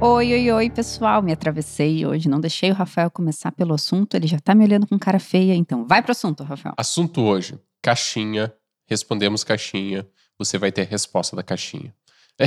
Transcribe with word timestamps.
Oi, 0.00 0.32
oi, 0.32 0.52
oi, 0.52 0.70
pessoal. 0.70 1.20
Me 1.20 1.32
atravessei 1.32 2.06
hoje, 2.06 2.28
não 2.28 2.38
deixei 2.38 2.70
o 2.70 2.74
Rafael 2.74 3.10
começar 3.10 3.50
pelo 3.50 3.74
assunto, 3.74 4.14
ele 4.14 4.28
já 4.28 4.38
tá 4.38 4.54
me 4.54 4.62
olhando 4.64 4.86
com 4.86 4.96
cara 4.96 5.18
feia, 5.18 5.54
então 5.54 5.84
vai 5.84 6.00
pro 6.00 6.12
assunto, 6.12 6.44
Rafael. 6.44 6.74
Assunto 6.76 7.20
hoje: 7.20 7.58
caixinha. 7.82 8.52
Respondemos 8.86 9.42
caixinha. 9.42 10.06
Você 10.38 10.56
vai 10.56 10.70
ter 10.70 10.82
a 10.82 10.84
resposta 10.84 11.34
da 11.34 11.42
caixinha. 11.42 11.92
É, 12.38 12.46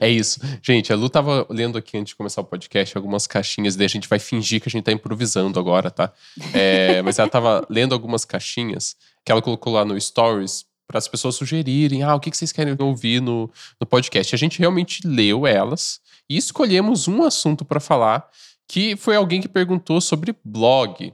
é 0.06 0.10
isso. 0.10 0.40
Gente, 0.60 0.92
a 0.92 0.96
Lu 0.96 1.08
tava 1.08 1.46
lendo 1.48 1.78
aqui 1.78 1.96
antes 1.96 2.10
de 2.10 2.16
começar 2.16 2.40
o 2.40 2.44
podcast 2.44 2.96
algumas 2.96 3.28
caixinhas, 3.28 3.76
daí 3.76 3.86
a 3.86 3.88
gente 3.88 4.08
vai 4.08 4.18
fingir 4.18 4.60
que 4.60 4.68
a 4.68 4.70
gente 4.70 4.82
tá 4.82 4.90
improvisando 4.90 5.60
agora, 5.60 5.92
tá? 5.92 6.12
É, 6.52 7.00
mas 7.02 7.20
ela 7.20 7.28
tava 7.28 7.64
lendo 7.70 7.94
algumas 7.94 8.24
caixinhas 8.24 8.96
que 9.24 9.30
ela 9.30 9.40
colocou 9.40 9.72
lá 9.72 9.84
no 9.84 9.98
Stories 10.00 10.66
para 10.88 10.98
as 10.98 11.06
pessoas 11.06 11.36
sugerirem, 11.36 12.02
ah, 12.02 12.14
o 12.14 12.20
que 12.20 12.34
vocês 12.34 12.50
querem 12.50 12.74
ouvir 12.80 13.20
no, 13.20 13.48
no 13.80 13.86
podcast. 13.86 14.34
A 14.34 14.38
gente 14.38 14.58
realmente 14.58 15.06
leu 15.06 15.46
elas 15.46 16.00
e 16.28 16.36
escolhemos 16.36 17.08
um 17.08 17.22
assunto 17.22 17.64
para 17.64 17.80
falar, 17.80 18.28
que 18.68 18.96
foi 18.96 19.16
alguém 19.16 19.40
que 19.40 19.48
perguntou 19.48 20.00
sobre 20.00 20.36
blog. 20.44 21.12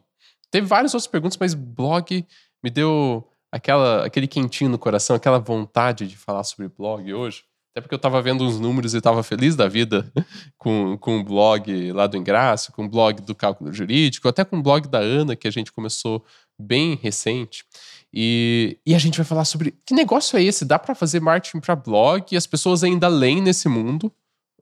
Teve 0.50 0.66
várias 0.66 0.95
outras 0.95 1.06
perguntas, 1.06 1.38
mas 1.38 1.55
blog 1.55 2.27
me 2.62 2.70
deu 2.70 3.28
aquela, 3.52 4.05
aquele 4.05 4.27
quentinho 4.27 4.70
no 4.70 4.78
coração, 4.78 5.14
aquela 5.14 5.38
vontade 5.38 6.06
de 6.06 6.16
falar 6.16 6.42
sobre 6.42 6.69
blog 6.69 7.12
hoje. 7.12 7.45
Até 7.74 7.80
porque 7.80 7.95
eu 7.95 7.96
estava 7.96 8.22
vendo 8.22 8.45
uns 8.45 8.60
números 8.60 8.95
e 8.95 8.98
estava 8.98 9.22
feliz 9.24 9.56
da 9.56 9.66
vida 9.66 10.12
com, 10.56 10.96
com 10.98 11.19
o 11.19 11.24
blog 11.24 11.91
lá 11.92 12.06
do 12.06 12.16
Ingrácio, 12.16 12.72
com 12.72 12.84
o 12.84 12.88
blog 12.88 13.20
do 13.22 13.34
Cálculo 13.34 13.72
Jurídico, 13.72 14.28
até 14.28 14.44
com 14.44 14.58
o 14.58 14.62
blog 14.62 14.86
da 14.86 15.00
Ana, 15.00 15.34
que 15.34 15.48
a 15.48 15.50
gente 15.50 15.72
começou 15.72 16.24
bem 16.56 16.96
recente. 17.02 17.64
E, 18.12 18.78
e 18.86 18.94
a 18.94 18.98
gente 18.98 19.16
vai 19.16 19.25
falar 19.25 19.44
sobre 19.44 19.75
que 19.84 19.92
negócio 19.92 20.38
é 20.38 20.42
esse? 20.42 20.64
Dá 20.64 20.78
para 20.78 20.94
fazer 20.94 21.20
marketing 21.20 21.58
para 21.58 21.75
blog 21.75 22.27
e 22.31 22.36
as 22.36 22.47
pessoas 22.47 22.84
ainda 22.84 23.08
leem 23.08 23.41
nesse 23.41 23.69
mundo? 23.69 24.12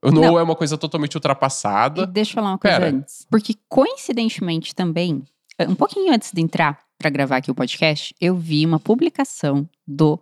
Ou 0.03 0.11
não, 0.11 0.39
é 0.39 0.43
uma 0.43 0.57
coisa 0.57 0.77
totalmente 0.77 1.15
ultrapassada? 1.17 2.07
Deixa 2.07 2.33
eu 2.33 2.35
falar 2.35 2.51
uma 2.51 2.59
coisa 2.59 2.79
Pera. 2.79 2.91
antes. 2.91 3.27
Porque 3.31 3.55
coincidentemente 3.69 4.75
também, 4.75 5.23
um 5.61 5.75
pouquinho 5.75 6.13
antes 6.13 6.33
de 6.33 6.41
entrar 6.41 6.81
para 6.99 7.09
gravar 7.09 7.37
aqui 7.37 7.51
o 7.51 7.55
podcast, 7.55 8.15
eu 8.21 8.37
vi 8.37 8.67
uma 8.67 8.81
publicação 8.81 9.69
do 9.87 10.19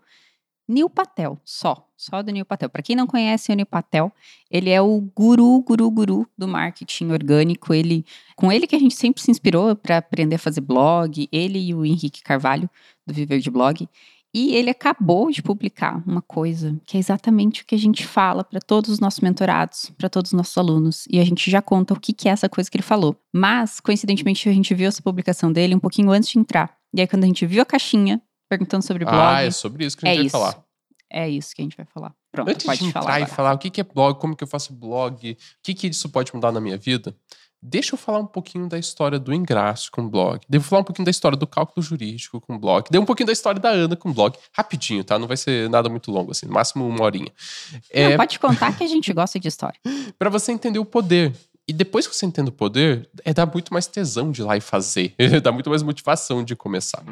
Neil 0.70 0.88
Patel, 0.88 1.38
só, 1.44 1.84
só 1.96 2.22
do 2.22 2.30
Neil 2.30 2.44
Patel. 2.44 2.70
Para 2.70 2.82
quem 2.82 2.94
não 2.94 3.06
conhece 3.06 3.50
o 3.50 3.56
Neil 3.56 3.66
Patel, 3.66 4.12
ele 4.50 4.70
é 4.70 4.80
o 4.80 5.00
guru, 5.00 5.60
guru, 5.62 5.90
guru 5.90 6.28
do 6.38 6.46
marketing 6.46 7.10
orgânico. 7.10 7.74
Ele, 7.74 8.04
com 8.36 8.52
ele 8.52 8.66
que 8.66 8.76
a 8.76 8.78
gente 8.78 8.94
sempre 8.94 9.20
se 9.20 9.30
inspirou 9.30 9.74
para 9.74 9.96
aprender 9.96 10.36
a 10.36 10.38
fazer 10.38 10.60
blog, 10.60 11.28
ele 11.32 11.58
e 11.58 11.74
o 11.74 11.84
Henrique 11.84 12.22
Carvalho 12.22 12.70
do 13.04 13.12
Viver 13.12 13.40
de 13.40 13.50
Blog. 13.50 13.88
E 14.32 14.54
ele 14.54 14.70
acabou 14.70 15.30
de 15.30 15.42
publicar 15.42 16.02
uma 16.06 16.22
coisa 16.22 16.80
que 16.86 16.96
é 16.96 17.00
exatamente 17.00 17.62
o 17.62 17.66
que 17.66 17.74
a 17.74 17.78
gente 17.78 18.06
fala 18.06 18.44
para 18.44 18.60
todos 18.60 18.88
os 18.90 19.00
nossos 19.00 19.20
mentorados, 19.20 19.90
para 19.98 20.08
todos 20.08 20.30
os 20.32 20.36
nossos 20.36 20.56
alunos. 20.56 21.04
E 21.10 21.18
a 21.18 21.24
gente 21.24 21.50
já 21.50 21.60
conta 21.60 21.94
o 21.94 22.00
que, 22.00 22.12
que 22.12 22.28
é 22.28 22.32
essa 22.32 22.48
coisa 22.48 22.70
que 22.70 22.76
ele 22.76 22.82
falou. 22.82 23.16
Mas, 23.34 23.80
coincidentemente, 23.80 24.48
a 24.48 24.52
gente 24.52 24.72
viu 24.72 24.86
essa 24.86 25.02
publicação 25.02 25.52
dele 25.52 25.74
um 25.74 25.80
pouquinho 25.80 26.10
antes 26.12 26.28
de 26.28 26.38
entrar. 26.38 26.76
E 26.94 27.00
aí, 27.00 27.08
quando 27.08 27.24
a 27.24 27.26
gente 27.26 27.44
viu 27.44 27.62
a 27.62 27.66
caixinha 27.66 28.22
perguntando 28.48 28.84
sobre 28.84 29.04
blog. 29.04 29.16
Ah, 29.16 29.42
é 29.42 29.50
sobre 29.50 29.84
isso 29.84 29.96
que 29.96 30.06
a 30.06 30.10
é 30.10 30.12
gente 30.12 30.18
vai 30.18 30.26
isso. 30.26 30.32
falar. 30.32 30.64
É 31.12 31.28
isso 31.28 31.54
que 31.54 31.62
a 31.62 31.64
gente 31.64 31.76
vai 31.76 31.86
falar. 31.86 32.14
Pronto, 32.32 32.50
Antes 32.50 32.78
de 32.78 32.84
entrar 32.86 33.02
falar. 33.02 33.20
e 33.20 33.26
falar 33.26 33.54
o 33.54 33.58
que 33.58 33.70
que 33.70 33.80
é 33.80 33.84
blog, 33.84 34.20
como 34.20 34.36
que 34.36 34.44
eu 34.44 34.48
faço 34.48 34.72
blog, 34.72 35.32
o 35.32 35.36
que, 35.62 35.74
que 35.74 35.88
isso 35.88 36.08
pode 36.08 36.32
mudar 36.32 36.52
na 36.52 36.60
minha 36.60 36.76
vida, 36.76 37.16
deixa 37.62 37.94
eu 37.94 37.98
falar 37.98 38.18
um 38.20 38.26
pouquinho 38.26 38.68
da 38.68 38.78
história 38.78 39.18
do 39.18 39.34
Ingrácio 39.34 39.90
com 39.92 40.08
blog. 40.08 40.40
Devo 40.48 40.64
falar 40.64 40.82
um 40.82 40.84
pouquinho 40.84 41.04
da 41.04 41.10
história 41.10 41.36
do 41.36 41.46
cálculo 41.46 41.82
jurídico 41.84 42.40
com 42.40 42.58
blog. 42.58 42.86
Dei 42.90 43.00
um 43.00 43.04
pouquinho 43.04 43.26
da 43.26 43.32
história 43.32 43.60
da 43.60 43.70
Ana 43.70 43.96
com 43.96 44.12
blog. 44.12 44.36
Rapidinho, 44.52 45.04
tá? 45.04 45.18
Não 45.18 45.28
vai 45.28 45.36
ser 45.36 45.68
nada 45.68 45.88
muito 45.88 46.10
longo, 46.10 46.30
assim. 46.30 46.46
No 46.46 46.52
máximo 46.52 46.86
uma 46.86 47.04
horinha. 47.04 47.30
Não, 47.72 47.80
É, 47.90 48.16
pode 48.16 48.38
contar 48.38 48.76
que 48.76 48.84
a 48.84 48.86
gente 48.86 49.12
gosta 49.12 49.38
de 49.38 49.48
história. 49.48 49.78
para 50.18 50.30
você 50.30 50.52
entender 50.52 50.78
o 50.78 50.84
poder. 50.84 51.34
E 51.68 51.72
depois 51.72 52.06
que 52.06 52.16
você 52.16 52.26
entende 52.26 52.48
o 52.48 52.52
poder, 52.52 53.08
é 53.24 53.32
dar 53.32 53.46
muito 53.46 53.72
mais 53.72 53.86
tesão 53.86 54.32
de 54.32 54.40
ir 54.40 54.44
lá 54.44 54.56
e 54.56 54.60
fazer. 54.60 55.14
dá 55.42 55.52
muito 55.52 55.70
mais 55.70 55.82
motivação 55.82 56.42
de 56.42 56.56
começar. 56.56 57.04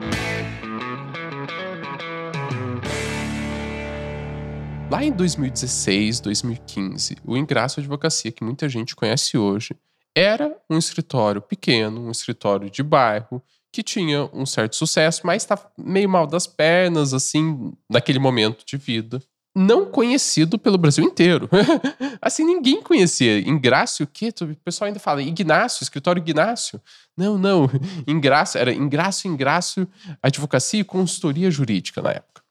Lá 4.90 5.04
em 5.04 5.12
2016, 5.12 6.20
2015, 6.20 7.18
o 7.24 7.36
Ingrácio 7.36 7.78
Advocacia, 7.80 8.32
que 8.32 8.42
muita 8.42 8.68
gente 8.70 8.96
conhece 8.96 9.36
hoje, 9.36 9.76
era 10.18 10.56
um 10.68 10.76
escritório 10.76 11.40
pequeno, 11.40 12.08
um 12.08 12.10
escritório 12.10 12.68
de 12.68 12.82
bairro, 12.82 13.40
que 13.72 13.82
tinha 13.82 14.28
um 14.32 14.44
certo 14.44 14.74
sucesso, 14.74 15.22
mas 15.24 15.42
estava 15.42 15.70
meio 15.78 16.08
mal 16.08 16.26
das 16.26 16.46
pernas, 16.46 17.14
assim, 17.14 17.72
naquele 17.88 18.18
momento 18.18 18.64
de 18.66 18.76
vida. 18.76 19.22
Não 19.54 19.86
conhecido 19.86 20.58
pelo 20.58 20.76
Brasil 20.76 21.04
inteiro. 21.04 21.48
assim, 22.20 22.44
ninguém 22.44 22.82
conhecia. 22.82 23.38
Ingrácio, 23.38 24.04
o 24.04 24.08
quê? 24.08 24.32
O 24.40 24.56
pessoal 24.56 24.86
ainda 24.86 24.98
fala 24.98 25.22
Ignácio, 25.22 25.82
escritório 25.82 26.20
Ignácio. 26.20 26.80
Não, 27.16 27.38
não. 27.38 27.68
Ingrácio, 28.06 28.58
era 28.58 28.72
Ingrácio, 28.72 29.30
Ingrácio, 29.30 29.88
Advocacia 30.22 30.80
e 30.80 30.84
Consultoria 30.84 31.50
Jurídica 31.50 32.02
na 32.02 32.10
época. 32.10 32.42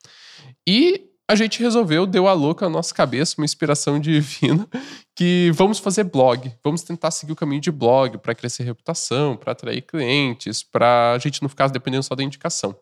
E 0.65 1.09
a 1.29 1.35
gente 1.35 1.61
resolveu, 1.61 2.05
deu 2.05 2.27
a 2.27 2.33
louca 2.33 2.65
na 2.65 2.71
nossa 2.71 2.93
cabeça, 2.93 3.35
uma 3.37 3.45
inspiração 3.45 3.99
divina, 4.01 4.67
que 5.15 5.51
vamos 5.53 5.77
fazer 5.77 6.05
blog, 6.05 6.51
vamos 6.63 6.83
tentar 6.83 7.11
seguir 7.11 7.33
o 7.33 7.35
caminho 7.35 7.61
de 7.61 7.71
blog 7.71 8.17
para 8.19 8.33
crescer 8.33 8.63
reputação, 8.63 9.35
para 9.35 9.51
atrair 9.51 9.81
clientes, 9.81 10.63
para 10.63 11.13
a 11.13 11.17
gente 11.17 11.41
não 11.41 11.49
ficar 11.49 11.67
dependendo 11.67 12.03
só 12.03 12.15
da 12.15 12.23
indicação. 12.23 12.75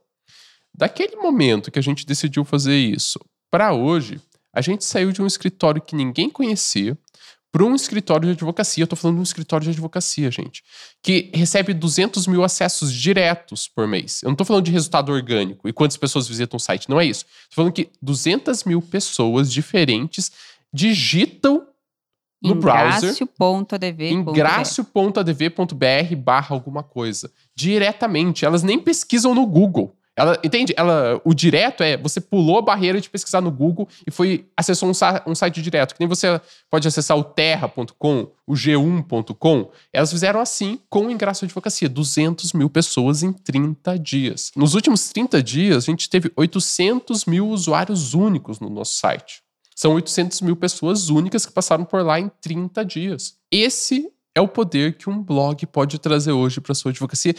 Daquele 0.74 1.16
momento 1.16 1.72
que 1.72 1.80
a 1.80 1.82
gente 1.82 2.06
decidiu 2.06 2.46
fazer 2.46 2.78
isso 2.78 3.20
para 3.50 3.74
hoje, 3.74 4.20
a 4.54 4.62
gente 4.62 4.84
saiu 4.84 5.12
de 5.12 5.22
um 5.22 5.28
escritório 5.28 5.82
que 5.82 5.96
ninguém 5.96 6.30
conhecia 6.30 6.98
para 7.56 7.64
um 7.64 7.74
escritório 7.74 8.26
de 8.26 8.34
advocacia. 8.34 8.84
Eu 8.84 8.88
tô 8.88 8.98
falando 8.98 9.16
de 9.16 9.22
um 9.22 9.24
escritório 9.24 9.64
de 9.64 9.70
advocacia, 9.70 10.30
gente, 10.30 10.62
que 11.02 11.32
recebe 11.34 11.74
200 11.74 12.28
mil 12.28 12.44
acessos 12.44 12.94
diretos 12.94 13.66
por 13.66 13.88
mês. 13.88 14.22
Eu 14.22 14.28
não 14.28 14.36
tô 14.36 14.44
falando 14.44 14.66
de 14.66 14.72
resultado 14.72 15.10
orgânico 15.10 15.66
e 15.66 15.72
quantas 15.72 15.96
pessoas 15.96 16.28
visitam 16.28 16.58
o 16.58 16.60
site, 16.60 16.90
não 16.90 17.00
é 17.00 17.06
isso. 17.06 17.24
Tô 17.24 17.56
falando 17.56 17.72
que 17.72 17.90
200 18.02 18.66
mil 18.66 18.82
pessoas 18.82 19.50
diferentes 19.50 20.34
digitam 20.74 21.66
no 22.44 22.56
browser 22.56 23.16
Ingrácio.adv. 23.22 24.02
ingrácio.adv.br 24.02 26.16
barra 26.18 26.54
alguma 26.54 26.84
coisa. 26.84 27.32
Diretamente. 27.56 28.44
Elas 28.44 28.64
nem 28.64 28.78
pesquisam 28.78 29.34
no 29.34 29.46
Google. 29.46 29.96
Ela, 30.18 30.40
entende? 30.44 30.74
Ela, 30.78 31.20
o 31.26 31.34
direto 31.34 31.84
é 31.84 31.98
você 31.98 32.22
pulou 32.22 32.60
a 32.60 32.62
barreira 32.62 33.02
de 33.02 33.10
pesquisar 33.10 33.42
no 33.42 33.52
Google 33.52 33.88
e 34.08 34.12
foi 34.12 34.48
acessou 34.56 34.90
um, 34.90 34.94
um 35.28 35.36
site 35.36 35.62
direto. 35.62 35.94
Que 35.94 36.00
nem 36.00 36.08
você 36.08 36.40
pode 36.70 36.88
acessar 36.88 37.18
o 37.18 37.24
terra.com, 37.24 38.32
o 38.48 38.54
g1.com. 38.54 39.72
Elas 39.92 40.12
fizeram 40.12 40.40
assim 40.40 40.80
com 40.90 41.08
o 41.08 41.12
Ingrácio 41.12 41.44
Advocacia. 41.46 41.90
200 41.90 42.54
mil 42.54 42.70
pessoas 42.70 43.24
em 43.24 43.34
30 43.34 44.00
dias. 44.00 44.52
Nos 44.56 44.74
últimos 44.74 45.10
30 45.10 45.44
dias, 45.44 45.84
a 45.84 45.92
gente 45.92 46.10
teve 46.10 46.32
800 46.36 47.26
mil 47.26 47.50
usuários 47.50 48.14
únicos 48.14 48.60
no 48.60 48.70
nosso 48.70 48.98
site. 48.98 49.44
São 49.76 49.94
800 49.96 50.40
mil 50.40 50.56
pessoas 50.56 51.10
únicas 51.10 51.46
que 51.46 51.52
passaram 51.52 51.84
por 51.84 52.02
lá 52.02 52.18
em 52.18 52.32
30 52.40 52.86
dias. 52.86 53.36
Esse 53.52 54.10
é 54.34 54.40
o 54.40 54.48
poder 54.48 54.98
que 54.98 55.10
um 55.10 55.22
blog 55.22 55.66
pode 55.68 56.00
trazer 56.00 56.32
hoje 56.32 56.62
para 56.62 56.74
sua 56.74 56.92
advocacia. 56.92 57.36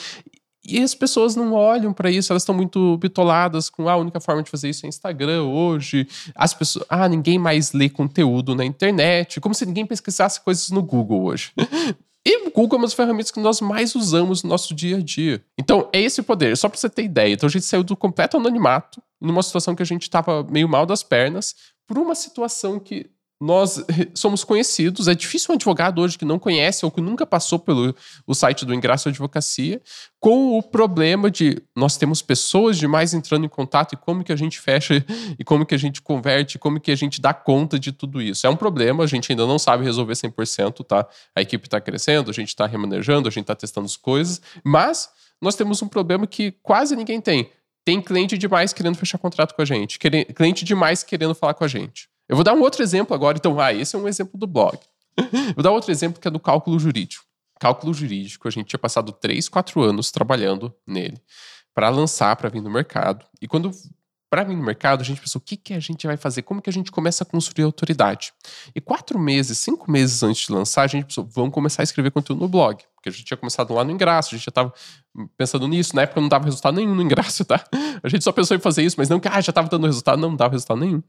E 0.69 0.83
as 0.83 0.95
pessoas 0.95 1.37
não 1.37 1.53
olham 1.53 1.93
para 1.93 2.11
isso, 2.11 2.33
elas 2.33 2.43
estão 2.43 2.55
muito 2.55 2.97
bitoladas 2.99 3.69
com 3.69 3.89
ah, 3.89 3.93
a 3.93 3.97
única 3.97 4.21
forma 4.21 4.43
de 4.43 4.51
fazer 4.51 4.69
isso 4.69 4.85
é 4.85 4.89
Instagram 4.89 5.45
hoje. 5.45 6.07
As 6.35 6.53
pessoas, 6.53 6.85
ah, 6.89 7.09
ninguém 7.09 7.39
mais 7.39 7.73
lê 7.73 7.89
conteúdo 7.89 8.55
na 8.55 8.65
internet, 8.65 9.41
como 9.41 9.55
se 9.55 9.65
ninguém 9.65 9.87
pesquisasse 9.87 10.41
coisas 10.41 10.71
no 10.71 10.83
Google 10.83 11.25
hoje. 11.25 11.53
E 12.29 12.49
o 12.49 12.51
Google 12.51 12.79
é 12.79 12.81
uma 12.81 12.87
das 12.89 12.95
ferramentas 12.95 13.31
que 13.31 13.39
nós 13.39 13.61
mais 13.61 13.95
usamos 13.95 14.43
no 14.43 14.49
nosso 14.49 14.75
dia 14.75 14.97
a 14.97 15.01
dia. 15.01 15.45
Então, 15.57 15.89
é 15.93 16.01
esse 16.01 16.21
poder, 16.23 16.57
só 16.57 16.69
para 16.69 16.77
você 16.77 16.91
ter 16.91 17.05
ideia. 17.05 17.33
Então, 17.33 17.47
a 17.47 17.51
gente 17.51 17.65
saiu 17.65 17.85
do 17.85 17.97
completo 17.97 18.37
anonimato, 18.37 19.01
numa 19.21 19.45
situação 19.45 19.77
que 19.77 19.83
a 19.83 19.87
gente 19.87 20.03
estava 20.03 20.43
meio 20.43 20.69
mal 20.69 20.85
das 20.85 21.05
pernas, 21.05 21.55
por 21.87 21.97
uma 21.97 22.17
situação 22.17 22.81
que 22.81 23.09
nós 23.41 23.85
somos 24.15 24.43
conhecidos. 24.45 25.09
É 25.09 25.15
difícil 25.15 25.53
um 25.53 25.55
advogado 25.55 26.01
hoje 26.01 26.17
que 26.17 26.25
não 26.25 26.39
conhece 26.39 26.85
ou 26.85 26.91
que 26.91 27.01
nunca 27.01 27.27
passou 27.27 27.59
pelo 27.59 27.95
o 28.27 28.35
site 28.35 28.65
do 28.65 28.75
Ingrácio 28.75 29.11
Advocacia, 29.11 29.81
com 30.19 30.59
o 30.59 30.63
problema 30.63 31.31
de 31.31 31.63
nós 31.77 31.97
temos 31.97 32.23
pessoas 32.23 32.79
demais 32.79 33.13
entrando 33.13 33.45
em 33.45 33.49
contato 33.49 33.93
e 33.93 33.97
como 33.97 34.25
que 34.25 34.33
a 34.33 34.37
gente 34.37 34.59
fecha 34.59 35.05
e 35.39 35.45
como 35.45 35.67
que 35.67 35.75
a 35.75 35.79
gente 35.79 36.01
converte, 36.01 36.59
como 36.59 36.81
que 36.81 36.91
a 36.91 36.97
gente 36.97 37.21
dá 37.21 37.35
conta 37.35 37.79
de 37.79 37.93
tudo 37.93 38.23
isso. 38.23 38.47
É 38.47 38.51
um 38.51 38.57
problema, 38.57 39.05
a 39.05 39.07
gente 39.07 39.31
ainda 39.31 39.47
não 39.47 39.59
sabe 39.59 39.85
resolver 39.85 40.15
100%, 40.15 40.85
tá? 40.85 41.07
A 41.35 41.43
equipe 41.43 41.67
está 41.67 41.81
crescendo, 41.81 42.31
a 42.31 42.35
gente 42.35 42.49
está 42.49 42.67
remanejando, 42.67 43.29
a 43.29 43.31
gente 43.31 43.43
está 43.43 43.55
testando 43.55 43.87
as 43.87 43.97
coisas, 43.97 44.41
mas 44.65 45.11
nós 45.41 45.55
temos 45.55 45.83
um 45.83 45.89
problema 45.89 46.27
que 46.27 46.53
quase 46.63 46.97
ninguém 46.97 47.21
tem. 47.21 47.51
Tem 47.85 48.01
cliente 48.01 48.37
demais 48.37 48.73
querendo 48.73 48.97
fechar 48.97 49.19
contrato 49.19 49.55
com 49.55 49.63
a 49.63 49.65
gente, 49.65 49.99
cliente 50.35 50.65
demais 50.65 51.05
querendo 51.05 51.35
falar 51.35 51.55
com 51.55 51.63
a 51.63 51.69
gente. 51.69 52.09
Eu 52.29 52.37
vou 52.37 52.45
dar 52.45 52.55
um 52.55 52.61
outro 52.61 52.83
exemplo 52.83 53.15
agora. 53.15 53.37
Então, 53.39 53.59
ah, 53.61 53.73
esse 53.73 53.95
é 53.95 53.99
um 53.99 54.09
exemplo 54.09 54.39
do 54.39 54.47
blog. 54.47 54.79
vou 55.55 55.63
dar 55.63 55.71
outro 55.71 55.91
exemplo 55.91 56.21
que 56.21 56.29
é 56.29 56.31
do 56.31 56.41
cálculo 56.41 56.79
jurídico. 56.79 57.25
Cálculo 57.59 57.95
jurídico, 57.95 58.47
a 58.47 58.51
gente 58.51 58.67
tinha 58.67 58.79
passado 58.79 59.13
3, 59.13 59.49
4 59.49 59.81
anos 59.81 60.11
trabalhando 60.11 60.75
nele 60.87 61.19
para 61.75 61.89
lançar, 61.89 62.37
para 62.37 62.49
vir 62.49 62.61
no 62.61 62.71
mercado. 62.71 63.25
E 63.41 63.49
quando 63.49 63.71
para 64.29 64.45
mim 64.45 64.57
no 64.57 64.63
mercado, 64.63 65.01
a 65.01 65.05
gente 65.05 65.21
pensou, 65.21 65.39
o 65.41 65.43
que, 65.43 65.57
que 65.57 65.73
a 65.73 65.81
gente 65.81 66.07
vai 66.07 66.17
fazer? 66.17 66.43
Como 66.43 66.61
que 66.61 66.69
a 66.69 66.73
gente 66.73 66.91
começa 66.91 67.23
a 67.23 67.27
construir 67.27 67.65
autoridade? 67.65 68.33
E 68.75 68.81
quatro 68.81 69.19
meses, 69.19 69.59
cinco 69.59 69.91
meses 69.91 70.23
antes 70.23 70.47
de 70.47 70.53
lançar, 70.53 70.83
a 70.83 70.87
gente 70.87 71.07
pensou, 71.07 71.25
vamos 71.25 71.55
começar 71.55 71.83
a 71.83 71.85
escrever 71.85 72.11
conteúdo 72.11 72.41
no 72.41 72.49
blog. 72.49 72.83
Porque 73.07 73.11
a 73.11 73.13
gente 73.13 73.25
tinha 73.25 73.37
começado 73.37 73.73
lá 73.73 73.85
no 73.85 73.93
Ingraço, 73.93 74.35
a 74.35 74.37
gente 74.37 74.45
já 74.45 74.51
estava 74.51 74.73
pensando 75.37 75.69
nisso. 75.69 75.95
Na 75.95 76.03
época 76.03 76.21
não 76.21 76.29
dava 76.29 76.45
resultado 76.45 76.75
nenhum 76.75 76.95
no 76.95 77.03
Ingraço, 77.03 77.45
tá? 77.45 77.65
A 78.03 78.09
gente 78.09 78.25
só 78.25 78.33
pensou 78.33 78.57
em 78.57 78.61
fazer 78.61 78.83
isso, 78.83 78.97
mas 78.99 79.09
não 79.09 79.21
que 79.21 79.29
ah, 79.29 79.41
já 79.41 79.51
estava 79.51 79.69
dando 79.69 79.87
resultado. 79.87 80.21
Não, 80.21 80.35
dava 80.35 80.53
resultado 80.53 80.81
nenhum. 80.81 81.01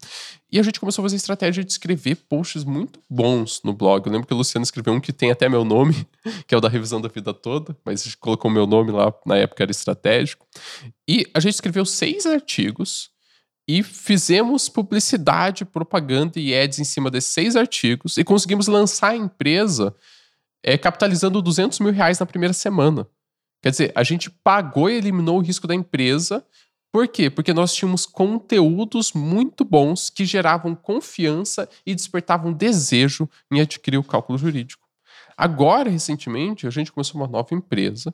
E 0.52 0.60
a 0.60 0.64
gente 0.64 0.80
começou 0.80 1.02
a 1.02 1.06
fazer 1.06 1.16
estratégia 1.16 1.64
de 1.64 1.72
escrever 1.72 2.16
posts 2.30 2.64
muito 2.64 3.00
bons 3.10 3.62
no 3.64 3.74
blog. 3.74 4.06
Eu 4.06 4.12
lembro 4.12 4.28
que 4.28 4.34
o 4.34 4.38
Luciano 4.38 4.64
escreveu 4.64 4.94
um 4.94 5.00
que 5.00 5.12
tem 5.12 5.32
até 5.32 5.50
meu 5.50 5.66
nome, 5.66 6.08
que 6.46 6.54
é 6.54 6.58
o 6.58 6.62
da 6.62 6.70
revisão 6.70 7.02
da 7.02 7.10
vida 7.10 7.34
toda, 7.34 7.76
mas 7.84 8.02
a 8.02 8.04
gente 8.06 8.18
colocou 8.18 8.52
meu 8.52 8.68
nome 8.68 8.92
lá, 8.92 9.12
na 9.26 9.38
época 9.38 9.64
era 9.64 9.72
estratégico. 9.72 10.46
E 11.08 11.26
a 11.34 11.40
gente 11.40 11.56
escreveu 11.56 11.86
seis 11.86 12.28
artigos 12.28 13.10
e 13.68 13.82
fizemos 13.82 14.70
publicidade, 14.70 15.66
propaganda 15.66 16.40
e 16.40 16.54
ads 16.54 16.78
em 16.78 16.84
cima 16.84 17.10
desses 17.10 17.34
seis 17.34 17.56
artigos 17.56 18.18
e 18.18 18.24
conseguimos 18.24 18.68
lançar 18.68 19.10
a 19.10 19.16
empresa 19.16 19.96
é, 20.68 20.78
capitalizando 20.78 21.42
200 21.42 21.80
mil 21.80 21.94
reais 21.94 22.20
na 22.20 22.26
primeira 22.26 22.52
semana. 22.52 23.08
Quer 23.64 23.72
dizer, 23.72 23.92
a 23.96 24.04
gente 24.04 24.30
pagou 24.30 24.90
e 24.90 24.96
eliminou 24.96 25.38
o 25.38 25.42
risco 25.42 25.66
da 25.66 25.74
empresa. 25.74 26.46
Por 26.92 27.08
quê? 27.08 27.30
Porque 27.30 27.54
nós 27.54 27.74
tínhamos 27.74 28.06
conteúdos 28.06 29.14
muito 29.14 29.64
bons 29.64 30.10
que 30.10 30.26
geravam 30.26 30.76
confiança 30.76 31.70
e 31.86 31.96
despertavam 31.96 32.52
desejo 32.52 33.30
em 33.50 33.62
adquirir 33.62 33.98
o 33.98 34.04
cálculo 34.04 34.38
jurídico. 34.38 34.86
Agora, 35.38 35.90
recentemente, 35.90 36.68
a 36.68 36.70
gente 36.70 36.92
começou 36.92 37.22
uma 37.22 37.28
nova 37.30 37.56
empresa 37.56 38.14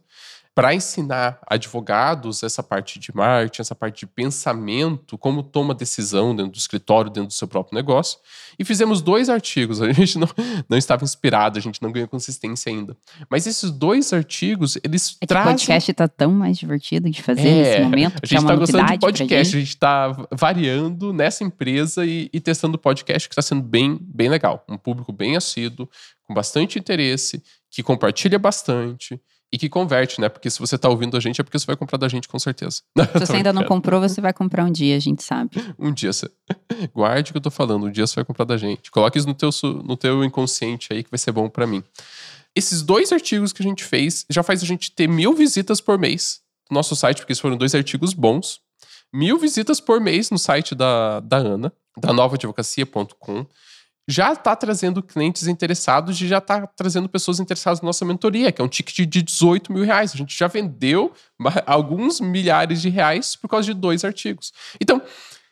para 0.55 0.73
ensinar 0.73 1.39
advogados 1.47 2.44
essa 2.44 2.61
parte 2.61 3.00
de 3.00 3.15
marketing, 3.15 3.61
essa 3.61 3.73
parte 3.73 4.01
de 4.01 4.07
pensamento, 4.07 5.17
como 5.17 5.41
toma 5.41 5.73
decisão 5.73 6.35
dentro 6.35 6.51
do 6.51 6.57
escritório, 6.57 7.09
dentro 7.09 7.29
do 7.29 7.33
seu 7.33 7.47
próprio 7.47 7.75
negócio. 7.75 8.19
E 8.57 8.63
fizemos 8.63 9.01
dois 9.01 9.29
artigos. 9.29 9.81
A 9.83 9.91
gente 9.91 10.19
não, 10.19 10.29
não 10.69 10.77
estava 10.77 11.03
inspirado, 11.03 11.57
a 11.57 11.61
gente 11.61 11.81
não 11.81 11.91
ganhou 11.91 12.07
consistência 12.07 12.71
ainda. 12.71 12.95
Mas 13.29 13.47
esses 13.47 13.71
dois 13.71 14.13
artigos, 14.13 14.77
eles 14.83 15.17
é 15.21 15.25
trazem. 15.25 15.53
O 15.53 15.55
podcast 15.55 15.91
está 15.91 16.07
tão 16.07 16.31
mais 16.31 16.57
divertido 16.57 17.09
de 17.09 17.21
fazer 17.21 17.47
é, 17.47 17.63
nesse 17.63 17.81
momento. 17.81 18.19
A 18.21 18.25
gente 18.25 18.39
está 18.39 18.53
é 18.53 18.57
gostando 18.57 18.91
de 18.91 19.00
podcast, 19.00 19.55
a 19.55 19.59
gente 19.59 19.69
está 19.69 20.27
variando 20.31 21.13
nessa 21.13 21.44
empresa 21.44 22.05
e, 22.05 22.29
e 22.31 22.39
testando 22.39 22.77
podcast 22.77 23.27
que 23.27 23.33
está 23.33 23.41
sendo 23.41 23.61
bem, 23.61 23.97
bem 24.01 24.29
legal. 24.29 24.63
Um 24.69 24.77
público 24.77 25.11
bem 25.11 25.35
assíduo, 25.35 25.89
com 26.23 26.33
bastante 26.33 26.77
interesse, 26.77 27.44
que 27.69 27.81
compartilha 27.81 28.38
bastante 28.38 29.19
e 29.53 29.57
que 29.59 29.69
converte, 29.69 30.19
né? 30.19 30.29
Porque 30.29 30.50
se 30.50 30.57
você 30.57 30.79
tá 30.79 30.89
ouvindo 30.89 31.15
a 31.15 31.19
gente 31.19 31.39
é 31.39 31.44
porque 31.44 31.59
você 31.59 31.67
vai 31.67 31.75
comprar 31.75 32.00
da 32.00 32.07
gente 32.07 32.27
com 32.27 32.39
certeza. 32.39 32.81
Se 33.13 33.19
você 33.19 33.33
ainda 33.33 33.53
não 33.53 33.63
comprou, 33.65 34.01
você 34.01 34.19
vai 34.19 34.33
comprar 34.33 34.65
um 34.65 34.71
dia, 34.71 34.97
a 34.97 35.00
gente 35.00 35.21
sabe. 35.21 35.51
Um 35.77 35.94
dia 35.94 36.11
você. 36.11 36.27
Guarde 36.91 37.29
o 37.29 37.33
que 37.35 37.38
eu 37.38 37.41
tô 37.41 37.51
falando, 37.51 37.85
um 37.85 37.91
dia 37.91 38.07
você 38.07 38.15
vai 38.15 38.25
comprar 38.25 38.45
da 38.45 38.57
gente. 38.57 38.89
Coloque 38.89 39.19
isso 39.19 39.27
no 39.27 39.35
teu, 39.35 39.51
no 39.85 39.95
teu 39.95 40.23
inconsciente 40.23 40.91
aí 40.91 41.03
que 41.03 41.11
vai 41.11 41.19
ser 41.19 41.31
bom 41.31 41.47
para 41.47 41.67
mim. 41.67 41.83
Esses 42.55 42.81
dois 42.81 43.11
artigos 43.11 43.53
que 43.53 43.61
a 43.61 43.65
gente 43.65 43.83
fez 43.83 44.25
já 44.27 44.41
faz 44.41 44.63
a 44.63 44.65
gente 44.65 44.91
ter 44.91 45.07
mil 45.07 45.35
visitas 45.35 45.79
por 45.79 46.00
mês 46.00 46.41
no 46.67 46.73
nosso 46.73 46.95
site, 46.95 47.19
porque 47.19 47.35
foram 47.35 47.55
dois 47.55 47.75
artigos 47.75 48.11
bons. 48.11 48.59
Mil 49.13 49.38
visitas 49.38 49.79
por 49.79 50.01
mês 50.01 50.31
no 50.31 50.39
site 50.39 50.73
da, 50.73 51.19
da 51.19 51.38
Ana, 51.38 51.71
da 52.01 52.11
novaadvocacia.com 52.11 53.45
já 54.07 54.33
está 54.33 54.55
trazendo 54.55 55.01
clientes 55.01 55.47
interessados 55.47 56.19
e 56.19 56.27
já 56.27 56.39
está 56.39 56.67
trazendo 56.67 57.07
pessoas 57.07 57.39
interessadas 57.39 57.81
na 57.81 57.85
nossa 57.85 58.03
mentoria, 58.03 58.51
que 58.51 58.61
é 58.61 58.65
um 58.65 58.67
ticket 58.67 59.07
de 59.07 59.21
18 59.21 59.71
mil 59.71 59.83
reais. 59.83 60.11
A 60.13 60.17
gente 60.17 60.38
já 60.38 60.47
vendeu 60.47 61.13
alguns 61.65 62.19
milhares 62.19 62.81
de 62.81 62.89
reais 62.89 63.35
por 63.35 63.47
causa 63.47 63.73
de 63.73 63.79
dois 63.79 64.03
artigos. 64.03 64.51
Então, 64.79 65.01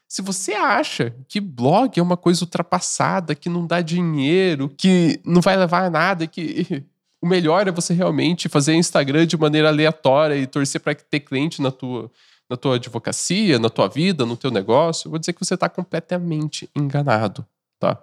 se 0.07 0.21
você 0.21 0.53
acha 0.53 1.15
que 1.29 1.39
blog 1.39 1.97
é 1.97 2.03
uma 2.03 2.17
coisa 2.17 2.43
ultrapassada, 2.43 3.33
que 3.33 3.47
não 3.47 3.65
dá 3.65 3.79
dinheiro, 3.79 4.67
que 4.67 5.21
não 5.25 5.39
vai 5.39 5.55
levar 5.55 5.85
a 5.85 5.89
nada, 5.89 6.27
que 6.27 6.83
o 7.23 7.27
melhor 7.27 7.67
é 7.67 7.71
você 7.71 7.93
realmente 7.93 8.49
fazer 8.49 8.73
Instagram 8.73 9.25
de 9.25 9.37
maneira 9.37 9.69
aleatória 9.69 10.35
e 10.35 10.45
torcer 10.45 10.81
para 10.81 10.93
ter 10.93 11.21
cliente 11.21 11.61
na 11.61 11.71
tua, 11.71 12.11
na 12.49 12.57
tua 12.57 12.75
advocacia, 12.75 13.57
na 13.57 13.69
tua 13.69 13.87
vida, 13.87 14.25
no 14.25 14.35
teu 14.35 14.51
negócio, 14.51 15.07
eu 15.07 15.11
vou 15.11 15.19
dizer 15.19 15.31
que 15.31 15.45
você 15.45 15.53
está 15.53 15.69
completamente 15.69 16.69
enganado 16.75 17.45
tá? 17.81 17.99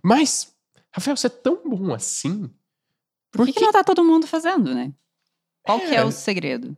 Mas, 0.00 0.54
Rafael, 0.92 1.16
você 1.16 1.26
é 1.26 1.30
tão 1.30 1.68
bom 1.68 1.92
assim. 1.92 2.48
Por 3.32 3.44
que, 3.44 3.52
que 3.52 3.60
não 3.60 3.72
tá 3.72 3.82
todo 3.82 4.04
mundo 4.04 4.26
fazendo, 4.26 4.72
né? 4.72 4.94
Qual 5.62 5.78
é... 5.78 5.88
que 5.88 5.94
é 5.94 6.04
o 6.04 6.12
segredo? 6.12 6.76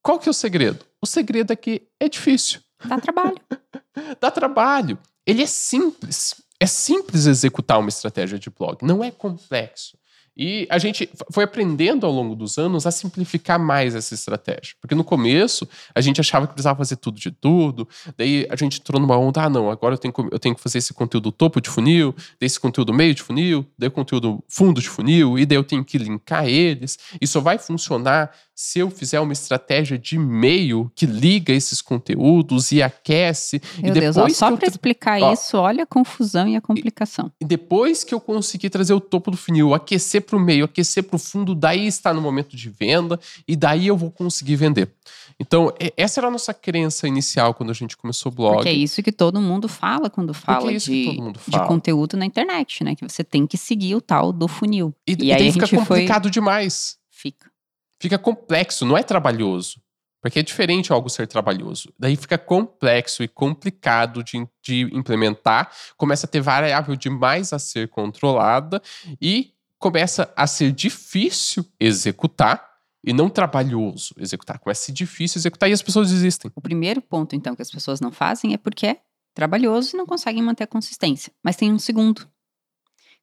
Qual 0.00 0.18
que 0.20 0.28
é 0.28 0.30
o 0.30 0.34
segredo? 0.34 0.86
O 1.02 1.06
segredo 1.06 1.52
é 1.52 1.56
que 1.56 1.88
é 1.98 2.08
difícil. 2.08 2.60
Dá 2.84 3.00
trabalho. 3.00 3.40
Dá 4.20 4.30
trabalho. 4.30 4.98
Ele 5.26 5.42
é 5.42 5.46
simples. 5.46 6.40
É 6.60 6.66
simples 6.66 7.26
executar 7.26 7.80
uma 7.80 7.88
estratégia 7.88 8.38
de 8.38 8.48
blog, 8.48 8.78
não 8.82 9.02
é 9.02 9.10
complexo. 9.10 9.98
E 10.36 10.66
a 10.70 10.78
gente 10.78 11.08
foi 11.32 11.44
aprendendo 11.44 12.04
ao 12.04 12.12
longo 12.12 12.34
dos 12.36 12.58
anos 12.58 12.86
a 12.86 12.90
simplificar 12.90 13.58
mais 13.58 13.94
essa 13.94 14.14
estratégia. 14.14 14.74
Porque 14.80 14.94
no 14.94 15.02
começo, 15.02 15.66
a 15.94 16.00
gente 16.00 16.20
achava 16.20 16.46
que 16.46 16.52
precisava 16.52 16.76
fazer 16.76 16.96
tudo 16.96 17.18
de 17.18 17.30
tudo. 17.30 17.88
Daí 18.18 18.46
a 18.50 18.56
gente 18.56 18.78
entrou 18.78 19.00
numa 19.00 19.16
onda, 19.16 19.44
ah, 19.44 19.50
não, 19.50 19.70
agora 19.70 19.94
eu 19.94 19.98
tenho, 19.98 20.12
eu 20.30 20.38
tenho 20.38 20.54
que 20.54 20.60
fazer 20.60 20.78
esse 20.78 20.92
conteúdo 20.92 21.32
topo 21.32 21.60
de 21.60 21.70
funil, 21.70 22.14
desse 22.38 22.60
conteúdo 22.60 22.92
meio 22.92 23.14
de 23.14 23.22
funil, 23.22 23.66
daí 23.78 23.88
o 23.88 23.92
conteúdo 23.92 24.44
fundo 24.48 24.80
de 24.80 24.88
funil, 24.88 25.38
e 25.38 25.46
daí 25.46 25.56
eu 25.56 25.64
tenho 25.64 25.84
que 25.84 25.96
linkar 25.96 26.46
eles. 26.46 26.98
E 27.20 27.26
só 27.26 27.40
vai 27.40 27.58
funcionar 27.58 28.30
se 28.58 28.78
eu 28.78 28.88
fizer 28.88 29.20
uma 29.20 29.34
estratégia 29.34 29.98
de 29.98 30.18
meio 30.18 30.90
que 30.94 31.04
liga 31.04 31.52
esses 31.52 31.82
conteúdos 31.82 32.72
e 32.72 32.82
aquece. 32.82 33.60
Meu 33.76 33.90
e 33.90 33.92
depois 33.92 34.14
Deus, 34.14 34.16
ó, 34.16 34.28
só 34.30 34.56
para 34.56 34.66
explicar 34.66 35.20
ó, 35.20 35.30
isso, 35.30 35.58
olha 35.58 35.82
a 35.82 35.86
confusão 35.86 36.48
e 36.48 36.56
a 36.56 36.60
complicação. 36.62 37.30
E, 37.38 37.44
depois 37.44 38.02
que 38.02 38.14
eu 38.14 38.20
conseguir 38.20 38.70
trazer 38.70 38.94
o 38.94 39.00
topo 39.00 39.30
do 39.30 39.36
funil, 39.36 39.74
aquecer 39.74 40.22
para 40.22 40.38
o 40.38 40.40
meio, 40.40 40.64
aquecer 40.64 41.04
para 41.04 41.16
o 41.16 41.18
fundo, 41.18 41.54
daí 41.54 41.86
está 41.86 42.14
no 42.14 42.22
momento 42.22 42.56
de 42.56 42.70
venda 42.70 43.20
e 43.46 43.54
daí 43.54 43.88
eu 43.88 43.96
vou 43.96 44.10
conseguir 44.10 44.56
vender. 44.56 44.90
Então, 45.38 45.70
essa 45.94 46.20
era 46.20 46.28
a 46.28 46.30
nossa 46.30 46.54
crença 46.54 47.06
inicial 47.06 47.52
quando 47.52 47.68
a 47.68 47.74
gente 47.74 47.94
começou 47.94 48.32
o 48.32 48.34
blog. 48.34 48.54
Porque 48.54 48.70
é 48.70 48.72
isso 48.72 49.02
que 49.02 49.12
todo 49.12 49.38
mundo 49.38 49.68
fala 49.68 50.08
quando 50.08 50.32
fala, 50.32 50.72
é 50.72 50.76
de, 50.76 51.20
fala. 51.38 51.62
de 51.62 51.68
conteúdo 51.68 52.16
na 52.16 52.24
internet, 52.24 52.82
né? 52.82 52.94
Que 52.94 53.06
você 53.06 53.22
tem 53.22 53.46
que 53.46 53.58
seguir 53.58 53.96
o 53.96 54.00
tal 54.00 54.32
do 54.32 54.48
funil. 54.48 54.94
E, 55.06 55.12
e, 55.12 55.26
e 55.26 55.32
aí 55.34 55.52
fica 55.52 55.68
complicado 55.68 56.22
foi... 56.22 56.30
demais. 56.30 56.96
Fica 57.10 57.50
fica 58.00 58.18
complexo, 58.18 58.84
não 58.84 58.96
é 58.96 59.02
trabalhoso. 59.02 59.80
Porque 60.20 60.40
é 60.40 60.42
diferente 60.42 60.92
algo 60.92 61.08
ser 61.08 61.26
trabalhoso. 61.28 61.92
Daí 61.98 62.16
fica 62.16 62.36
complexo 62.36 63.22
e 63.22 63.28
complicado 63.28 64.24
de, 64.24 64.46
de 64.60 64.82
implementar, 64.92 65.70
começa 65.96 66.26
a 66.26 66.28
ter 66.28 66.40
variável 66.40 66.96
demais 66.96 67.52
a 67.52 67.58
ser 67.58 67.88
controlada 67.88 68.82
e 69.20 69.52
começa 69.78 70.32
a 70.34 70.46
ser 70.46 70.72
difícil 70.72 71.64
executar 71.78 72.68
e 73.04 73.12
não 73.12 73.30
trabalhoso 73.30 74.14
executar. 74.18 74.58
Começa 74.58 74.82
a 74.82 74.86
ser 74.86 74.92
difícil 74.92 75.38
executar 75.38 75.70
e 75.70 75.72
as 75.72 75.82
pessoas 75.82 76.10
desistem. 76.10 76.50
O 76.56 76.60
primeiro 76.60 77.00
ponto, 77.00 77.36
então, 77.36 77.54
que 77.54 77.62
as 77.62 77.70
pessoas 77.70 78.00
não 78.00 78.10
fazem 78.10 78.52
é 78.52 78.58
porque 78.58 78.86
é 78.86 79.00
trabalhoso 79.32 79.94
e 79.94 79.96
não 79.96 80.06
conseguem 80.06 80.42
manter 80.42 80.64
a 80.64 80.66
consistência. 80.66 81.32
Mas 81.42 81.54
tem 81.56 81.72
um 81.72 81.78
segundo, 81.78 82.28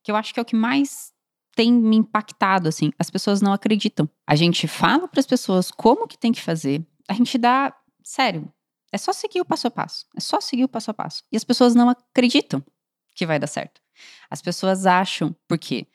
que 0.02 0.12
eu 0.12 0.16
acho 0.16 0.34
que 0.34 0.40
é 0.40 0.44
o 0.44 0.46
que 0.46 0.56
mais 0.56 1.13
tem 1.56 1.72
me 1.72 1.96
impactado, 1.96 2.68
assim. 2.68 2.92
As 2.98 3.10
pessoas 3.10 3.42
não 3.42 3.54
acreditam. 3.54 4.10
A 4.26 4.36
gente 4.36 4.68
fala 4.68 5.08
para 5.08 5.20
as 5.20 5.28
pessoas 5.28 5.72
como 5.72 6.08
que 6.08 6.18
tem 6.18 6.32
que 6.32 6.42
fazer. 6.42 6.86
A 7.08 7.14
gente 7.14 7.38
dá, 7.38 7.76
sério, 8.04 8.52
é 8.92 8.98
só 8.98 9.12
seguir 9.14 9.42
o 9.42 9.46
passo 9.46 9.68
a 9.68 9.72
passo. 9.72 10.06
É 10.16 10.20
só 10.20 10.40
seguir 10.40 10.64
o 10.64 10.70
passo 10.70 10.92
a 10.92 10.94
passo. 10.94 11.24
E 11.32 11.38
as 11.38 11.44
pessoas 11.44 11.76
não 11.76 11.90
acreditam 11.90 12.64
que 13.16 13.26
vai 13.26 13.40
dar 13.40 13.48
certo. 13.48 13.82
As 14.30 14.42
pessoas 14.42 14.86
acham, 14.86 15.36
porque 15.48 15.88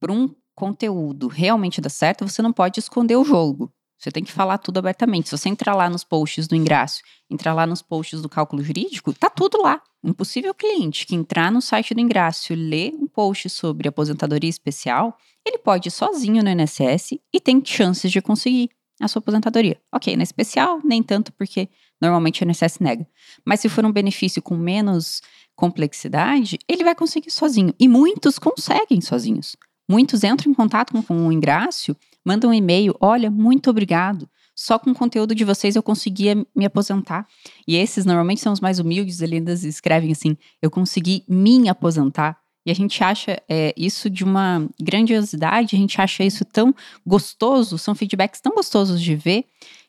por 0.00 0.10
um 0.10 0.34
conteúdo 0.54 1.26
realmente 1.28 1.80
dar 1.80 1.90
certo, 1.90 2.28
você 2.28 2.42
não 2.42 2.52
pode 2.52 2.78
esconder 2.78 3.16
o 3.16 3.24
jogo. 3.24 3.72
Você 4.00 4.10
tem 4.10 4.24
que 4.24 4.32
falar 4.32 4.56
tudo 4.56 4.78
abertamente. 4.78 5.28
Se 5.28 5.36
você 5.36 5.50
entrar 5.50 5.74
lá 5.74 5.90
nos 5.90 6.02
posts 6.02 6.48
do 6.48 6.56
Ingrácio, 6.56 7.04
entrar 7.28 7.52
lá 7.52 7.66
nos 7.66 7.82
posts 7.82 8.22
do 8.22 8.30
cálculo 8.30 8.62
jurídico, 8.64 9.12
tá 9.12 9.28
tudo 9.28 9.60
lá. 9.60 9.82
Um 10.02 10.14
possível 10.14 10.54
cliente 10.54 11.06
que 11.06 11.14
entrar 11.14 11.52
no 11.52 11.60
site 11.60 11.92
do 11.92 12.00
Ingrácio, 12.00 12.56
ler 12.56 12.94
um 12.94 13.06
post 13.06 13.50
sobre 13.50 13.86
aposentadoria 13.86 14.48
especial, 14.48 15.18
ele 15.46 15.58
pode 15.58 15.88
ir 15.88 15.90
sozinho 15.90 16.42
no 16.42 16.48
INSS 16.48 17.20
e 17.30 17.38
tem 17.38 17.62
chances 17.62 18.10
de 18.10 18.22
conseguir 18.22 18.70
a 18.98 19.06
sua 19.06 19.20
aposentadoria. 19.20 19.78
Ok, 19.92 20.16
na 20.16 20.22
especial, 20.22 20.80
nem 20.82 21.02
tanto, 21.02 21.30
porque 21.34 21.68
normalmente 22.00 22.42
o 22.42 22.48
INSS 22.48 22.78
nega. 22.80 23.06
Mas 23.44 23.60
se 23.60 23.68
for 23.68 23.84
um 23.84 23.92
benefício 23.92 24.40
com 24.40 24.56
menos 24.56 25.20
complexidade, 25.54 26.58
ele 26.66 26.84
vai 26.84 26.94
conseguir 26.94 27.30
sozinho. 27.30 27.74
E 27.78 27.86
muitos 27.86 28.38
conseguem 28.38 29.02
sozinhos. 29.02 29.56
Muitos 29.86 30.24
entram 30.24 30.50
em 30.50 30.54
contato 30.54 30.94
com, 31.02 31.26
o 31.26 31.32
Ingrácio 31.32 31.94
manda 32.24 32.46
um 32.46 32.54
e-mail, 32.54 32.94
olha, 33.00 33.30
muito 33.30 33.70
obrigado. 33.70 34.28
Só 34.54 34.78
com 34.78 34.90
o 34.90 34.94
conteúdo 34.94 35.34
de 35.34 35.44
vocês 35.44 35.74
eu 35.74 35.82
conseguia 35.82 36.34
me 36.54 36.66
aposentar. 36.66 37.26
E 37.66 37.76
esses 37.76 38.04
normalmente 38.04 38.40
são 38.40 38.52
os 38.52 38.60
mais 38.60 38.78
humildes, 38.78 39.22
eles 39.22 39.64
escrevem 39.64 40.12
assim: 40.12 40.36
eu 40.60 40.70
consegui 40.70 41.24
me 41.26 41.68
aposentar. 41.68 42.38
E 42.66 42.70
a 42.70 42.74
gente 42.74 43.02
acha 43.02 43.42
é, 43.48 43.72
isso 43.76 44.10
de 44.10 44.22
uma 44.22 44.68
grandiosidade, 44.78 45.74
a 45.74 45.78
gente 45.78 45.98
acha 46.00 46.22
isso 46.22 46.44
tão 46.44 46.74
gostoso, 47.06 47.78
são 47.78 47.94
feedbacks 47.94 48.40
tão 48.40 48.52
gostosos 48.52 49.00
de 49.00 49.16
ver, 49.16 49.46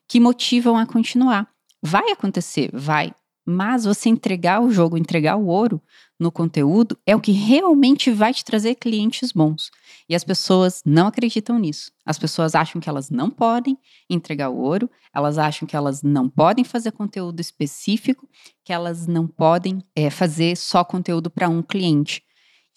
que 0.08 0.20
motivam 0.20 0.78
a 0.78 0.86
continuar. 0.86 1.50
Vai 1.84 2.12
acontecer, 2.12 2.70
vai. 2.74 3.14
Mas 3.46 3.86
você 3.86 4.10
entregar 4.10 4.62
o 4.62 4.72
jogo, 4.72 4.98
entregar 4.98 5.36
o 5.36 5.48
ouro 5.48 5.82
no 6.20 6.32
conteúdo 6.32 6.98
é 7.06 7.16
o 7.16 7.20
que 7.20 7.32
realmente 7.32 8.12
vai 8.12 8.34
te 8.34 8.46
trazer 8.46 8.76
clientes 8.76 9.32
bons. 9.32 9.72
E 10.08 10.16
as 10.16 10.24
pessoas 10.24 10.84
não 10.86 11.08
acreditam 11.08 11.58
nisso. 11.58 11.92
As 12.06 12.20
pessoas 12.20 12.54
acham 12.54 12.80
que 12.80 12.88
elas 12.88 13.10
não 13.10 13.30
podem 13.32 13.78
entregar 14.10 14.50
o 14.50 14.58
ouro, 14.58 14.90
elas 15.14 15.38
acham 15.38 15.68
que 15.68 15.76
elas 15.76 16.04
não 16.04 16.30
podem 16.30 16.64
fazer 16.64 16.92
conteúdo 16.92 17.40
específico, 17.40 18.30
que 18.64 18.72
elas 18.72 19.08
não 19.08 19.28
podem 19.28 19.84
é, 19.96 20.10
fazer 20.10 20.56
só 20.56 20.84
conteúdo 20.84 21.30
para 21.32 21.50
um 21.50 21.64
cliente. 21.64 22.24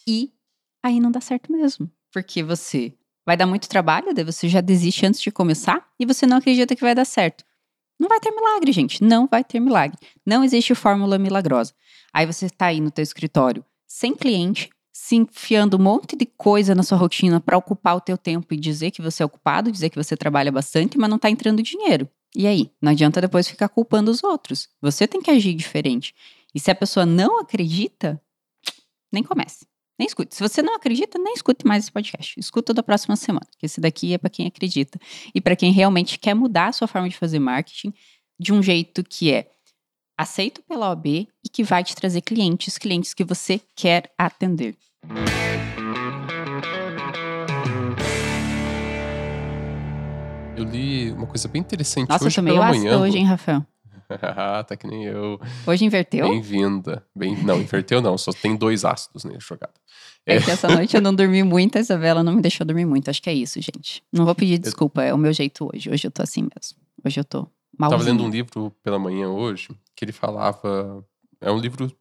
E 0.09 0.33
aí 0.83 0.99
não 0.99 1.11
dá 1.11 1.21
certo 1.21 1.53
mesmo. 1.53 1.91
Porque 2.11 2.43
você 2.43 2.95
vai 3.27 3.37
dar 3.37 3.47
muito 3.47 3.69
trabalho, 3.69 4.15
daí 4.15 4.25
você 4.25 4.49
já 4.49 4.61
desiste 4.61 5.05
antes 5.05 5.21
de 5.21 5.31
começar 5.31 5.87
e 5.99 6.07
você 6.07 6.27
não 6.27 6.39
acredita 6.39 6.75
que 6.75 6.83
vai 6.83 6.95
dar 6.95 7.05
certo. 7.05 7.45
Não 7.99 8.09
vai 8.09 8.21
ter 8.21 8.31
milagre, 8.31 8.73
gente. 8.73 9.03
Não 9.03 9.27
vai 9.27 9.45
ter 9.45 9.61
milagre. 9.61 9.99
Não 10.27 10.43
existe 10.43 10.75
fórmula 10.75 11.19
milagrosa. 11.19 11.73
Aí 12.13 12.27
você 12.27 12.47
está 12.47 12.67
aí 12.67 12.81
no 12.81 12.91
teu 12.91 13.03
escritório 13.03 13.65
sem 13.87 14.15
cliente, 14.15 14.71
se 14.93 15.17
enfiando 15.17 15.77
um 15.77 15.83
monte 15.83 16.17
de 16.17 16.27
coisa 16.27 16.75
na 16.75 16.83
sua 16.83 16.99
rotina 16.99 17.41
para 17.41 17.57
ocupar 17.57 17.97
o 17.97 18.01
teu 18.01 18.19
tempo 18.19 18.53
e 18.53 18.57
dizer 18.57 18.91
que 18.91 19.03
você 19.03 19.23
é 19.23 19.27
ocupado, 19.27 19.71
dizer 19.71 19.91
que 19.91 19.97
você 19.97 20.17
trabalha 20.17 20.51
bastante, 20.51 20.99
mas 20.99 21.09
não 21.09 21.17
está 21.17 21.31
entrando 21.31 21.63
dinheiro. 21.63 22.09
E 22.35 22.47
aí? 22.47 22.71
Não 22.83 22.91
adianta 22.91 23.21
depois 23.21 23.49
ficar 23.49 23.69
culpando 23.69 24.11
os 24.11 24.25
outros. 24.25 24.69
Você 24.81 25.07
tem 25.07 25.23
que 25.23 25.31
agir 25.31 25.55
diferente. 25.55 26.15
E 26.53 26.59
se 26.59 26.71
a 26.71 26.75
pessoa 26.75 27.07
não 27.07 27.39
acredita, 27.39 28.21
nem 29.13 29.23
comece. 29.23 29.67
Nem 29.99 30.07
escute. 30.07 30.35
Se 30.35 30.43
você 30.43 30.61
não 30.61 30.75
acredita, 30.75 31.19
nem 31.19 31.35
escute 31.35 31.65
mais 31.67 31.85
esse 31.85 31.93
podcast. 31.93 32.39
Escuta 32.39 32.75
da 32.75 32.83
próxima 32.83 33.15
semana, 33.15 33.47
que 33.59 33.67
esse 33.67 33.81
daqui 33.81 34.13
é 34.13 34.19
para 34.19 34.29
quem 34.29 34.47
acredita 34.47 34.99
e 35.33 35.41
para 35.41 35.55
quem 35.55 35.71
realmente 35.73 36.19
quer 36.19 36.35
mudar 36.35 36.69
a 36.69 36.73
sua 36.73 36.89
forma 36.89 37.09
de 37.09 37.17
fazer 37.17 37.39
marketing 37.39 37.93
de 38.39 38.53
um 38.53 38.61
jeito 38.61 39.05
que 39.05 39.33
é 39.33 39.49
aceito 40.19 40.63
pela 40.63 40.89
OAB 40.89 41.07
e 41.07 41.29
que 41.53 41.63
vai 41.63 41.85
te 41.85 41.95
trazer 41.95 42.23
clientes, 42.23 42.77
clientes 42.77 43.15
que 43.15 43.23
você 43.25 43.61
quer 43.77 44.13
atender. 44.19 44.77
Eu 50.57 50.65
li 50.65 51.13
uma 51.13 51.27
coisa 51.27 51.49
bem 51.49 51.61
interessante 51.61 52.09
Nossa, 52.09 52.25
hoje 52.25 52.39
eu 52.39 52.43
tomei 52.43 52.55
pela 52.55 52.69
ácido 52.69 52.85
manhã. 52.85 53.01
hoje, 53.01 53.19
hein, 53.19 53.25
Rafael? 53.27 53.65
tá 54.67 54.77
que 54.77 54.87
nem 54.87 55.05
eu. 55.05 55.41
Hoje 55.67 55.85
inverteu? 55.85 56.29
Bem-vinda. 56.29 57.05
Bem... 57.15 57.37
Não, 57.43 57.61
inverteu 57.61 58.01
não, 58.01 58.17
só 58.19 58.33
tem 58.33 58.57
dois 58.57 58.85
ácidos 58.85 59.25
nele 59.25 59.41
jogado. 59.41 59.73
É 60.27 60.41
que 60.41 60.51
essa 60.51 60.69
noite 60.69 60.97
eu 60.97 61.03
não 61.03 61.15
dormi 61.15 61.43
muito, 61.43 61.77
a 61.77 61.81
Isabela 61.81 62.23
não 62.23 62.33
me 62.33 62.41
deixou 62.41 62.67
dormir 62.67 62.87
muito. 62.87 63.11
Acho 63.11 63.23
que 63.23 63.29
é 63.29 63.35
isso, 63.35 63.61
gente. 63.61 64.03
Não 64.13 64.25
vou 64.25 64.35
pedir 64.35 64.59
desculpa, 64.59 65.03
é 65.03 65.13
o 65.13 65.19
meu 65.19 65.33
jeito 65.33 65.69
hoje. 65.73 65.91
Hoje 65.91 66.07
eu 66.07 66.11
tô 66.11 66.23
assim 66.23 66.43
mesmo. 66.43 66.79
Hoje 67.05 67.21
eu 67.21 67.25
tô 67.25 67.47
mal. 67.79 67.91
Tava 67.91 68.03
lendo 68.03 68.25
um 68.25 68.31
livro 68.31 68.71
pela 68.83 68.99
manhã 68.99 69.29
hoje 69.29 69.69
que 69.95 70.05
ele 70.05 70.13
falava. 70.13 71.05
É 71.41 71.51
um 71.51 71.59
livro 71.59 71.95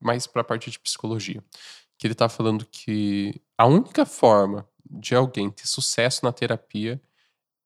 mais 0.00 0.26
pra 0.26 0.44
parte 0.44 0.70
de 0.70 0.78
psicologia. 0.78 1.42
Que 1.98 2.06
ele 2.06 2.14
tá 2.14 2.28
falando 2.28 2.66
que 2.70 3.40
a 3.56 3.66
única 3.66 4.04
forma 4.04 4.66
de 4.90 5.14
alguém 5.14 5.50
ter 5.50 5.66
sucesso 5.66 6.24
na 6.24 6.32
terapia 6.32 7.00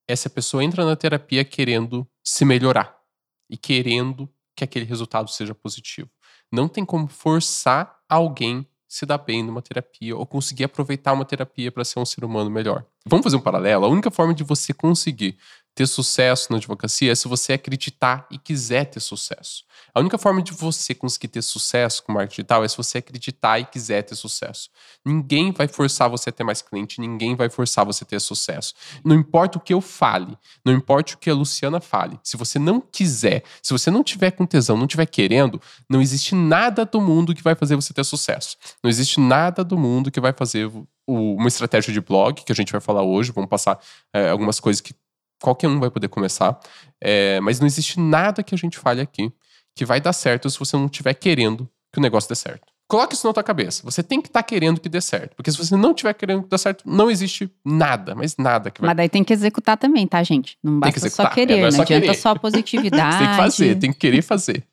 é 0.06 0.14
se 0.14 0.28
a 0.28 0.30
pessoa 0.30 0.62
entra 0.62 0.84
na 0.84 0.94
terapia 0.94 1.44
querendo 1.44 2.06
se 2.22 2.44
melhorar 2.44 3.03
e 3.48 3.56
querendo 3.56 4.28
que 4.56 4.64
aquele 4.64 4.84
resultado 4.84 5.28
seja 5.30 5.54
positivo. 5.54 6.10
Não 6.50 6.68
tem 6.68 6.84
como 6.84 7.08
forçar 7.08 7.98
alguém 8.08 8.66
se 8.86 9.04
dar 9.04 9.18
bem 9.18 9.42
numa 9.42 9.60
terapia 9.60 10.16
ou 10.16 10.24
conseguir 10.24 10.64
aproveitar 10.64 11.12
uma 11.12 11.24
terapia 11.24 11.72
para 11.72 11.84
ser 11.84 11.98
um 11.98 12.04
ser 12.04 12.24
humano 12.24 12.48
melhor. 12.48 12.84
Vamos 13.04 13.24
fazer 13.24 13.36
um 13.36 13.40
paralelo? 13.40 13.84
A 13.84 13.88
única 13.88 14.10
forma 14.10 14.32
de 14.32 14.44
você 14.44 14.72
conseguir 14.72 15.36
ter 15.74 15.86
sucesso 15.86 16.48
na 16.50 16.58
advocacia 16.58 17.10
é 17.10 17.14
se 17.14 17.26
você 17.26 17.54
acreditar 17.54 18.26
e 18.30 18.38
quiser 18.38 18.84
ter 18.84 19.00
sucesso. 19.00 19.64
A 19.92 20.00
única 20.00 20.16
forma 20.16 20.40
de 20.40 20.52
você 20.52 20.94
conseguir 20.94 21.28
ter 21.28 21.42
sucesso 21.42 22.02
com 22.02 22.12
marketing 22.12 22.42
digital 22.42 22.64
é 22.64 22.68
se 22.68 22.76
você 22.76 22.98
acreditar 22.98 23.58
e 23.58 23.64
quiser 23.64 24.02
ter 24.02 24.14
sucesso. 24.14 24.70
Ninguém 25.04 25.52
vai 25.52 25.66
forçar 25.66 26.08
você 26.08 26.30
a 26.30 26.32
ter 26.32 26.44
mais 26.44 26.62
cliente, 26.62 27.00
ninguém 27.00 27.34
vai 27.34 27.50
forçar 27.50 27.84
você 27.84 28.04
a 28.04 28.06
ter 28.06 28.20
sucesso. 28.20 28.74
Não 29.04 29.16
importa 29.16 29.58
o 29.58 29.60
que 29.60 29.74
eu 29.74 29.80
fale, 29.80 30.38
não 30.64 30.72
importa 30.72 31.14
o 31.14 31.18
que 31.18 31.28
a 31.28 31.34
Luciana 31.34 31.80
fale. 31.80 32.18
Se 32.22 32.36
você 32.36 32.58
não 32.58 32.80
quiser, 32.80 33.42
se 33.62 33.72
você 33.72 33.90
não 33.90 34.04
tiver 34.04 34.30
com 34.30 34.46
tesão, 34.46 34.76
não 34.76 34.86
tiver 34.86 35.06
querendo, 35.06 35.60
não 35.90 36.00
existe 36.00 36.34
nada 36.34 36.84
do 36.84 37.00
mundo 37.00 37.34
que 37.34 37.42
vai 37.42 37.54
fazer 37.54 37.74
você 37.74 37.92
ter 37.92 38.04
sucesso. 38.04 38.56
Não 38.82 38.88
existe 38.88 39.18
nada 39.18 39.64
do 39.64 39.76
mundo 39.76 40.10
que 40.10 40.20
vai 40.20 40.32
fazer 40.32 40.70
uma 41.06 41.48
estratégia 41.48 41.92
de 41.92 42.00
blog, 42.00 42.42
que 42.42 42.52
a 42.52 42.54
gente 42.54 42.72
vai 42.72 42.80
falar 42.80 43.02
hoje, 43.02 43.32
vamos 43.32 43.50
passar 43.50 43.78
é, 44.12 44.30
algumas 44.30 44.58
coisas 44.58 44.80
que 44.80 44.94
qualquer 45.44 45.68
um 45.68 45.78
vai 45.78 45.90
poder 45.90 46.08
começar. 46.08 46.58
É, 47.00 47.38
mas 47.40 47.60
não 47.60 47.66
existe 47.66 48.00
nada 48.00 48.42
que 48.42 48.54
a 48.54 48.58
gente 48.58 48.78
fale 48.78 49.02
aqui 49.02 49.30
que 49.76 49.84
vai 49.84 50.00
dar 50.00 50.12
certo 50.12 50.48
se 50.48 50.58
você 50.58 50.76
não 50.76 50.86
estiver 50.86 51.12
querendo 51.14 51.68
que 51.92 51.98
o 51.98 52.02
negócio 52.02 52.28
dê 52.28 52.34
certo. 52.34 52.72
Coloque 52.88 53.14
isso 53.14 53.26
na 53.26 53.32
tua 53.32 53.42
cabeça. 53.42 53.82
Você 53.84 54.02
tem 54.02 54.20
que 54.20 54.28
estar 54.28 54.42
tá 54.42 54.46
querendo 54.46 54.80
que 54.80 54.88
dê 54.88 55.00
certo. 55.00 55.34
Porque 55.34 55.50
se 55.50 55.58
você 55.58 55.76
não 55.76 55.90
estiver 55.90 56.14
querendo 56.14 56.42
que 56.44 56.48
dê 56.48 56.58
certo, 56.58 56.84
não 56.86 57.10
existe 57.10 57.50
nada, 57.64 58.14
mas 58.14 58.36
nada 58.36 58.70
que 58.70 58.80
vai. 58.80 58.88
Mas 58.88 58.96
daí 58.96 59.08
tem 59.08 59.24
que 59.24 59.32
executar 59.32 59.76
também, 59.76 60.06
tá, 60.06 60.22
gente? 60.22 60.56
Não 60.62 60.78
basta 60.78 61.10
só 61.10 61.28
querer, 61.28 61.58
é, 61.58 61.60
não, 61.60 61.68
é 61.68 61.70
só 61.70 61.76
não 61.78 61.82
adianta 61.82 62.06
querer. 62.06 62.18
só 62.18 62.34
positividade. 62.34 63.16
você 63.16 63.18
tem 63.18 63.28
que 63.28 63.36
fazer, 63.36 63.78
tem 63.78 63.92
que 63.92 63.98
querer 63.98 64.22
fazer. 64.22 64.64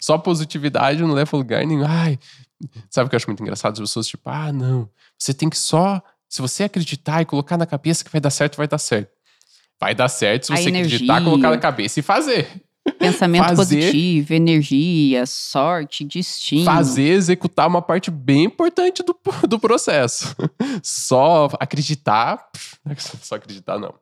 Só 0.00 0.18
positividade 0.18 1.00
não 1.02 1.12
leva 1.12 1.30
a 1.34 1.38
lugar 1.38 1.64
nenhum. 1.64 1.84
Ai, 1.86 2.18
sabe 2.90 3.06
o 3.06 3.10
que 3.10 3.14
eu 3.14 3.18
acho 3.18 3.26
muito 3.26 3.42
engraçado? 3.42 3.74
As 3.74 3.80
pessoas, 3.80 4.06
tipo, 4.06 4.28
ah, 4.28 4.52
não. 4.52 4.88
Você 5.18 5.32
tem 5.32 5.48
que 5.48 5.58
só. 5.58 6.02
Se 6.28 6.42
você 6.42 6.64
acreditar 6.64 7.22
e 7.22 7.24
colocar 7.24 7.56
na 7.56 7.64
cabeça 7.64 8.04
que 8.04 8.10
vai 8.10 8.20
dar 8.20 8.30
certo, 8.30 8.56
vai 8.56 8.68
dar 8.68 8.78
certo. 8.78 9.17
Vai 9.80 9.94
dar 9.94 10.08
certo 10.08 10.46
se 10.46 10.56
você 10.56 10.68
acreditar, 10.68 11.22
colocar 11.22 11.50
na 11.50 11.58
cabeça 11.58 12.00
e 12.00 12.02
fazer. 12.02 12.62
Pensamento 12.98 13.44
fazer, 13.44 13.76
positivo, 13.76 14.34
energia, 14.34 15.26
sorte, 15.26 16.04
destino. 16.04 16.64
Fazer, 16.64 17.10
executar 17.10 17.68
uma 17.68 17.82
parte 17.82 18.10
bem 18.10 18.44
importante 18.44 19.02
do, 19.02 19.16
do 19.46 19.58
processo. 19.58 20.34
Só 20.82 21.48
acreditar. 21.60 22.48
Só 23.22 23.36
acreditar, 23.36 23.78
não. 23.78 23.94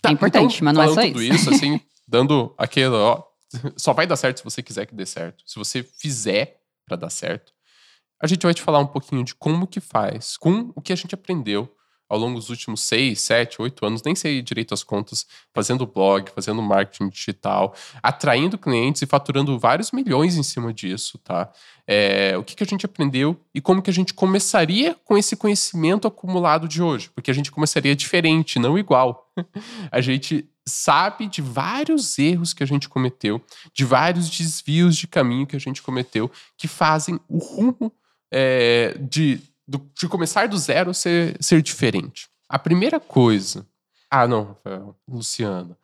Tá, 0.00 0.08
é 0.08 0.12
importante, 0.12 0.56
então, 0.56 0.64
mas 0.64 0.74
não 0.74 0.82
é 0.82 0.88
só 0.88 1.02
tudo 1.02 1.22
isso. 1.22 1.34
isso, 1.34 1.50
assim, 1.50 1.80
dando 2.08 2.54
aquele, 2.58 2.94
ó. 2.94 3.22
Só 3.76 3.92
vai 3.92 4.06
dar 4.06 4.16
certo 4.16 4.38
se 4.38 4.44
você 4.44 4.62
quiser 4.62 4.86
que 4.86 4.94
dê 4.94 5.06
certo. 5.06 5.44
Se 5.46 5.56
você 5.56 5.82
fizer 5.82 6.60
para 6.84 6.96
dar 6.96 7.10
certo. 7.10 7.52
A 8.20 8.26
gente 8.26 8.42
vai 8.42 8.54
te 8.54 8.62
falar 8.62 8.78
um 8.78 8.86
pouquinho 8.86 9.22
de 9.22 9.34
como 9.34 9.66
que 9.66 9.80
faz, 9.80 10.36
com 10.36 10.72
o 10.74 10.80
que 10.80 10.92
a 10.92 10.96
gente 10.96 11.14
aprendeu 11.14 11.70
ao 12.08 12.18
longo 12.18 12.38
dos 12.38 12.50
últimos 12.50 12.82
seis, 12.82 13.20
sete, 13.20 13.60
oito 13.60 13.84
anos, 13.84 14.02
nem 14.02 14.14
sei 14.14 14.42
direito 14.42 14.74
as 14.74 14.82
contas, 14.82 15.26
fazendo 15.52 15.86
blog, 15.86 16.30
fazendo 16.30 16.62
marketing 16.62 17.08
digital, 17.08 17.74
atraindo 18.02 18.58
clientes 18.58 19.02
e 19.02 19.06
faturando 19.06 19.58
vários 19.58 19.90
milhões 19.90 20.36
em 20.36 20.42
cima 20.42 20.72
disso, 20.72 21.18
tá? 21.18 21.50
É, 21.86 22.36
o 22.38 22.42
que, 22.42 22.56
que 22.56 22.62
a 22.62 22.66
gente 22.66 22.86
aprendeu 22.86 23.38
e 23.54 23.60
como 23.60 23.82
que 23.82 23.90
a 23.90 23.92
gente 23.92 24.14
começaria 24.14 24.96
com 25.04 25.18
esse 25.18 25.36
conhecimento 25.36 26.08
acumulado 26.08 26.66
de 26.66 26.82
hoje? 26.82 27.10
Porque 27.10 27.30
a 27.30 27.34
gente 27.34 27.50
começaria 27.50 27.94
diferente, 27.94 28.58
não 28.58 28.78
igual. 28.78 29.30
a 29.90 30.00
gente 30.00 30.48
sabe 30.66 31.26
de 31.26 31.42
vários 31.42 32.18
erros 32.18 32.54
que 32.54 32.62
a 32.62 32.66
gente 32.66 32.88
cometeu, 32.88 33.42
de 33.72 33.84
vários 33.84 34.30
desvios 34.30 34.96
de 34.96 35.06
caminho 35.06 35.46
que 35.46 35.56
a 35.56 35.60
gente 35.60 35.82
cometeu, 35.82 36.30
que 36.56 36.66
fazem 36.66 37.20
o 37.28 37.38
rumo 37.38 37.92
é, 38.32 38.96
de 38.98 39.40
do, 39.66 39.90
de 39.98 40.08
começar 40.08 40.48
do 40.48 40.58
zero 40.58 40.92
ser, 40.92 41.36
ser 41.40 41.62
diferente. 41.62 42.28
A 42.48 42.58
primeira 42.58 43.00
coisa. 43.00 43.66
Ah, 44.10 44.26
não, 44.26 44.56
Luciana. 45.08 45.76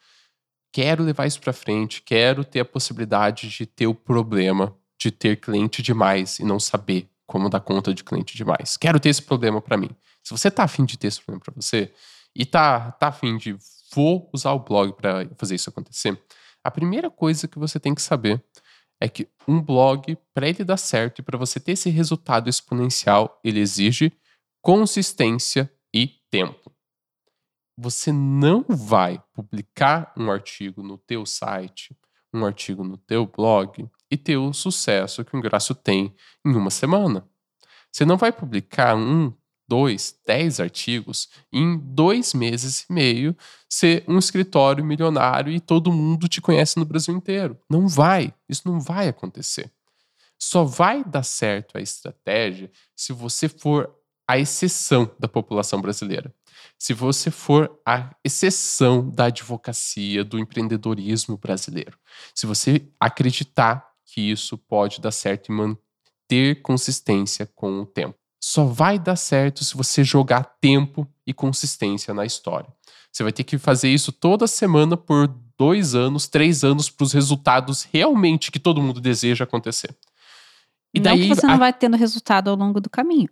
Quero 0.72 1.02
levar 1.02 1.26
isso 1.26 1.40
para 1.40 1.52
frente, 1.52 2.00
quero 2.02 2.44
ter 2.44 2.60
a 2.60 2.64
possibilidade 2.64 3.48
de 3.48 3.66
ter 3.66 3.88
o 3.88 3.94
problema 3.94 4.76
de 4.96 5.10
ter 5.10 5.36
cliente 5.36 5.82
demais 5.82 6.38
e 6.38 6.44
não 6.44 6.60
saber 6.60 7.08
como 7.26 7.48
dar 7.48 7.60
conta 7.60 7.94
de 7.94 8.04
cliente 8.04 8.36
demais. 8.36 8.76
Quero 8.76 9.00
ter 9.00 9.08
esse 9.08 9.22
problema 9.22 9.60
para 9.60 9.76
mim. 9.76 9.90
Se 10.22 10.30
você 10.30 10.50
tá 10.50 10.64
afim 10.64 10.84
de 10.84 10.98
ter 10.98 11.08
esse 11.08 11.20
problema 11.20 11.42
para 11.42 11.54
você 11.56 11.92
e 12.36 12.44
tá, 12.44 12.92
tá 12.92 13.08
afim 13.08 13.36
de 13.36 13.56
vou 13.92 14.28
usar 14.32 14.52
o 14.52 14.60
blog 14.60 14.92
para 14.92 15.26
fazer 15.36 15.54
isso 15.54 15.70
acontecer, 15.70 16.20
a 16.62 16.70
primeira 16.70 17.10
coisa 17.10 17.48
que 17.48 17.58
você 17.58 17.80
tem 17.80 17.94
que 17.94 18.02
saber 18.02 18.42
é 19.00 19.08
que 19.08 19.28
um 19.48 19.60
blog, 19.60 20.16
para 20.34 20.48
ele 20.48 20.62
dar 20.62 20.76
certo 20.76 21.20
e 21.20 21.22
para 21.22 21.38
você 21.38 21.58
ter 21.58 21.72
esse 21.72 21.88
resultado 21.88 22.48
exponencial, 22.48 23.40
ele 23.42 23.58
exige 23.58 24.12
consistência 24.62 25.72
e 25.92 26.06
tempo. 26.30 26.70
Você 27.78 28.12
não 28.12 28.62
vai 28.68 29.22
publicar 29.32 30.12
um 30.16 30.30
artigo 30.30 30.82
no 30.82 30.98
teu 30.98 31.24
site, 31.24 31.96
um 32.32 32.44
artigo 32.44 32.84
no 32.84 32.98
teu 32.98 33.26
blog 33.26 33.88
e 34.10 34.16
ter 34.16 34.36
o 34.36 34.52
sucesso 34.52 35.24
que 35.24 35.34
o 35.34 35.38
Ingresso 35.38 35.74
tem 35.74 36.14
em 36.44 36.54
uma 36.54 36.70
semana. 36.70 37.26
Você 37.90 38.04
não 38.04 38.18
vai 38.18 38.30
publicar 38.30 38.94
um 38.94 39.32
dois, 39.70 40.16
dez 40.26 40.58
artigos, 40.58 41.28
em 41.52 41.78
dois 41.78 42.34
meses 42.34 42.80
e 42.80 42.92
meio 42.92 43.36
ser 43.68 44.02
um 44.08 44.18
escritório 44.18 44.84
milionário 44.84 45.52
e 45.52 45.60
todo 45.60 45.92
mundo 45.92 46.26
te 46.26 46.40
conhece 46.40 46.76
no 46.76 46.84
Brasil 46.84 47.14
inteiro. 47.14 47.56
Não 47.70 47.86
vai. 47.86 48.34
Isso 48.48 48.62
não 48.64 48.80
vai 48.80 49.06
acontecer. 49.06 49.70
Só 50.36 50.64
vai 50.64 51.04
dar 51.04 51.22
certo 51.22 51.78
a 51.78 51.80
estratégia 51.80 52.68
se 52.96 53.12
você 53.12 53.48
for 53.48 53.94
a 54.26 54.36
exceção 54.36 55.08
da 55.20 55.28
população 55.28 55.80
brasileira. 55.80 56.34
Se 56.76 56.92
você 56.92 57.30
for 57.30 57.80
a 57.86 58.10
exceção 58.24 59.08
da 59.08 59.26
advocacia, 59.26 60.24
do 60.24 60.36
empreendedorismo 60.36 61.36
brasileiro. 61.36 61.96
Se 62.34 62.44
você 62.44 62.88
acreditar 62.98 63.88
que 64.04 64.20
isso 64.32 64.58
pode 64.58 65.00
dar 65.00 65.12
certo 65.12 65.52
e 65.52 65.54
manter 65.54 66.60
consistência 66.62 67.46
com 67.54 67.82
o 67.82 67.86
tempo. 67.86 68.19
Só 68.50 68.64
vai 68.64 68.98
dar 68.98 69.14
certo 69.14 69.64
se 69.64 69.76
você 69.76 70.02
jogar 70.02 70.42
tempo 70.60 71.06
e 71.24 71.32
consistência 71.32 72.12
na 72.12 72.26
história. 72.26 72.68
Você 73.12 73.22
vai 73.22 73.30
ter 73.30 73.44
que 73.44 73.56
fazer 73.56 73.88
isso 73.88 74.10
toda 74.10 74.48
semana 74.48 74.96
por 74.96 75.28
dois 75.56 75.94
anos, 75.94 76.26
três 76.26 76.64
anos 76.64 76.90
para 76.90 77.04
os 77.04 77.12
resultados 77.12 77.84
realmente 77.92 78.50
que 78.50 78.58
todo 78.58 78.82
mundo 78.82 79.00
deseja 79.00 79.44
acontecer. 79.44 79.96
E 80.92 80.98
daí, 80.98 81.20
não 81.20 81.28
que 81.28 81.40
você 81.40 81.46
não 81.46 81.54
a... 81.54 81.58
vai 81.58 81.72
tendo 81.72 81.96
resultado 81.96 82.50
ao 82.50 82.56
longo 82.56 82.80
do 82.80 82.90
caminho, 82.90 83.28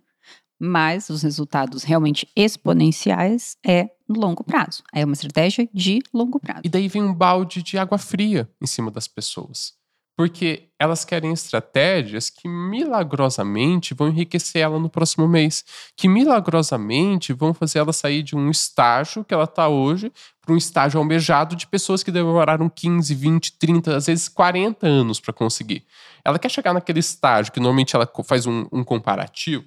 mas 0.57 1.09
os 1.09 1.21
resultados 1.21 1.83
realmente 1.83 2.25
exponenciais 2.33 3.57
é 3.61 3.89
no 4.07 4.17
longo 4.21 4.41
prazo. 4.41 4.83
É 4.93 5.03
uma 5.03 5.15
estratégia 5.15 5.67
de 5.73 5.99
longo 6.13 6.39
prazo. 6.39 6.61
E 6.63 6.69
daí 6.69 6.87
vem 6.87 7.03
um 7.03 7.13
balde 7.13 7.61
de 7.61 7.77
água 7.77 7.97
fria 7.97 8.49
em 8.61 8.65
cima 8.65 8.89
das 8.89 9.05
pessoas. 9.05 9.73
Porque 10.19 10.67
elas 10.77 11.05
querem 11.05 11.31
estratégias 11.31 12.29
que 12.29 12.45
milagrosamente 12.45 13.93
vão 13.93 14.09
enriquecer 14.09 14.61
ela 14.61 14.77
no 14.77 14.89
próximo 14.89 15.25
mês, 15.29 15.63
que 15.95 16.09
milagrosamente 16.09 17.31
vão 17.31 17.53
fazer 17.53 17.79
ela 17.79 17.93
sair 17.93 18.21
de 18.21 18.35
um 18.35 18.51
estágio 18.51 19.23
que 19.23 19.33
ela 19.33 19.45
está 19.45 19.69
hoje 19.69 20.11
para 20.41 20.53
um 20.53 20.57
estágio 20.57 20.99
almejado 20.99 21.55
de 21.55 21.65
pessoas 21.65 22.03
que 22.03 22.11
demoraram 22.11 22.67
15, 22.67 23.15
20, 23.15 23.53
30, 23.57 23.95
às 23.95 24.07
vezes 24.07 24.27
40 24.27 24.85
anos 24.85 25.21
para 25.21 25.31
conseguir. 25.31 25.85
Ela 26.21 26.37
quer 26.37 26.51
chegar 26.51 26.73
naquele 26.73 26.99
estágio 26.99 27.53
que 27.53 27.59
normalmente 27.61 27.95
ela 27.95 28.11
faz 28.25 28.45
um, 28.45 28.67
um 28.73 28.83
comparativo. 28.83 29.63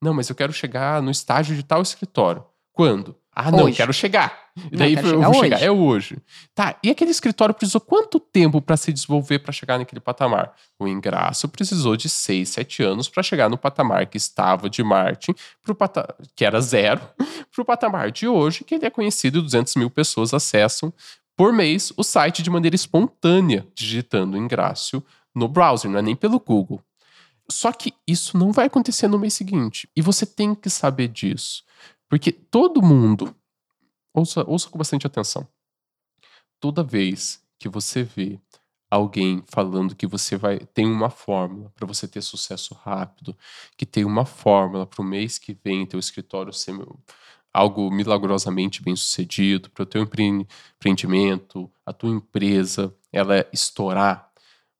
Não, 0.00 0.14
mas 0.14 0.28
eu 0.28 0.36
quero 0.36 0.52
chegar 0.52 1.02
no 1.02 1.10
estágio 1.10 1.56
de 1.56 1.64
tal 1.64 1.82
escritório. 1.82 2.44
Quando? 2.72 3.16
Ah, 3.34 3.50
não, 3.50 3.64
hoje. 3.64 3.78
quero 3.78 3.92
chegar. 3.92 4.45
E 4.72 4.76
daí 4.76 4.96
não, 4.96 5.02
eu 5.04 5.22
vou 5.22 5.34
chegar. 5.34 5.62
É 5.62 5.70
hoje. 5.70 6.18
Tá, 6.54 6.78
e 6.82 6.90
aquele 6.90 7.10
escritório 7.10 7.54
precisou 7.54 7.80
quanto 7.80 8.18
tempo 8.18 8.60
para 8.60 8.76
se 8.76 8.92
desenvolver 8.92 9.40
para 9.40 9.52
chegar 9.52 9.78
naquele 9.78 10.00
patamar? 10.00 10.54
O 10.78 10.88
Ingraço 10.88 11.48
precisou 11.48 11.96
de 11.96 12.08
6, 12.08 12.48
7 12.48 12.82
anos 12.82 13.08
para 13.08 13.22
chegar 13.22 13.50
no 13.50 13.58
patamar 13.58 14.06
que 14.06 14.16
estava 14.16 14.70
de 14.70 14.82
Martin, 14.82 15.34
pro 15.62 15.74
pata 15.74 16.14
que 16.34 16.44
era 16.44 16.60
zero, 16.60 17.00
para 17.54 17.62
o 17.62 17.64
patamar 17.64 18.10
de 18.10 18.26
hoje, 18.26 18.64
que 18.64 18.74
ele 18.74 18.86
é 18.86 18.90
conhecido 18.90 19.38
e 19.38 19.42
200 19.42 19.76
mil 19.76 19.90
pessoas 19.90 20.32
acessam 20.32 20.92
por 21.36 21.52
mês 21.52 21.92
o 21.96 22.02
site 22.02 22.42
de 22.42 22.48
maneira 22.48 22.74
espontânea, 22.74 23.66
digitando 23.74 24.38
Ingrácio 24.38 25.04
no 25.34 25.46
browser, 25.46 25.90
não 25.90 25.98
é 25.98 26.02
nem 26.02 26.16
pelo 26.16 26.40
Google. 26.40 26.80
Só 27.48 27.70
que 27.70 27.92
isso 28.06 28.36
não 28.36 28.50
vai 28.52 28.66
acontecer 28.66 29.06
no 29.06 29.18
mês 29.18 29.34
seguinte. 29.34 29.88
E 29.94 30.00
você 30.00 30.24
tem 30.24 30.54
que 30.54 30.70
saber 30.70 31.08
disso. 31.08 31.62
Porque 32.08 32.32
todo 32.32 32.82
mundo, 32.82 33.34
ouça, 34.16 34.44
ouça 34.48 34.68
com 34.70 34.78
bastante 34.78 35.06
atenção, 35.06 35.46
toda 36.60 36.82
vez 36.82 37.42
que 37.58 37.68
você 37.68 38.02
vê 38.02 38.40
alguém 38.90 39.42
falando 39.48 39.96
que 39.96 40.06
você 40.06 40.36
vai 40.36 40.58
tem 40.60 40.86
uma 40.86 41.10
fórmula 41.10 41.70
para 41.74 41.86
você 41.86 42.06
ter 42.08 42.22
sucesso 42.22 42.74
rápido, 42.74 43.36
que 43.76 43.84
tem 43.84 44.04
uma 44.04 44.24
fórmula 44.24 44.86
para 44.86 45.02
o 45.02 45.04
mês 45.04 45.38
que 45.38 45.52
vem 45.64 45.86
teu 45.86 45.98
escritório 45.98 46.52
ser 46.52 46.74
algo 47.52 47.90
milagrosamente 47.90 48.82
bem 48.82 48.94
sucedido, 48.94 49.70
para 49.70 49.82
o 49.82 49.86
teu 49.86 50.02
empreendimento, 50.02 51.70
a 51.86 51.92
tua 51.92 52.10
empresa, 52.10 52.94
ela 53.12 53.46
estourar, 53.52 54.30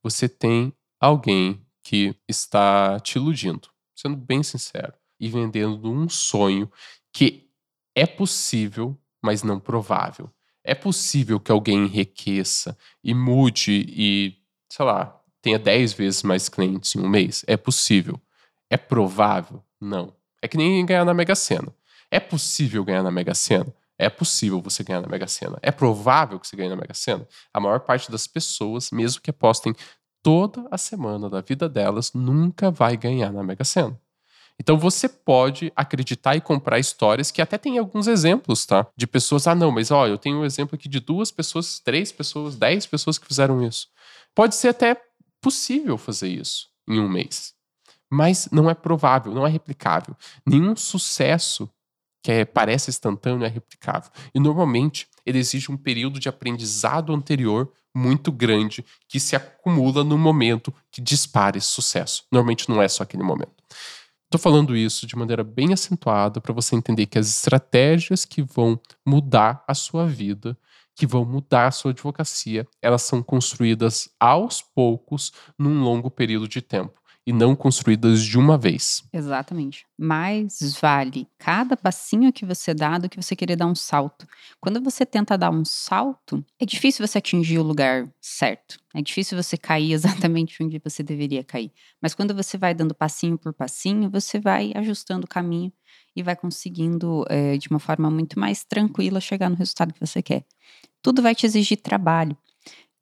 você 0.02 0.28
tem 0.28 0.72
alguém 1.00 1.66
que 1.82 2.14
está 2.28 3.00
te 3.00 3.16
iludindo, 3.16 3.68
sendo 3.94 4.16
bem 4.16 4.42
sincero, 4.42 4.92
e 5.18 5.28
vendendo 5.28 5.90
um 5.90 6.08
sonho 6.08 6.70
que 7.12 7.48
é 7.94 8.06
possível, 8.06 8.98
mas 9.22 9.42
não 9.42 9.58
provável. 9.58 10.30
É 10.64 10.74
possível 10.74 11.38
que 11.38 11.52
alguém 11.52 11.84
enriqueça 11.84 12.76
e 13.02 13.14
mude 13.14 13.86
e, 13.88 14.36
sei 14.68 14.84
lá, 14.84 15.20
tenha 15.40 15.58
10 15.58 15.92
vezes 15.92 16.22
mais 16.22 16.48
clientes 16.48 16.94
em 16.96 17.00
um 17.00 17.08
mês? 17.08 17.44
É 17.46 17.56
possível. 17.56 18.20
É 18.68 18.76
provável? 18.76 19.62
Não. 19.80 20.12
É 20.42 20.48
que 20.48 20.56
nem 20.56 20.84
ganhar 20.84 21.04
na 21.04 21.14
Mega 21.14 21.34
Sena. 21.36 21.72
É 22.10 22.18
possível 22.18 22.84
ganhar 22.84 23.02
na 23.02 23.10
Mega 23.10 23.34
Sena? 23.34 23.72
É 23.98 24.10
possível 24.10 24.60
você 24.60 24.82
ganhar 24.82 25.00
na 25.00 25.08
Mega 25.08 25.26
Sena. 25.26 25.58
É 25.62 25.70
provável 25.70 26.38
que 26.38 26.46
você 26.46 26.56
ganhe 26.56 26.68
na 26.68 26.76
Mega 26.76 26.94
Sena? 26.94 27.26
A 27.52 27.60
maior 27.60 27.80
parte 27.80 28.10
das 28.10 28.26
pessoas, 28.26 28.90
mesmo 28.90 29.22
que 29.22 29.30
apostem 29.30 29.74
toda 30.22 30.66
a 30.70 30.76
semana 30.76 31.30
da 31.30 31.40
vida 31.40 31.68
delas, 31.68 32.12
nunca 32.12 32.70
vai 32.70 32.96
ganhar 32.96 33.32
na 33.32 33.42
Mega 33.42 33.64
Sena. 33.64 33.98
Então 34.58 34.78
você 34.78 35.08
pode 35.08 35.72
acreditar 35.76 36.34
e 36.34 36.40
comprar 36.40 36.78
histórias 36.78 37.30
que 37.30 37.42
até 37.42 37.58
tem 37.58 37.78
alguns 37.78 38.06
exemplos, 38.06 38.64
tá? 38.64 38.86
De 38.96 39.06
pessoas, 39.06 39.46
ah, 39.46 39.54
não, 39.54 39.70
mas 39.70 39.90
ó, 39.90 40.06
eu 40.06 40.18
tenho 40.18 40.38
um 40.38 40.44
exemplo 40.44 40.74
aqui 40.76 40.88
de 40.88 41.00
duas 41.00 41.30
pessoas, 41.30 41.78
três 41.78 42.10
pessoas, 42.10 42.56
dez 42.56 42.86
pessoas 42.86 43.18
que 43.18 43.26
fizeram 43.26 43.62
isso. 43.62 43.88
Pode 44.34 44.54
ser 44.54 44.68
até 44.68 45.00
possível 45.40 45.98
fazer 45.98 46.28
isso 46.28 46.68
em 46.88 46.98
um 46.98 47.08
mês. 47.08 47.54
Mas 48.10 48.48
não 48.50 48.70
é 48.70 48.74
provável, 48.74 49.34
não 49.34 49.46
é 49.46 49.50
replicável. 49.50 50.16
Nenhum 50.46 50.74
sucesso 50.76 51.68
que 52.22 52.32
é, 52.32 52.44
parece 52.44 52.90
instantâneo 52.90 53.44
é 53.44 53.48
replicável. 53.48 54.10
E 54.34 54.40
normalmente 54.40 55.06
ele 55.24 55.38
exige 55.38 55.70
um 55.70 55.76
período 55.76 56.18
de 56.18 56.28
aprendizado 56.28 57.14
anterior 57.14 57.72
muito 57.94 58.30
grande 58.30 58.84
que 59.08 59.18
se 59.18 59.34
acumula 59.34 60.04
no 60.04 60.18
momento 60.18 60.74
que 60.90 61.00
dispare 61.00 61.60
sucesso. 61.60 62.24
Normalmente 62.30 62.68
não 62.68 62.82
é 62.82 62.88
só 62.88 63.02
aquele 63.02 63.22
momento. 63.22 63.54
Estou 64.36 64.52
falando 64.52 64.76
isso 64.76 65.06
de 65.06 65.16
maneira 65.16 65.42
bem 65.42 65.72
acentuada 65.72 66.42
para 66.42 66.52
você 66.52 66.76
entender 66.76 67.06
que 67.06 67.18
as 67.18 67.26
estratégias 67.26 68.26
que 68.26 68.42
vão 68.42 68.78
mudar 69.02 69.64
a 69.66 69.72
sua 69.72 70.06
vida, 70.06 70.54
que 70.94 71.06
vão 71.06 71.24
mudar 71.24 71.68
a 71.68 71.70
sua 71.70 71.90
advocacia, 71.90 72.68
elas 72.82 73.00
são 73.00 73.22
construídas 73.22 74.10
aos 74.20 74.60
poucos 74.60 75.32
num 75.58 75.82
longo 75.82 76.10
período 76.10 76.46
de 76.46 76.60
tempo 76.60 77.00
e 77.26 77.32
não 77.32 77.56
construídas 77.56 78.22
de 78.22 78.38
uma 78.38 78.56
vez. 78.56 79.02
Exatamente. 79.12 79.84
Mais 79.98 80.58
vale 80.80 81.26
cada 81.36 81.76
passinho 81.76 82.32
que 82.32 82.46
você 82.46 82.72
dá 82.72 82.98
do 82.98 83.08
que 83.08 83.20
você 83.20 83.34
querer 83.34 83.56
dar 83.56 83.66
um 83.66 83.74
salto. 83.74 84.26
Quando 84.60 84.80
você 84.80 85.04
tenta 85.04 85.36
dar 85.36 85.50
um 85.50 85.64
salto, 85.64 86.44
é 86.60 86.64
difícil 86.64 87.04
você 87.04 87.18
atingir 87.18 87.58
o 87.58 87.64
lugar 87.64 88.08
certo. 88.20 88.78
É 88.94 89.02
difícil 89.02 89.42
você 89.42 89.56
cair 89.56 89.90
exatamente 90.30 90.62
onde 90.62 90.78
você 90.78 91.02
deveria 91.02 91.42
cair. 91.42 91.72
Mas 92.00 92.14
quando 92.14 92.32
você 92.32 92.56
vai 92.56 92.72
dando 92.72 92.94
passinho 92.94 93.36
por 93.36 93.52
passinho, 93.52 94.08
você 94.08 94.38
vai 94.38 94.70
ajustando 94.76 95.24
o 95.24 95.28
caminho 95.28 95.72
e 96.14 96.22
vai 96.22 96.36
conseguindo, 96.36 97.24
é, 97.28 97.58
de 97.58 97.68
uma 97.68 97.80
forma 97.80 98.08
muito 98.08 98.38
mais 98.38 98.64
tranquila, 98.64 99.20
chegar 99.20 99.50
no 99.50 99.56
resultado 99.56 99.92
que 99.92 100.00
você 100.00 100.22
quer. 100.22 100.46
Tudo 101.02 101.22
vai 101.22 101.34
te 101.34 101.44
exigir 101.44 101.78
trabalho. 101.78 102.36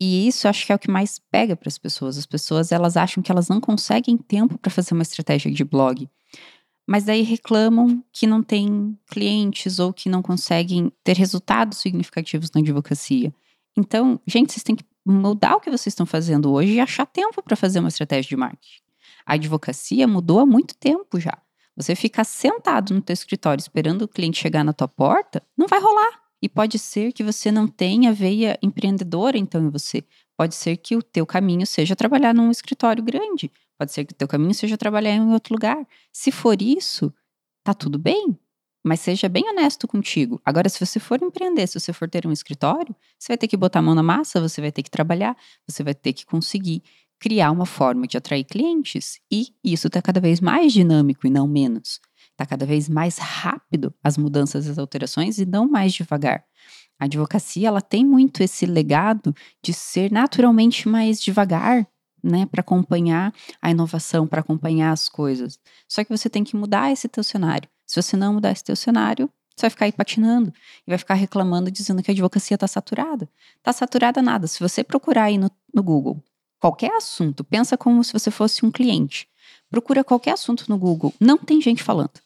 E 0.01 0.27
isso 0.27 0.49
acho 0.49 0.67
que 0.67 0.73
é 0.73 0.75
o 0.75 0.79
que 0.79 0.91
mais 0.91 1.19
pega 1.31 1.55
para 1.55 1.69
as 1.69 1.79
pessoas. 1.79 2.19
As 2.19 2.27
pessoas 2.27 2.73
elas 2.73 2.97
acham 2.97 3.23
que 3.23 3.31
elas 3.31 3.49
não 3.49 3.61
conseguem 3.61 4.17
tempo 4.17 4.59
para 4.59 4.71
fazer 4.71 4.95
uma 4.95 5.03
estratégia 5.03 5.51
de 5.51 5.65
blog. 5.65 6.09
Mas 6.87 7.05
daí 7.05 7.23
reclamam 7.23 8.05
que 8.13 8.27
não 8.27 8.43
tem 8.43 8.99
clientes 9.07 9.79
ou 9.79 9.93
que 9.93 10.09
não 10.09 10.21
conseguem 10.21 10.93
ter 11.03 11.17
resultados 11.17 11.79
significativos 11.79 12.51
na 12.53 12.61
advocacia. 12.61 13.33
Então, 13.77 14.21
gente, 14.27 14.53
vocês 14.53 14.63
têm 14.63 14.77
que 14.77 14.85
mudar 15.05 15.57
o 15.57 15.61
que 15.61 15.71
vocês 15.71 15.93
estão 15.93 16.07
fazendo 16.07 16.53
hoje 16.53 16.73
e 16.73 16.81
achar 16.81 17.07
tempo 17.07 17.43
para 17.43 17.57
fazer 17.57 17.79
uma 17.79 17.89
estratégia 17.89 18.29
de 18.29 18.37
marketing. 18.37 18.83
A 19.27 19.35
advocacia 19.35 20.07
mudou 20.07 20.41
há 20.41 20.47
muito 20.47 20.75
tempo 20.77 21.19
já. 21.19 21.39
Você 21.77 21.97
ficar 21.97 22.25
sentado 22.25 22.95
no 22.95 23.01
teu 23.01 23.15
escritório 23.15 23.61
esperando 23.61 24.03
o 24.03 24.09
cliente 24.09 24.41
chegar 24.41 24.63
na 24.63 24.73
tua 24.73 24.87
porta, 24.87 25.43
não 25.57 25.67
vai 25.67 25.81
rolar. 25.81 26.24
E 26.45 26.49
pode 26.49 26.79
ser 26.79 27.11
que 27.15 27.25
você 27.25 27.51
não 27.51 27.67
tenha 27.67 28.13
veia 28.13 28.59
empreendedora 28.61 29.39
então 29.39 29.65
em 29.65 29.71
você. 29.71 30.05
Pode 30.37 30.55
ser 30.55 30.77
que 30.77 30.95
o 30.95 31.03
teu 31.03 31.25
caminho 31.25 31.67
seja 31.67 31.97
trabalhar 31.97 32.35
num 32.35 32.51
escritório 32.51 33.03
grande. 33.03 33.51
Pode 33.79 33.93
ser 33.93 34.05
que 34.05 34.13
o 34.13 34.15
teu 34.15 34.29
caminho 34.29 34.53
seja 34.53 34.77
trabalhar 34.77 35.13
em 35.13 35.33
outro 35.33 35.55
lugar. 35.55 35.89
Se 36.13 36.31
for 36.31 36.61
isso, 36.61 37.11
tá 37.65 37.73
tudo 37.73 37.99
bem. 37.99 38.39
Mas 38.85 39.01
seja 39.01 39.27
bem 39.27 39.49
honesto 39.49 39.89
contigo. 39.89 40.39
Agora, 40.45 40.69
se 40.69 40.79
você 40.79 41.01
for 41.01 41.19
empreender, 41.23 41.67
se 41.67 41.81
você 41.81 41.95
for 41.95 42.11
ter 42.11 42.27
um 42.27 42.33
escritório, 42.33 42.95
você 43.19 43.29
vai 43.29 43.39
ter 43.39 43.49
que 43.49 43.57
botar 43.57 43.79
a 43.79 43.83
mão 43.83 43.95
na 43.95 44.03
massa, 44.03 44.39
você 44.39 44.61
vai 44.61 44.71
ter 44.71 44.83
que 44.83 44.91
trabalhar, 44.91 45.35
você 45.67 45.83
vai 45.83 45.95
ter 45.95 46.13
que 46.13 46.27
conseguir 46.27 46.83
criar 47.19 47.51
uma 47.53 47.65
forma 47.65 48.07
de 48.07 48.19
atrair 48.19 48.45
clientes. 48.45 49.19
E 49.33 49.47
isso 49.65 49.87
está 49.87 50.03
cada 50.03 50.21
vez 50.21 50.43
mais 50.43 50.75
dinâmico 50.75 51.27
e 51.27 51.31
não 51.31 51.49
menos. 51.49 52.03
Está 52.35 52.45
cada 52.45 52.67
vez 52.67 52.89
mais 52.89 53.17
rápido 53.17 53.95
as 54.03 54.19
mudanças 54.19 54.67
e 54.67 54.71
as 54.71 54.79
alterações 54.79 55.39
e 55.39 55.47
não 55.47 55.69
mais 55.69 55.93
devagar. 55.93 56.45
A 56.99 57.05
advocacia 57.05 57.69
ela 57.69 57.81
tem 57.81 58.05
muito 58.05 58.43
esse 58.43 58.67
legado 58.67 59.35
de 59.63 59.73
ser 59.73 60.11
naturalmente 60.11 60.89
mais 60.89 61.23
devagar, 61.23 61.87
né, 62.23 62.47
para 62.47 62.61
acompanhar 62.61 63.33
a 63.63 63.71
inovação, 63.71 64.27
para 64.27 64.41
acompanhar 64.41 64.91
as 64.91 65.09
coisas. 65.09 65.61
Só 65.89 66.03
que 66.03 66.11
você 66.11 66.29
tem 66.29 66.43
que 66.43 66.57
mudar 66.57 66.91
esse 66.91 67.07
teu 67.07 67.23
cenário. 67.23 67.69
Se 67.87 68.03
você 68.03 68.17
não 68.17 68.35
mudar 68.35 68.51
esse 68.51 68.65
teu 68.65 68.75
cenário, 68.75 69.31
você 69.55 69.67
vai 69.67 69.71
ficar 69.71 69.85
aí 69.85 69.93
patinando 69.93 70.53
e 70.87 70.91
vai 70.91 70.99
ficar 70.99 71.15
reclamando 71.15 71.71
dizendo 71.71 72.03
que 72.03 72.11
a 72.11 72.15
advocacia 72.15 72.57
está 72.57 72.67
saturada. 72.67 73.29
Está 73.59 73.73
saturada 73.73 74.21
nada. 74.21 74.49
Se 74.49 74.59
você 74.59 74.83
procurar 74.83 75.25
aí 75.25 75.39
no, 75.39 75.51
no 75.73 75.83
Google 75.83 76.21
qualquer 76.59 76.97
assunto, 76.97 77.45
pensa 77.45 77.77
como 77.77 78.03
se 78.03 78.13
você 78.13 78.31
fosse 78.31 78.65
um 78.65 78.71
cliente. 78.71 79.29
Procura 79.71 80.03
qualquer 80.03 80.33
assunto 80.33 80.65
no 80.69 80.79
Google, 80.79 81.13
não 81.21 81.37
tem 81.37 81.61
gente 81.61 81.83
falando. 81.83 82.24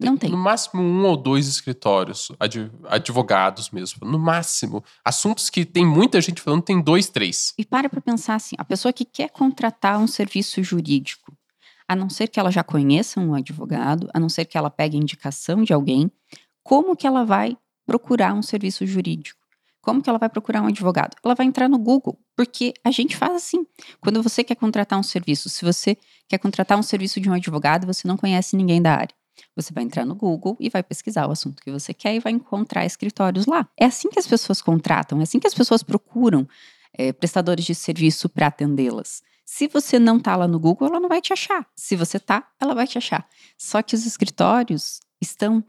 Não 0.00 0.16
tem. 0.16 0.30
No 0.30 0.38
máximo 0.38 0.82
um 0.82 1.04
ou 1.04 1.16
dois 1.16 1.46
escritórios, 1.46 2.32
adv- 2.40 2.70
advogados 2.88 3.70
mesmo. 3.70 4.06
No 4.06 4.18
máximo. 4.18 4.82
Assuntos 5.04 5.50
que 5.50 5.64
tem 5.64 5.84
muita 5.86 6.20
gente 6.20 6.40
falando, 6.40 6.62
tem 6.62 6.80
dois, 6.80 7.08
três. 7.08 7.52
E 7.58 7.64
para 7.64 7.88
para 7.88 8.00
pensar 8.00 8.34
assim, 8.34 8.56
a 8.58 8.64
pessoa 8.64 8.92
que 8.92 9.04
quer 9.04 9.28
contratar 9.30 9.98
um 9.98 10.06
serviço 10.06 10.62
jurídico, 10.62 11.32
a 11.86 11.94
não 11.94 12.08
ser 12.08 12.28
que 12.28 12.40
ela 12.40 12.50
já 12.50 12.62
conheça 12.64 13.20
um 13.20 13.34
advogado, 13.34 14.08
a 14.14 14.18
não 14.20 14.28
ser 14.28 14.44
que 14.44 14.56
ela 14.56 14.70
pegue 14.70 14.96
indicação 14.96 15.62
de 15.62 15.72
alguém, 15.72 16.10
como 16.62 16.96
que 16.96 17.06
ela 17.06 17.24
vai 17.24 17.56
procurar 17.84 18.32
um 18.32 18.42
serviço 18.42 18.86
jurídico? 18.86 19.38
Como 19.82 20.02
que 20.02 20.08
ela 20.08 20.18
vai 20.18 20.28
procurar 20.28 20.62
um 20.62 20.66
advogado? 20.66 21.16
Ela 21.24 21.34
vai 21.34 21.46
entrar 21.46 21.68
no 21.68 21.78
Google, 21.78 22.18
porque 22.36 22.74
a 22.84 22.90
gente 22.90 23.16
faz 23.16 23.32
assim. 23.34 23.66
Quando 24.00 24.22
você 24.22 24.44
quer 24.44 24.54
contratar 24.54 24.98
um 24.98 25.02
serviço, 25.02 25.48
se 25.48 25.64
você 25.64 25.96
quer 26.28 26.38
contratar 26.38 26.78
um 26.78 26.82
serviço 26.82 27.18
de 27.18 27.30
um 27.30 27.32
advogado, 27.32 27.86
você 27.86 28.06
não 28.06 28.16
conhece 28.16 28.56
ninguém 28.56 28.80
da 28.80 28.92
área. 28.92 29.14
Você 29.56 29.72
vai 29.72 29.84
entrar 29.84 30.04
no 30.04 30.14
Google 30.14 30.56
e 30.60 30.68
vai 30.68 30.82
pesquisar 30.82 31.26
o 31.26 31.32
assunto 31.32 31.62
que 31.62 31.70
você 31.70 31.92
quer 31.92 32.14
e 32.14 32.20
vai 32.20 32.32
encontrar 32.32 32.84
escritórios 32.84 33.46
lá. 33.46 33.68
É 33.78 33.84
assim 33.84 34.08
que 34.08 34.18
as 34.18 34.26
pessoas 34.26 34.60
contratam, 34.62 35.20
é 35.20 35.22
assim 35.22 35.38
que 35.38 35.46
as 35.46 35.54
pessoas 35.54 35.82
procuram 35.82 36.46
eh, 36.94 37.12
prestadores 37.12 37.64
de 37.64 37.74
serviço 37.74 38.28
para 38.28 38.46
atendê-las. 38.48 39.22
Se 39.44 39.66
você 39.66 39.98
não 39.98 40.18
está 40.18 40.36
lá 40.36 40.46
no 40.46 40.60
Google, 40.60 40.88
ela 40.88 41.00
não 41.00 41.08
vai 41.08 41.20
te 41.20 41.32
achar. 41.32 41.66
Se 41.74 41.96
você 41.96 42.20
tá, 42.20 42.48
ela 42.60 42.74
vai 42.74 42.86
te 42.86 42.98
achar. 42.98 43.26
Só 43.58 43.82
que 43.82 43.94
os 43.94 44.06
escritórios 44.06 45.00
estão 45.20 45.64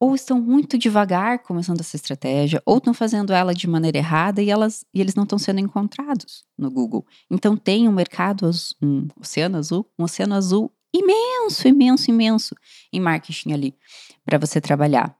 ou 0.00 0.14
estão 0.14 0.40
muito 0.40 0.78
devagar 0.78 1.40
começando 1.40 1.80
essa 1.80 1.94
estratégia, 1.94 2.62
ou 2.64 2.78
estão 2.78 2.94
fazendo 2.94 3.34
ela 3.34 3.52
de 3.52 3.68
maneira 3.68 3.98
errada 3.98 4.42
e, 4.42 4.48
elas, 4.48 4.82
e 4.94 5.00
eles 5.00 5.14
não 5.14 5.24
estão 5.24 5.38
sendo 5.38 5.60
encontrados 5.60 6.42
no 6.56 6.70
Google. 6.70 7.06
Então 7.30 7.54
tem 7.54 7.86
um 7.86 7.92
mercado, 7.92 8.50
um 8.82 9.06
oceano 9.20 9.58
azul, 9.58 9.86
um 9.98 10.04
oceano 10.04 10.34
azul 10.34 10.72
imenso, 10.92 11.68
imenso, 11.68 12.10
imenso 12.10 12.54
em 12.92 13.00
marketing 13.00 13.52
ali 13.52 13.78
para 14.24 14.38
você 14.38 14.60
trabalhar. 14.60 15.16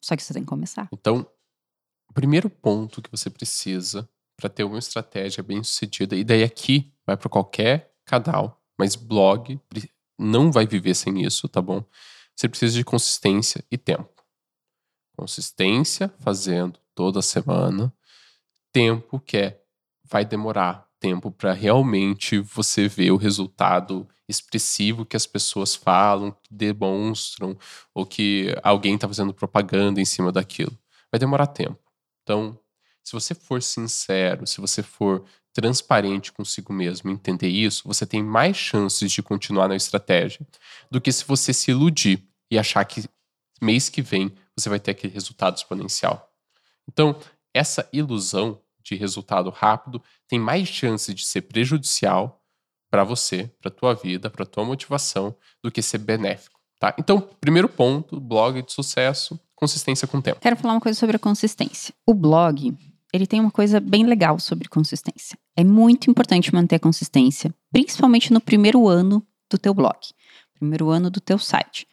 Só 0.00 0.16
que 0.16 0.22
você 0.22 0.32
tem 0.32 0.42
que 0.42 0.48
começar. 0.48 0.88
Então, 0.92 1.26
o 2.08 2.12
primeiro 2.12 2.48
ponto 2.48 3.02
que 3.02 3.10
você 3.10 3.28
precisa 3.28 4.08
para 4.36 4.48
ter 4.48 4.64
uma 4.64 4.78
estratégia 4.78 5.42
bem 5.42 5.62
sucedida, 5.62 6.14
e 6.14 6.22
daí 6.22 6.42
aqui 6.42 6.92
vai 7.06 7.16
para 7.16 7.28
qualquer 7.28 7.94
canal, 8.04 8.62
mas 8.78 8.94
blog 8.94 9.58
não 10.18 10.52
vai 10.52 10.66
viver 10.66 10.94
sem 10.94 11.22
isso, 11.22 11.48
tá 11.48 11.60
bom? 11.60 11.82
Você 12.34 12.48
precisa 12.48 12.76
de 12.76 12.84
consistência 12.84 13.64
e 13.70 13.78
tempo. 13.78 14.22
Consistência 15.16 16.12
fazendo 16.20 16.78
toda 16.94 17.22
semana, 17.22 17.92
tempo 18.72 19.18
que 19.18 19.38
é 19.38 19.62
vai 20.04 20.24
demorar 20.24 20.86
tempo 21.00 21.30
para 21.30 21.52
realmente 21.52 22.38
você 22.38 22.86
ver 22.86 23.10
o 23.10 23.16
resultado 23.16 24.08
expressivo 24.28 25.06
que 25.06 25.16
as 25.16 25.26
pessoas 25.26 25.74
falam, 25.74 26.32
que 26.42 26.52
demonstram, 26.52 27.56
ou 27.94 28.04
que 28.04 28.54
alguém 28.62 28.94
está 28.94 29.06
fazendo 29.06 29.32
propaganda 29.32 30.00
em 30.00 30.04
cima 30.04 30.32
daquilo. 30.32 30.76
Vai 31.10 31.18
demorar 31.18 31.46
tempo. 31.46 31.78
Então, 32.22 32.58
se 33.04 33.12
você 33.12 33.34
for 33.34 33.62
sincero, 33.62 34.46
se 34.46 34.60
você 34.60 34.82
for 34.82 35.24
transparente 35.52 36.32
consigo 36.32 36.72
mesmo, 36.72 37.10
entender 37.10 37.48
isso, 37.48 37.84
você 37.86 38.04
tem 38.04 38.22
mais 38.22 38.56
chances 38.56 39.10
de 39.10 39.22
continuar 39.22 39.68
na 39.68 39.76
estratégia 39.76 40.46
do 40.90 41.00
que 41.00 41.10
se 41.10 41.24
você 41.24 41.52
se 41.52 41.70
iludir 41.70 42.22
e 42.50 42.58
achar 42.58 42.84
que 42.84 43.08
mês 43.62 43.88
que 43.88 44.02
vem 44.02 44.34
você 44.56 44.68
vai 44.68 44.80
ter 44.80 44.90
aquele 44.90 45.12
resultado 45.12 45.56
exponencial. 45.56 46.30
Então, 46.88 47.18
essa 47.54 47.88
ilusão 47.92 48.60
de 48.82 48.94
resultado 48.94 49.50
rápido 49.50 50.02
tem 50.28 50.38
mais 50.38 50.68
chance 50.68 51.12
de 51.14 51.24
ser 51.24 51.42
prejudicial 51.42 52.35
para 52.96 53.04
você, 53.04 53.50
para 53.60 53.70
tua 53.70 53.92
vida, 53.92 54.30
para 54.30 54.46
tua 54.46 54.64
motivação, 54.64 55.36
do 55.62 55.70
que 55.70 55.82
ser 55.82 55.98
benéfico, 55.98 56.58
tá? 56.80 56.94
Então, 56.98 57.28
primeiro 57.38 57.68
ponto, 57.68 58.18
blog 58.18 58.62
de 58.62 58.72
sucesso, 58.72 59.38
consistência 59.54 60.08
com 60.08 60.16
o 60.16 60.22
tempo. 60.22 60.40
Quero 60.40 60.56
falar 60.56 60.72
uma 60.72 60.80
coisa 60.80 60.98
sobre 60.98 61.16
a 61.16 61.18
consistência. 61.18 61.92
O 62.06 62.14
blog, 62.14 62.74
ele 63.12 63.26
tem 63.26 63.38
uma 63.38 63.50
coisa 63.50 63.80
bem 63.80 64.06
legal 64.06 64.40
sobre 64.40 64.66
consistência. 64.66 65.36
É 65.54 65.62
muito 65.62 66.10
importante 66.10 66.54
manter 66.54 66.76
a 66.76 66.80
consistência, 66.80 67.54
principalmente 67.70 68.32
no 68.32 68.40
primeiro 68.40 68.88
ano 68.88 69.22
do 69.50 69.58
teu 69.58 69.74
blog, 69.74 69.98
primeiro 70.54 70.88
ano 70.88 71.10
do 71.10 71.20
teu 71.20 71.38
site. 71.38 71.86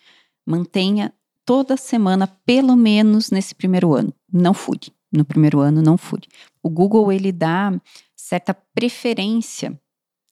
Mantenha 0.47 1.13
toda 1.45 1.75
semana, 1.75 2.27
pelo 2.45 2.77
menos 2.77 3.29
nesse 3.29 3.53
primeiro 3.53 3.93
ano. 3.93 4.13
Não 4.31 4.53
fure. 4.53 4.93
No 5.11 5.25
primeiro 5.25 5.59
ano, 5.59 5.81
não 5.81 5.97
fure. 5.97 6.29
O 6.63 6.69
Google, 6.69 7.11
ele 7.11 7.33
dá 7.33 7.73
certa 8.15 8.53
preferência. 8.53 9.77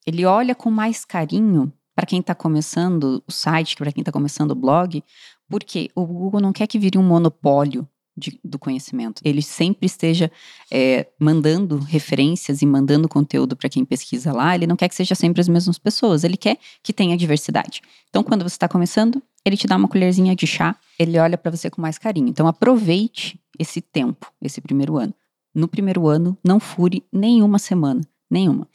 Ele 0.06 0.26
olha 0.26 0.56
com 0.56 0.72
mais 0.72 1.06
carinho 1.06 1.72
para 1.96 2.06
quem 2.06 2.20
está 2.20 2.34
começando 2.34 3.24
o 3.28 3.32
site, 3.32 3.76
para 3.76 3.92
quem 3.92 4.02
está 4.02 4.12
começando 4.12 4.52
o 4.52 4.56
blog, 4.56 5.04
porque 5.50 5.90
o 5.96 6.06
Google 6.06 6.42
não 6.42 6.54
quer 6.54 6.66
que 6.68 6.80
vire 6.80 6.98
um 6.98 7.04
monopólio 7.04 7.88
de- 8.18 8.40
do 8.44 8.58
conhecimento. 8.60 9.22
Ele 9.24 9.42
sempre 9.42 9.86
esteja 9.86 10.32
é, 10.72 11.08
mandando 11.20 11.78
referências 11.78 12.62
e 12.62 12.66
mandando 12.66 13.08
conteúdo 13.08 13.56
para 13.56 13.70
quem 13.70 13.84
pesquisa 13.86 14.32
lá. 14.34 14.56
Ele 14.56 14.68
não 14.68 14.76
quer 14.76 14.90
que 14.90 14.96
seja 14.96 15.16
sempre 15.16 15.42
as 15.42 15.48
mesmas 15.48 15.78
pessoas. 15.78 16.24
Ele 16.24 16.38
quer 16.38 16.58
que 16.84 16.94
tenha 16.94 17.16
diversidade. 17.18 17.82
Então, 18.10 18.24
quando 18.24 18.44
você 18.44 18.56
está 18.56 18.68
começando, 18.68 19.22
ele 19.46 19.58
te 19.58 19.68
dá 19.68 19.76
uma 19.76 19.88
colherzinha 19.88 20.36
de 20.36 20.46
chá. 20.48 20.76
Ele 21.00 21.18
olha 21.20 21.38
para 21.38 21.52
você 21.52 21.70
com 21.70 21.82
mais 21.82 21.98
carinho. 21.98 22.28
Então, 22.28 22.48
aproveite 22.48 23.40
esse 23.60 23.82
tempo, 23.82 24.32
esse 24.42 24.62
primeiro 24.62 24.98
ano. 24.98 25.14
No 25.54 25.68
primeiro 25.68 26.08
ano, 26.08 26.38
não 26.44 26.60
fure 26.60 27.04
nenhuma 27.12 27.60
semana, 27.60 28.02
nenhuma. 28.32 28.68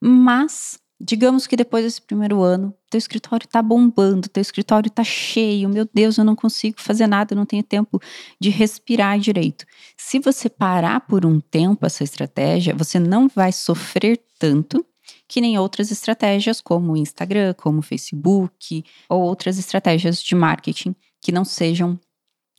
Mas 0.00 0.78
Digamos 1.00 1.46
que 1.46 1.56
depois 1.56 1.84
desse 1.84 2.00
primeiro 2.00 2.40
ano, 2.40 2.72
teu 2.88 2.96
escritório 2.98 3.46
tá 3.48 3.60
bombando, 3.60 4.28
teu 4.28 4.40
escritório 4.40 4.90
tá 4.90 5.02
cheio, 5.02 5.68
meu 5.68 5.86
Deus, 5.92 6.16
eu 6.16 6.24
não 6.24 6.36
consigo 6.36 6.80
fazer 6.80 7.06
nada, 7.06 7.34
eu 7.34 7.36
não 7.36 7.44
tenho 7.44 7.64
tempo 7.64 8.00
de 8.40 8.48
respirar 8.48 9.18
direito. 9.18 9.66
Se 9.98 10.20
você 10.20 10.48
parar 10.48 11.00
por 11.00 11.26
um 11.26 11.40
tempo 11.40 11.84
essa 11.84 12.04
estratégia, 12.04 12.74
você 12.74 12.98
não 13.00 13.28
vai 13.28 13.52
sofrer 13.52 14.22
tanto 14.38 14.86
que 15.28 15.40
nem 15.40 15.58
outras 15.58 15.90
estratégias 15.90 16.60
como 16.60 16.96
Instagram, 16.96 17.54
como 17.54 17.82
Facebook, 17.82 18.84
ou 19.08 19.20
outras 19.22 19.58
estratégias 19.58 20.22
de 20.22 20.34
marketing 20.34 20.94
que 21.20 21.32
não 21.32 21.44
sejam 21.44 21.98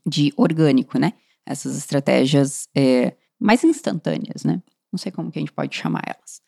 de 0.06 0.32
orgânico, 0.36 1.00
né? 1.00 1.14
Essas 1.46 1.78
estratégias 1.78 2.68
é, 2.76 3.16
mais 3.40 3.64
instantâneas, 3.64 4.44
né? 4.44 4.62
Não 4.96 4.98
sei 4.98 5.12
como 5.12 5.30
que 5.30 5.38
a 5.38 5.42
gente 5.42 5.52
pode 5.52 5.76
chamar 5.76 6.04
elas. 6.08 6.42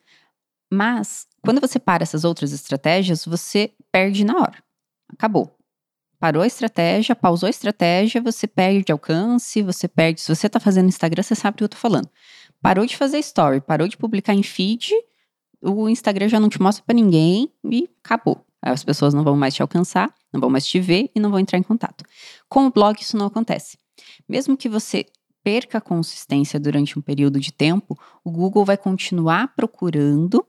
Mas, 0.72 1.28
quando 1.44 1.60
você 1.60 1.78
para 1.78 2.04
essas 2.04 2.24
outras 2.24 2.54
estratégias, 2.54 3.26
você 3.26 3.74
perde 3.92 4.24
na 4.24 4.38
hora. 4.38 4.64
Acabou. 5.12 5.54
Parou 6.18 6.42
a 6.44 6.48
estratégia, 6.48 7.14
pausou 7.14 7.48
a 7.48 7.50
estratégia, 7.50 8.22
você 8.22 8.48
perde 8.48 8.90
alcance, 8.90 9.62
você 9.62 9.86
perde. 9.86 10.22
Se 10.22 10.34
você 10.34 10.48
está 10.48 10.62
fazendo 10.62 10.88
Instagram, 10.88 11.22
você 11.22 11.36
sabe 11.36 11.56
do 11.56 11.58
que 11.58 11.64
eu 11.66 11.70
tô 11.70 11.78
falando. 11.78 12.10
Parou 12.62 12.86
de 12.86 12.96
fazer 12.96 13.20
story, 13.20 13.60
parou 13.60 13.86
de 13.86 13.98
publicar 13.98 14.34
em 14.34 14.42
feed, 14.42 14.94
o 15.62 15.90
Instagram 15.90 16.30
já 16.30 16.40
não 16.40 16.48
te 16.48 16.62
mostra 16.62 16.86
para 16.86 16.96
ninguém 16.96 17.52
e 17.66 17.90
acabou. 18.02 18.46
As 18.62 18.82
pessoas 18.82 19.14
não 19.14 19.26
vão 19.26 19.36
mais 19.36 19.54
te 19.54 19.62
alcançar, 19.62 20.14
não 20.32 20.40
vão 20.40 20.50
mais 20.50 20.66
te 20.66 20.80
ver 20.80 21.12
e 21.14 21.20
não 21.20 21.30
vão 21.30 21.40
entrar 21.40 21.60
em 21.60 21.64
contato. 21.64 22.06
Com 22.48 22.66
o 22.66 22.72
blog, 22.72 23.00
isso 23.02 23.18
não 23.18 23.26
acontece. 23.26 23.78
Mesmo 24.28 24.58
que 24.58 24.70
você 24.70 25.06
perca 25.48 25.78
a 25.78 25.82
consistência 25.82 26.60
durante 26.60 27.00
um 27.00 27.02
período 27.02 27.40
de 27.40 27.54
tempo, 27.54 27.98
o 28.22 28.30
Google 28.30 28.66
vai 28.66 28.76
continuar 28.76 29.56
procurando, 29.56 30.46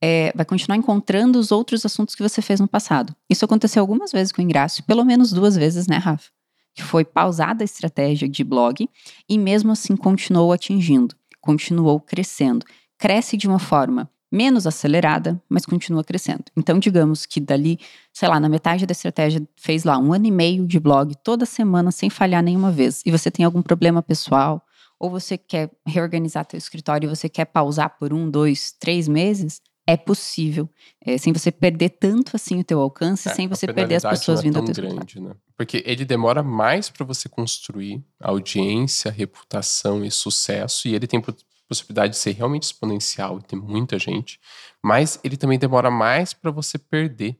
é, 0.00 0.32
vai 0.32 0.46
continuar 0.46 0.76
encontrando 0.76 1.40
os 1.40 1.50
outros 1.50 1.84
assuntos 1.84 2.14
que 2.14 2.22
você 2.22 2.40
fez 2.40 2.60
no 2.60 2.68
passado. 2.68 3.16
Isso 3.28 3.44
aconteceu 3.44 3.80
algumas 3.80 4.12
vezes 4.12 4.30
com 4.30 4.40
o 4.40 4.44
Ingrácio, 4.44 4.84
pelo 4.84 5.04
menos 5.04 5.32
duas 5.32 5.56
vezes, 5.56 5.88
né, 5.88 5.96
Rafa? 5.96 6.30
Que 6.72 6.84
foi 6.84 7.04
pausada 7.04 7.64
a 7.64 7.66
estratégia 7.66 8.28
de 8.28 8.44
blog 8.44 8.88
e 9.28 9.36
mesmo 9.36 9.72
assim 9.72 9.96
continuou 9.96 10.52
atingindo, 10.52 11.16
continuou 11.40 11.98
crescendo. 11.98 12.64
Cresce 12.96 13.36
de 13.36 13.48
uma 13.48 13.58
forma 13.58 14.08
menos 14.30 14.66
acelerada, 14.66 15.40
mas 15.48 15.64
continua 15.64 16.04
crescendo. 16.04 16.44
Então, 16.56 16.78
digamos 16.78 17.24
que 17.24 17.40
dali, 17.40 17.78
sei 18.12 18.28
lá, 18.28 18.38
na 18.38 18.48
metade 18.48 18.86
da 18.86 18.92
estratégia, 18.92 19.42
fez 19.56 19.84
lá 19.84 19.98
um 19.98 20.12
ano 20.12 20.26
e 20.26 20.30
meio 20.30 20.66
de 20.66 20.78
blog 20.78 21.14
toda 21.24 21.46
semana 21.46 21.90
sem 21.90 22.10
falhar 22.10 22.42
nenhuma 22.42 22.70
vez, 22.70 23.02
e 23.06 23.10
você 23.10 23.30
tem 23.30 23.44
algum 23.44 23.62
problema 23.62 24.02
pessoal, 24.02 24.62
ou 24.98 25.10
você 25.10 25.38
quer 25.38 25.70
reorganizar 25.86 26.44
teu 26.44 26.58
escritório 26.58 27.06
e 27.06 27.14
você 27.14 27.28
quer 27.28 27.44
pausar 27.44 27.96
por 27.98 28.12
um, 28.12 28.28
dois, 28.30 28.72
três 28.72 29.06
meses, 29.06 29.60
é 29.86 29.96
possível, 29.96 30.68
é, 31.02 31.16
sem 31.16 31.32
você 31.32 31.50
perder 31.50 31.88
tanto 31.88 32.32
assim 32.34 32.60
o 32.60 32.64
teu 32.64 32.78
alcance, 32.78 33.26
É, 33.26 33.32
sem 33.32 33.48
você 33.48 33.66
perder 33.72 33.94
as 33.94 34.02
pessoas 34.02 34.40
não 34.40 34.42
é 34.42 34.44
vindo 34.44 34.56
ao 34.58 34.64
tão 34.64 34.74
teu 34.74 34.84
grande, 34.84 35.18
né? 35.18 35.34
Porque 35.56 35.82
ele 35.86 36.04
demora 36.04 36.42
mais 36.42 36.90
para 36.90 37.06
você 37.06 37.26
construir 37.26 38.04
audiência, 38.20 39.10
reputação 39.10 40.04
e 40.04 40.10
sucesso, 40.10 40.88
e 40.88 40.94
ele 40.94 41.06
tem 41.06 41.22
possibilidade 41.68 42.14
de 42.14 42.18
ser 42.18 42.32
realmente 42.32 42.64
exponencial 42.64 43.38
e 43.38 43.42
ter 43.42 43.56
muita 43.56 43.98
gente, 43.98 44.40
mas 44.82 45.20
ele 45.22 45.36
também 45.36 45.58
demora 45.58 45.90
mais 45.90 46.32
para 46.32 46.50
você 46.50 46.78
perder 46.78 47.38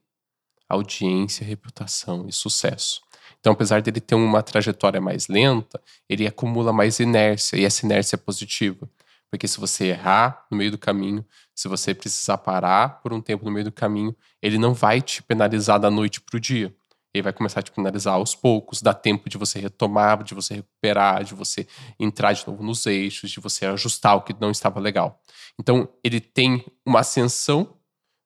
audiência, 0.69 1.47
reputação 1.47 2.27
e 2.29 2.33
sucesso. 2.33 3.01
Então, 3.41 3.53
apesar 3.53 3.81
dele 3.81 4.01
ter 4.01 4.15
uma 4.15 4.43
trajetória 4.43 5.01
mais 5.01 5.29
lenta, 5.29 5.81
ele 6.09 6.27
acumula 6.27 6.73
mais 6.73 6.99
inércia, 7.01 7.57
e 7.57 7.65
essa 7.65 7.87
inércia 7.87 8.17
é 8.17 8.19
positiva. 8.19 8.89
Porque 9.31 9.47
se 9.47 9.61
você 9.61 9.89
errar 9.89 10.47
no 10.51 10.57
meio 10.57 10.71
do 10.71 10.79
caminho, 10.79 11.25
se 11.55 11.69
você 11.69 11.95
precisar 11.95 12.39
parar 12.39 13.01
por 13.01 13.13
um 13.13 13.21
tempo 13.21 13.45
no 13.45 13.51
meio 13.51 13.67
do 13.67 13.73
caminho, 13.73 14.17
ele 14.43 14.59
não 14.59 14.73
vai 14.73 15.03
te 15.03 15.23
penalizar 15.23 15.79
da 15.79 15.91
noite 15.91 16.21
para 16.21 16.37
o 16.37 16.41
dia. 16.41 16.75
Ele 17.19 17.25
vai 17.25 17.33
começar 17.33 17.61
a 17.61 17.63
te 17.63 17.71
penalizar 17.73 18.15
aos 18.15 18.35
poucos, 18.35 18.81
dá 18.81 18.95
tempo 18.95 19.29
de 19.29 19.37
você 19.37 19.59
retomar, 19.59 20.23
de 20.23 20.35
você 20.35 20.55
recuperar, 20.55 21.25
de 21.25 21.35
você 21.35 21.67
entrar 21.99 22.33
de 22.33 22.47
novo 22.47 22.63
nos 22.63 22.87
eixos, 22.87 23.31
de 23.31 23.41
você 23.41 23.67
ajustar 23.67 24.17
o 24.17 24.23
que 24.23 24.35
não 24.41 24.51
estava 24.51 24.79
legal. 24.81 25.21
Então, 25.61 25.89
ele 26.05 26.21
tem 26.21 26.65
uma 26.87 27.01
ascensão 27.01 27.75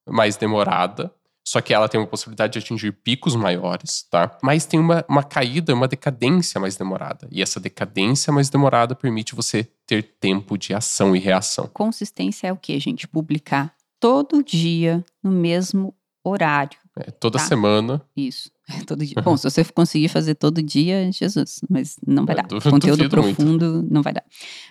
mais 0.08 0.36
demorada, 0.36 1.12
só 1.44 1.60
que 1.60 1.74
ela 1.74 1.88
tem 1.88 2.00
uma 2.00 2.06
possibilidade 2.06 2.52
de 2.52 2.58
atingir 2.60 2.92
picos 2.92 3.34
maiores, 3.34 4.04
tá? 4.10 4.36
Mas 4.42 4.64
tem 4.64 4.78
uma, 4.78 5.04
uma 5.08 5.22
caída, 5.24 5.74
uma 5.74 5.88
decadência 5.88 6.60
mais 6.60 6.76
demorada. 6.76 7.26
E 7.32 7.42
essa 7.42 7.58
decadência 7.58 8.32
mais 8.32 8.48
demorada 8.48 8.94
permite 8.94 9.34
você 9.34 9.64
ter 9.86 10.02
tempo 10.20 10.56
de 10.56 10.72
ação 10.74 11.16
e 11.16 11.18
reação. 11.18 11.68
Consistência 11.72 12.46
é 12.46 12.52
o 12.52 12.56
que, 12.56 12.78
gente? 12.78 13.08
Publicar 13.08 13.74
todo 13.98 14.42
dia 14.42 15.04
no 15.22 15.30
mesmo 15.32 15.94
horário. 16.24 16.78
É, 16.96 17.10
toda 17.10 17.38
Tá. 17.38 17.44
semana. 17.46 18.00
Isso. 18.16 18.50
Todo 18.86 19.04
dia. 19.04 19.14
Bom, 19.22 19.36
se 19.36 19.44
você 19.44 19.64
conseguir 19.64 20.08
fazer 20.08 20.34
todo 20.34 20.62
dia, 20.62 21.10
Jesus, 21.12 21.60
mas 21.68 21.96
não 22.06 22.24
vai 22.26 22.34
Eu 22.34 22.42
dar. 22.42 22.46
du- 22.48 22.60
Conteúdo 22.62 22.96
duvido 22.98 23.22
muito. 23.22 23.36
profundo 23.36 23.86
não 23.90 24.02
vai 24.02 24.12
dar. 24.12 24.24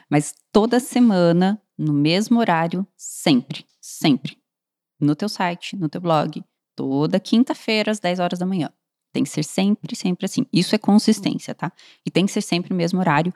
Mas 0.10 0.34
toda 0.52 0.80
semana, 0.80 1.62
no 1.78 1.94
mesmo 1.94 2.40
horário, 2.40 2.86
sempre, 2.98 3.66
sempre. 3.82 4.38
No 5.00 5.16
teu 5.16 5.28
site, 5.30 5.76
no 5.76 5.90
teu 5.90 6.00
blog, 6.02 6.44
toda 6.76 7.20
quinta-feira 7.20 7.92
às 7.92 8.00
10 8.00 8.20
horas 8.20 8.38
da 8.40 8.46
manhã. 8.46 8.70
Tem 9.14 9.24
que 9.24 9.30
ser 9.30 9.44
sempre, 9.44 9.96
sempre 9.96 10.26
assim. 10.26 10.46
Isso 10.54 10.74
é 10.74 10.78
consistência, 10.78 11.54
tá? 11.54 11.72
E 12.06 12.10
tem 12.12 12.26
que 12.26 12.32
ser 12.32 12.42
sempre 12.42 12.72
o 12.72 12.76
mesmo 12.76 13.00
horário 13.00 13.34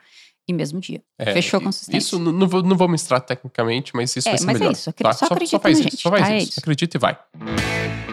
e 0.48 0.52
mesmo 0.52 0.80
dia. 0.80 1.02
É, 1.18 1.32
Fechou 1.34 1.58
a 1.58 1.62
consistência. 1.62 1.98
Isso 1.98 2.18
não, 2.18 2.48
vou, 2.48 2.62
não 2.62 2.76
vou 2.76 2.88
mostrar 2.88 3.20
tecnicamente, 3.20 3.92
mas 3.94 4.14
isso 4.16 4.28
É, 4.28 4.32
vai 4.32 4.38
ser 4.38 4.46
mas 4.46 4.56
é 4.56 4.58
melhor. 4.60 4.72
isso, 4.72 4.88
acre- 4.90 5.02
tá? 5.02 5.12
só 5.12 5.26
acredita 5.26 5.58
faz 5.58 5.78
na 5.78 5.80
isso, 5.80 5.90
gente, 5.90 6.02
só 6.02 6.10
faz 6.10 6.22
tá? 6.22 6.32
É 6.32 6.38
isso. 6.38 6.50
isso. 6.50 6.60
Acredita 6.60 6.96
e 6.96 7.00
vai. 7.00 8.05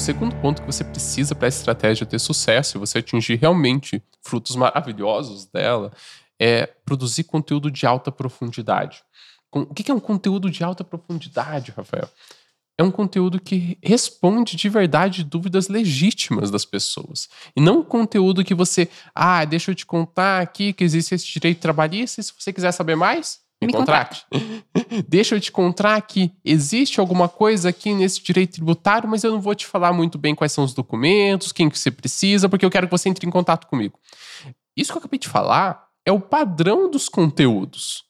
Segundo 0.00 0.34
ponto 0.36 0.62
que 0.62 0.66
você 0.66 0.82
precisa 0.82 1.34
para 1.34 1.46
essa 1.46 1.58
estratégia 1.58 2.06
ter 2.06 2.18
sucesso 2.18 2.76
e 2.76 2.80
você 2.80 2.98
atingir 2.98 3.36
realmente 3.36 4.02
frutos 4.22 4.56
maravilhosos 4.56 5.44
dela 5.46 5.92
é 6.40 6.66
produzir 6.66 7.24
conteúdo 7.24 7.70
de 7.70 7.86
alta 7.86 8.10
profundidade. 8.10 9.02
O 9.52 9.74
que 9.74 9.90
é 9.90 9.94
um 9.94 10.00
conteúdo 10.00 10.50
de 10.50 10.64
alta 10.64 10.82
profundidade, 10.82 11.72
Rafael? 11.76 12.08
É 12.78 12.82
um 12.82 12.90
conteúdo 12.90 13.38
que 13.38 13.76
responde 13.82 14.56
de 14.56 14.68
verdade 14.70 15.22
dúvidas 15.22 15.68
legítimas 15.68 16.50
das 16.50 16.64
pessoas. 16.64 17.28
E 17.54 17.60
não 17.60 17.80
um 17.80 17.84
conteúdo 17.84 18.42
que 18.42 18.54
você, 18.54 18.88
ah, 19.14 19.44
deixa 19.44 19.70
eu 19.70 19.74
te 19.74 19.84
contar 19.84 20.40
aqui 20.40 20.72
que 20.72 20.82
existe 20.82 21.14
esse 21.14 21.26
direito 21.26 21.60
trabalhista 21.60 22.22
e 22.22 22.24
se 22.24 22.32
você 22.38 22.54
quiser 22.54 22.72
saber 22.72 22.96
mais, 22.96 23.40
me, 23.60 23.66
Me 23.66 23.72
contrate. 23.72 24.24
deixa 25.08 25.34
eu 25.34 25.40
te 25.40 25.52
contar 25.52 26.00
que 26.02 26.32
existe 26.44 26.98
alguma 27.00 27.28
coisa 27.28 27.68
aqui 27.68 27.92
nesse 27.94 28.22
direito 28.22 28.54
tributário, 28.54 29.08
mas 29.08 29.22
eu 29.22 29.32
não 29.32 29.40
vou 29.40 29.54
te 29.54 29.66
falar 29.66 29.92
muito 29.92 30.16
bem 30.18 30.34
quais 30.34 30.52
são 30.52 30.64
os 30.64 30.72
documentos, 30.74 31.52
quem 31.52 31.68
que 31.68 31.78
você 31.78 31.90
precisa, 31.90 32.48
porque 32.48 32.64
eu 32.64 32.70
quero 32.70 32.86
que 32.86 32.90
você 32.90 33.08
entre 33.08 33.26
em 33.26 33.30
contato 33.30 33.66
comigo. 33.66 33.98
Isso 34.76 34.92
que 34.92 34.96
eu 34.96 35.00
acabei 35.00 35.18
de 35.18 35.28
falar 35.28 35.84
é 36.06 36.12
o 36.12 36.20
padrão 36.20 36.90
dos 36.90 37.08
conteúdos. 37.08 38.04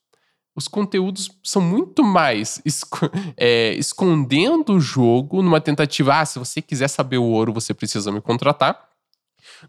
Os 0.55 0.69
conteúdos 0.69 1.31
são 1.45 1.63
muito 1.63 2.03
mais 2.05 2.61
esco- 2.65 3.11
é, 3.37 3.73
escondendo 3.75 4.75
o 4.75 4.81
jogo 4.81 5.43
numa 5.43 5.61
tentativa, 5.61 6.21
ah, 6.21 6.25
se 6.27 6.39
você 6.39 6.61
quiser 6.61 6.89
saber 6.89 7.19
o 7.19 7.25
ouro, 7.25 7.53
você 7.53 7.73
precisa 7.75 8.13
me 8.13 8.21
contratar, 8.21 8.90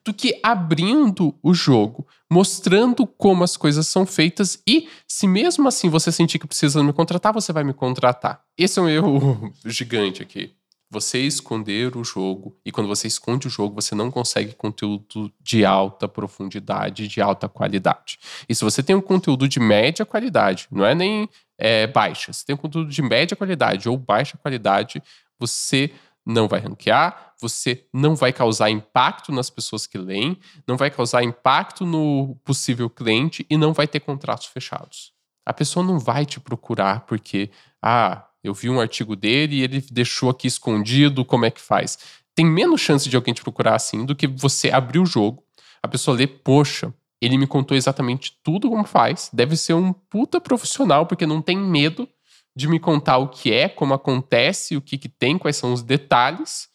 do 0.04 0.14
que 0.14 0.40
abrindo 0.44 1.36
o 1.42 1.54
jogo, 1.54 2.08
mostrando 2.30 3.06
como 3.06 3.44
as 3.44 3.58
coisas 3.58 3.88
são 3.88 4.06
feitas 4.06 4.62
e, 4.68 4.88
se 5.08 5.28
mesmo 5.28 5.68
assim 5.68 5.90
você 5.90 6.12
sentir 6.12 6.40
que 6.40 6.48
precisa 6.48 6.84
me 6.84 6.94
contratar, 6.94 7.34
você 7.34 7.52
vai 7.52 7.64
me 7.64 7.74
contratar. 7.74 8.42
Esse 8.58 8.80
é 8.80 8.82
um 8.82 8.90
erro 8.90 9.54
gigante 9.66 10.22
aqui. 10.22 10.54
Você 10.90 11.20
esconder 11.20 11.96
o 11.96 12.04
jogo, 12.04 12.58
e 12.66 12.72
quando 12.72 12.88
você 12.88 13.08
esconde 13.08 13.48
o 13.48 13.50
jogo, 13.50 13.82
você 13.82 13.96
não 13.96 14.12
consegue 14.12 14.54
conteúdo 14.54 15.32
de 15.40 15.64
alta 15.64 16.06
profundidade, 16.06 17.08
de 17.08 17.22
alta 17.22 17.48
qualidade. 17.48 18.20
E 18.50 18.54
se 18.54 18.62
você 18.62 18.84
tem 18.84 18.94
um 18.94 19.02
conteúdo 19.02 19.48
de 19.48 19.58
média 19.58 20.06
qualidade, 20.06 20.68
não 20.70 20.86
é 20.86 20.94
nem 20.94 21.30
é, 21.58 21.88
baixa, 21.88 22.34
você 22.34 22.46
tem 22.46 22.56
um 22.56 22.58
conteúdo 22.58 22.90
de 22.90 23.02
média 23.02 23.38
qualidade 23.38 23.88
ou 23.88 23.96
baixa 23.96 24.38
qualidade, 24.38 25.02
você 25.40 25.92
não 26.26 26.48
vai 26.48 26.60
ranquear, 26.60 27.34
você 27.40 27.86
não 27.94 28.16
vai 28.16 28.32
causar 28.32 28.70
impacto 28.70 29.32
nas 29.32 29.50
pessoas 29.50 29.88
que 29.88 29.98
leem, 29.98 30.38
não 30.68 30.78
vai 30.78 30.92
causar 30.92 31.24
impacto 31.24 31.86
no 31.86 32.36
possível 32.44 32.90
cliente 32.90 33.46
e 33.50 33.58
não 33.58 33.74
vai 33.74 33.88
ter 33.88 34.00
contratos 34.00 34.48
fechados. 34.48 35.14
A 35.46 35.54
pessoa 35.54 35.86
não 35.86 36.00
vai 36.00 36.26
te 36.26 36.40
procurar 36.40 37.02
porque, 37.02 37.50
ah, 37.82 38.26
eu 38.44 38.54
vi 38.54 38.70
um 38.70 38.80
artigo 38.80 39.16
dele 39.16 39.58
e 39.58 39.64
ele 39.64 39.82
deixou 39.92 40.30
aqui 40.30 40.48
escondido, 40.48 41.26
como 41.26 41.46
é 41.46 41.52
que 41.52 41.62
faz? 41.62 41.98
Tem 42.36 42.46
menos 42.46 42.82
chance 42.82 43.10
de 43.10 43.16
alguém 43.16 43.34
te 43.34 43.42
procurar 43.42 43.76
assim 43.76 44.06
do 44.06 44.16
que 44.16 44.28
você 44.28 44.70
abrir 44.70 45.00
o 45.00 45.06
jogo, 45.06 45.44
a 45.82 45.88
pessoa 45.88 46.16
lê, 46.16 46.28
poxa, 46.28 46.94
ele 47.20 47.38
me 47.38 47.48
contou 47.48 47.76
exatamente 47.76 48.38
tudo 48.44 48.70
como 48.70 48.84
faz, 48.84 49.30
deve 49.34 49.56
ser 49.56 49.74
um 49.74 49.94
puta 49.94 50.40
profissional 50.40 51.06
porque 51.06 51.26
não 51.26 51.42
tem 51.42 51.58
medo 51.58 52.08
de 52.56 52.68
me 52.68 52.80
contar 52.80 53.18
o 53.18 53.30
que 53.30 53.52
é, 53.52 53.70
como 53.70 53.94
acontece, 53.94 54.76
o 54.76 54.82
que, 54.82 54.98
que 54.98 55.10
tem, 55.10 55.38
quais 55.38 55.56
são 55.56 55.74
os 55.74 55.82
detalhes. 55.82 56.70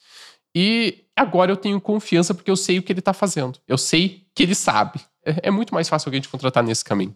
E 0.55 1.05
agora 1.15 1.53
eu 1.53 1.57
tenho 1.57 1.81
confiança 1.81 2.35
porque 2.35 2.51
eu 2.51 2.57
sei 2.57 2.79
o 2.79 2.83
que 2.83 2.93
ele 2.93 3.03
tá 3.03 3.13
fazendo. 3.13 3.59
Eu 3.69 3.77
sei 3.77 4.27
que 4.35 4.43
ele 4.43 4.55
sabe. 4.55 5.01
É, 5.25 5.49
é 5.49 5.51
muito 5.51 5.75
mais 5.75 5.89
fácil 5.89 6.09
alguém 6.09 6.21
te 6.21 6.29
contratar 6.29 6.63
nesse 6.63 6.85
caminho. 6.85 7.15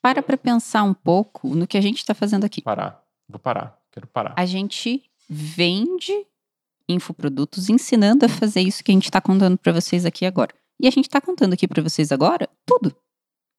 Para 0.00 0.22
para 0.22 0.36
pensar 0.36 0.82
um 0.84 0.94
pouco 0.94 1.48
no 1.54 1.66
que 1.66 1.76
a 1.76 1.80
gente 1.80 1.98
está 1.98 2.14
fazendo 2.14 2.44
aqui. 2.44 2.62
Parar. 2.62 3.02
Vou 3.28 3.40
parar. 3.40 3.76
Quero 3.90 4.06
parar. 4.06 4.34
A 4.36 4.46
gente 4.46 5.02
vende 5.28 6.12
infoprodutos 6.88 7.68
ensinando 7.68 8.24
a 8.24 8.28
fazer 8.28 8.60
isso 8.60 8.84
que 8.84 8.92
a 8.92 8.94
gente 8.94 9.06
está 9.06 9.20
contando 9.20 9.58
para 9.58 9.72
vocês 9.72 10.04
aqui 10.04 10.24
agora. 10.24 10.54
E 10.80 10.86
a 10.86 10.90
gente 10.90 11.06
está 11.06 11.20
contando 11.20 11.54
aqui 11.54 11.66
para 11.66 11.82
vocês 11.82 12.12
agora 12.12 12.48
tudo. 12.64 12.94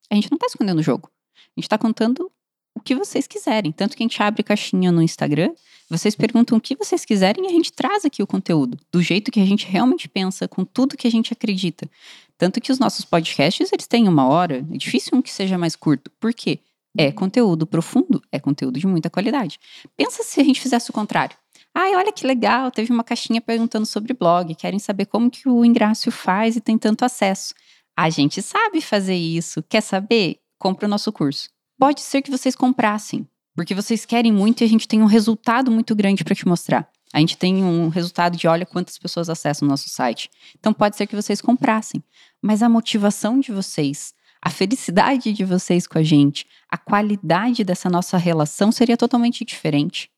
A 0.10 0.16
gente 0.16 0.32
não 0.32 0.38
está 0.38 0.46
escondendo 0.46 0.80
o 0.80 0.84
jogo. 0.84 1.12
A 1.36 1.60
gente 1.60 1.66
está 1.66 1.78
contando 1.78 2.32
o 2.78 2.80
que 2.80 2.96
vocês 2.96 3.28
quiserem. 3.28 3.72
Tanto 3.72 3.98
que 3.98 4.04
a 4.04 4.06
gente 4.06 4.22
abre 4.22 4.44
caixinha 4.44 4.92
no 4.92 5.02
Instagram, 5.02 5.52
vocês 5.90 6.16
perguntam 6.16 6.58
o 6.58 6.62
que 6.62 6.76
vocês 6.76 7.04
quiserem 7.04 7.46
e 7.46 7.48
a 7.48 7.52
gente 7.52 7.74
traz 7.74 8.06
aqui 8.06 8.22
o 8.22 8.28
conteúdo, 8.28 8.78
do 8.92 9.02
jeito 9.02 9.32
que 9.32 9.40
a 9.40 9.46
gente 9.46 9.68
realmente 9.68 10.08
pensa, 10.08 10.48
com 10.48 10.64
tudo 10.64 10.98
que 10.98 11.08
a 11.08 11.12
gente 11.12 11.34
acredita. 11.34 11.90
Tanto 12.38 12.62
que 12.62 12.72
os 12.72 12.80
nossos 12.80 13.04
podcasts, 13.04 13.72
eles 13.72 13.88
têm 13.88 14.08
uma 14.08 14.28
hora, 14.28 14.66
é 14.72 14.78
difícil 14.78 15.18
um 15.18 15.22
que 15.22 15.32
seja 15.32 15.58
mais 15.58 15.76
curto. 15.76 16.12
Por 16.20 16.34
quê? 16.34 16.60
É 16.98 17.12
conteúdo 17.12 17.66
profundo, 17.66 18.22
é 18.32 18.40
conteúdo 18.40 18.80
de 18.80 18.88
muita 18.88 19.10
qualidade. 19.10 19.60
Pensa 19.96 20.24
se 20.24 20.40
a 20.40 20.44
gente 20.44 20.62
fizesse 20.62 20.90
o 20.90 20.94
contrário. 20.94 21.36
Ai, 21.74 21.96
olha 21.96 22.12
que 22.12 22.26
legal, 22.26 22.72
teve 22.72 22.92
uma 22.92 23.04
caixinha 23.04 23.42
perguntando 23.42 23.86
sobre 23.86 24.14
blog, 24.14 24.54
querem 24.56 24.80
saber 24.80 25.06
como 25.06 25.30
que 25.30 25.48
o 25.48 25.64
Ingrácio 25.64 26.12
faz 26.12 26.56
e 26.56 26.62
tem 26.62 26.78
tanto 26.78 27.06
acesso. 27.06 27.54
A 27.96 28.10
gente 28.10 28.42
sabe 28.42 28.82
fazer 28.82 29.16
isso. 29.16 29.64
Quer 29.64 29.82
saber? 29.82 30.40
Compre 30.60 30.86
o 30.86 30.90
nosso 30.90 31.12
curso. 31.12 31.50
Pode 31.78 32.02
ser 32.02 32.22
que 32.22 32.32
vocês 32.32 32.56
comprassem, 32.56 33.28
porque 33.56 33.76
vocês 33.76 34.06
querem 34.06 34.32
muito 34.32 34.62
e 34.62 34.66
a 34.66 34.68
gente 34.68 34.88
tem 34.88 35.02
um 35.02 35.06
resultado 35.06 35.70
muito 35.72 35.96
grande 35.96 36.24
para 36.24 36.36
te 36.36 36.48
mostrar. 36.48 36.90
A 37.14 37.20
gente 37.20 37.38
tem 37.38 37.64
um 37.64 37.88
resultado 37.88 38.36
de 38.36 38.48
olha 38.48 38.66
quantas 38.66 38.98
pessoas 38.98 39.30
acessam 39.30 39.68
o 39.68 39.70
nosso 39.70 39.88
site. 39.90 40.30
Então 40.60 40.74
pode 40.74 40.96
ser 40.98 41.08
que 41.08 41.16
vocês 41.16 41.40
comprassem, 41.40 42.04
mas 42.42 42.62
a 42.62 42.70
motivação 42.70 43.40
de 43.40 43.52
vocês, 43.52 44.14
a 44.42 44.50
felicidade 44.50 45.32
de 45.32 45.46
vocês 45.46 45.88
com 45.88 45.98
a 45.98 46.04
gente, 46.04 46.46
a 46.70 46.78
qualidade 46.78 47.64
dessa 47.64 47.90
nossa 47.90 48.18
relação 48.18 48.72
seria 48.72 48.98
totalmente 48.98 49.46
diferente. 49.46 50.10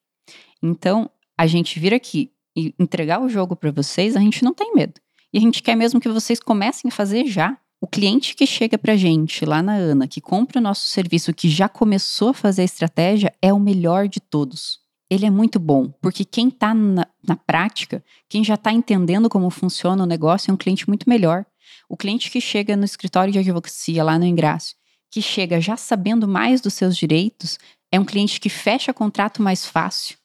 Então, 0.62 1.10
a 1.38 1.48
gente 1.48 1.80
vir 1.80 1.94
aqui 1.94 2.32
e 2.56 2.74
entregar 2.78 3.22
o 3.22 3.30
jogo 3.30 3.56
para 3.56 3.72
vocês, 3.72 4.16
a 4.16 4.20
gente 4.20 4.44
não 4.44 4.54
tem 4.54 4.74
medo. 4.74 5.00
E 5.32 5.38
a 5.38 5.42
gente 5.42 5.62
quer 5.62 5.76
mesmo 5.76 6.00
que 6.00 6.10
vocês 6.10 6.40
comecem 6.40 6.90
a 6.90 6.92
fazer 6.92 7.26
já. 7.26 7.58
O 7.82 7.88
cliente 7.88 8.36
que 8.36 8.46
chega 8.46 8.78
pra 8.78 8.98
gente 8.98 9.46
lá 9.46 9.62
na 9.62 9.74
Ana, 9.74 10.08
que 10.08 10.20
compra 10.20 10.60
o 10.60 10.62
nosso 10.64 10.88
serviço, 10.88 11.34
que 11.34 11.50
já 11.50 11.70
começou 11.70 12.30
a 12.30 12.34
fazer 12.34 12.64
a 12.64 12.66
estratégia, 12.66 13.34
é 13.42 13.54
o 13.54 13.60
melhor 13.60 14.08
de 14.08 14.20
todos. 14.20 14.80
Ele 15.10 15.26
é 15.26 15.30
muito 15.30 15.60
bom, 15.60 15.90
porque 16.02 16.26
quem 16.26 16.50
está 16.50 16.74
na, 16.74 17.08
na 17.26 17.36
prática, 17.36 18.04
quem 18.28 18.44
já 18.44 18.56
está 18.56 18.72
entendendo 18.72 19.30
como 19.30 19.50
funciona 19.50 20.04
o 20.04 20.06
negócio, 20.06 20.52
é 20.52 20.54
um 20.54 20.58
cliente 20.58 20.88
muito 20.88 21.10
melhor. 21.10 21.46
O 21.88 21.96
cliente 21.96 22.30
que 22.30 22.42
chega 22.42 22.76
no 22.76 22.86
escritório 22.86 23.32
de 23.32 23.40
advocacia, 23.40 24.04
lá 24.04 24.20
no 24.20 24.26
Ingrácio, 24.26 24.76
que 25.10 25.22
chega 25.22 25.60
já 25.60 25.76
sabendo 25.78 26.28
mais 26.28 26.62
dos 26.62 26.74
seus 26.74 26.96
direitos, 26.96 27.58
é 27.92 28.00
um 28.00 28.06
cliente 28.06 28.40
que 28.40 28.50
fecha 28.50 28.94
contrato 28.94 29.42
mais 29.42 29.66
fácil. 29.66 30.16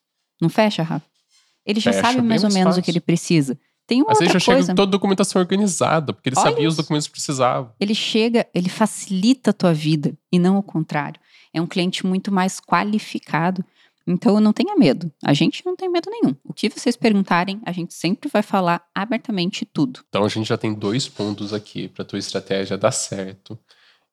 Não 0.40 0.48
fecha, 0.48 0.82
Rafa? 0.82 1.06
Ele 1.64 1.80
já 1.80 1.92
Fecha 1.92 2.06
sabe 2.06 2.20
mais 2.20 2.44
ou 2.44 2.50
menos 2.50 2.74
o 2.74 2.76
fácil. 2.76 2.82
que 2.82 2.90
ele 2.90 3.00
precisa. 3.00 3.58
Tem 3.86 4.00
uma 4.02 4.12
Às 4.12 4.18
vezes 4.18 4.28
outra 4.34 4.38
já 4.40 4.44
chega 4.44 4.56
coisa. 4.58 4.72
com 4.72 4.76
toda 4.76 4.90
a 4.90 4.92
documentação 4.92 5.40
organizada, 5.40 6.12
porque 6.12 6.28
ele 6.30 6.36
Olha 6.38 6.50
sabia 6.50 6.66
os 6.68 6.74
isso. 6.74 6.82
documentos 6.82 7.06
que 7.06 7.12
precisava. 7.12 7.74
Ele 7.78 7.94
chega, 7.94 8.46
ele 8.54 8.68
facilita 8.68 9.50
a 9.50 9.52
tua 9.52 9.74
vida 9.74 10.14
e 10.32 10.38
não 10.38 10.56
o 10.56 10.62
contrário. 10.62 11.20
É 11.52 11.60
um 11.60 11.66
cliente 11.66 12.06
muito 12.06 12.32
mais 12.32 12.58
qualificado. 12.60 13.64
Então 14.06 14.38
não 14.40 14.52
tenha 14.52 14.76
medo. 14.76 15.10
A 15.24 15.32
gente 15.32 15.64
não 15.64 15.74
tem 15.76 15.88
medo 15.88 16.10
nenhum. 16.10 16.34
O 16.44 16.52
que 16.52 16.68
vocês 16.68 16.94
perguntarem, 16.96 17.60
a 17.64 17.72
gente 17.72 17.94
sempre 17.94 18.28
vai 18.30 18.42
falar 18.42 18.82
abertamente 18.94 19.64
tudo. 19.64 20.00
Então 20.08 20.24
a 20.24 20.28
gente 20.28 20.46
já 20.46 20.58
tem 20.58 20.74
dois 20.74 21.08
pontos 21.08 21.54
aqui 21.54 21.88
para 21.88 22.04
tua 22.04 22.18
estratégia 22.18 22.76
dar 22.76 22.92
certo. 22.92 23.58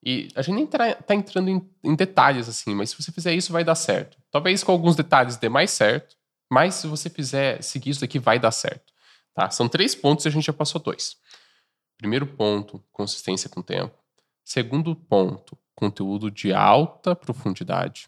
E 0.04 0.30
a 0.36 0.42
gente 0.42 0.56
nem 0.56 0.66
tá, 0.66 0.94
tá 0.96 1.14
entrando 1.14 1.50
em, 1.50 1.62
em 1.84 1.94
detalhes 1.96 2.48
assim, 2.50 2.74
mas 2.74 2.90
se 2.92 3.02
você 3.02 3.12
fizer 3.12 3.34
isso 3.36 3.52
vai 3.54 3.64
dar 3.64 3.76
certo. 3.76 4.18
Talvez 4.32 4.64
com 4.64 4.72
alguns 4.72 4.96
detalhes 4.96 5.38
dê 5.38 5.48
mais 5.50 5.72
certo, 5.72 6.16
Mas 6.50 6.76
se 6.76 6.88
você 6.88 7.10
fizer, 7.10 7.62
seguir 7.64 7.92
isso 7.92 8.02
daqui, 8.02 8.20
vai 8.20 8.38
dar 8.38 8.52
certo. 8.52 8.91
Tá? 9.34 9.50
São 9.50 9.70
três 9.70 9.96
pontos 9.96 10.26
e 10.26 10.28
a 10.28 10.32
gente 10.32 10.46
já 10.46 10.54
passou 10.54 10.82
dois. 10.82 11.16
Primeiro 11.98 12.28
ponto, 12.28 12.84
consistência 12.92 13.50
com 13.50 13.60
o 13.60 13.64
tempo. 13.64 13.96
Segundo 14.44 14.96
ponto, 14.96 15.58
conteúdo 15.76 16.30
de 16.30 16.54
alta 16.54 17.16
profundidade, 17.16 18.08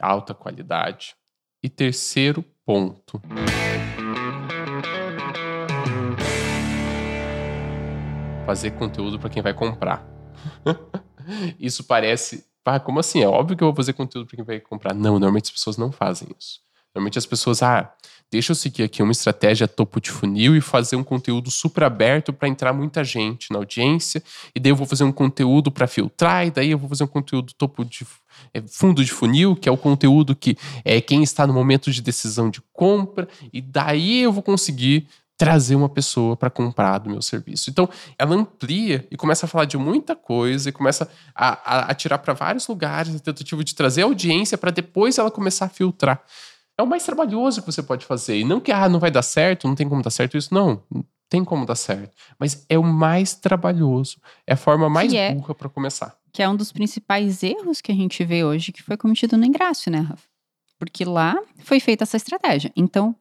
alta 0.00 0.34
qualidade. 0.34 1.14
E 1.60 1.68
terceiro 1.68 2.44
ponto. 2.64 3.20
Fazer 8.46 8.70
conteúdo 8.72 9.18
para 9.18 9.28
quem 9.28 9.42
vai 9.42 9.52
comprar. 9.52 10.06
isso 11.58 11.82
parece. 11.84 12.46
Ah, 12.64 12.78
como 12.78 13.00
assim? 13.00 13.22
É 13.22 13.26
óbvio 13.26 13.56
que 13.56 13.64
eu 13.64 13.68
vou 13.68 13.74
fazer 13.74 13.94
conteúdo 13.94 14.26
para 14.26 14.36
quem 14.36 14.44
vai 14.44 14.60
comprar. 14.60 14.94
Não, 14.94 15.12
normalmente 15.12 15.46
as 15.46 15.50
pessoas 15.50 15.76
não 15.76 15.90
fazem 15.90 16.28
isso. 16.38 16.60
Normalmente 16.94 17.18
as 17.18 17.26
pessoas, 17.26 17.62
ah, 17.62 17.92
deixa 18.30 18.52
eu 18.52 18.56
seguir 18.56 18.82
aqui 18.82 19.02
uma 19.02 19.12
estratégia 19.12 19.66
topo 19.66 20.00
de 20.00 20.10
funil 20.10 20.56
e 20.56 20.60
fazer 20.60 20.96
um 20.96 21.04
conteúdo 21.04 21.50
super 21.50 21.84
aberto 21.84 22.32
para 22.32 22.48
entrar 22.48 22.72
muita 22.72 23.02
gente 23.02 23.50
na 23.50 23.58
audiência, 23.58 24.22
e 24.54 24.60
daí 24.60 24.72
eu 24.72 24.76
vou 24.76 24.86
fazer 24.86 25.04
um 25.04 25.12
conteúdo 25.12 25.70
para 25.70 25.86
filtrar, 25.86 26.46
e 26.46 26.50
daí 26.50 26.70
eu 26.70 26.78
vou 26.78 26.88
fazer 26.88 27.04
um 27.04 27.08
conteúdo 27.08 27.52
topo 27.56 27.84
de 27.84 28.06
é, 28.52 28.62
fundo 28.62 29.04
de 29.04 29.10
funil, 29.10 29.56
que 29.56 29.68
é 29.68 29.72
o 29.72 29.76
conteúdo 29.76 30.34
que 30.34 30.56
é 30.84 31.00
quem 31.00 31.22
está 31.22 31.46
no 31.46 31.52
momento 31.52 31.90
de 31.90 32.02
decisão 32.02 32.50
de 32.50 32.60
compra, 32.72 33.28
e 33.52 33.60
daí 33.60 34.22
eu 34.22 34.32
vou 34.32 34.42
conseguir 34.42 35.06
trazer 35.38 35.76
uma 35.76 35.88
pessoa 35.88 36.36
para 36.36 36.50
comprar 36.50 36.98
do 36.98 37.08
meu 37.08 37.22
serviço. 37.22 37.70
Então, 37.70 37.88
ela 38.18 38.34
amplia 38.34 39.06
e 39.08 39.16
começa 39.16 39.46
a 39.46 39.48
falar 39.48 39.66
de 39.66 39.78
muita 39.78 40.16
coisa 40.16 40.68
e 40.68 40.72
começa 40.72 41.08
a, 41.32 41.90
a, 41.90 41.94
tirar 41.94 42.18
para 42.18 42.34
vários 42.34 42.66
lugares 42.66 43.14
a 43.14 43.20
tentativa 43.20 43.62
de 43.62 43.72
trazer 43.72 44.02
audiência 44.02 44.58
para 44.58 44.72
depois 44.72 45.16
ela 45.16 45.30
começar 45.30 45.66
a 45.66 45.68
filtrar 45.68 46.20
é 46.78 46.82
o 46.82 46.86
mais 46.86 47.04
trabalhoso 47.04 47.60
que 47.60 47.66
você 47.70 47.82
pode 47.82 48.06
fazer. 48.06 48.38
E 48.38 48.44
não 48.44 48.60
que, 48.60 48.70
ah, 48.70 48.88
não 48.88 49.00
vai 49.00 49.10
dar 49.10 49.22
certo, 49.22 49.66
não 49.66 49.74
tem 49.74 49.88
como 49.88 50.00
dar 50.00 50.10
certo 50.10 50.36
isso. 50.36 50.54
Não, 50.54 50.80
tem 51.28 51.44
como 51.44 51.66
dar 51.66 51.74
certo. 51.74 52.14
Mas 52.38 52.64
é 52.68 52.78
o 52.78 52.84
mais 52.84 53.34
trabalhoso. 53.34 54.18
É 54.46 54.54
a 54.54 54.56
forma 54.56 54.88
mais 54.88 55.12
é, 55.12 55.34
burra 55.34 55.54
para 55.54 55.68
começar. 55.68 56.16
Que 56.32 56.42
é 56.42 56.48
um 56.48 56.54
dos 56.54 56.70
principais 56.70 57.42
erros 57.42 57.80
que 57.80 57.90
a 57.90 57.94
gente 57.94 58.24
vê 58.24 58.44
hoje 58.44 58.70
que 58.70 58.82
foi 58.82 58.96
cometido 58.96 59.36
no 59.36 59.44
ingresso, 59.44 59.90
né, 59.90 59.98
Rafa? 59.98 60.28
Porque 60.78 61.04
lá 61.04 61.36
foi 61.58 61.80
feita 61.80 62.04
essa 62.04 62.16
estratégia. 62.16 62.72
Então, 62.76 63.14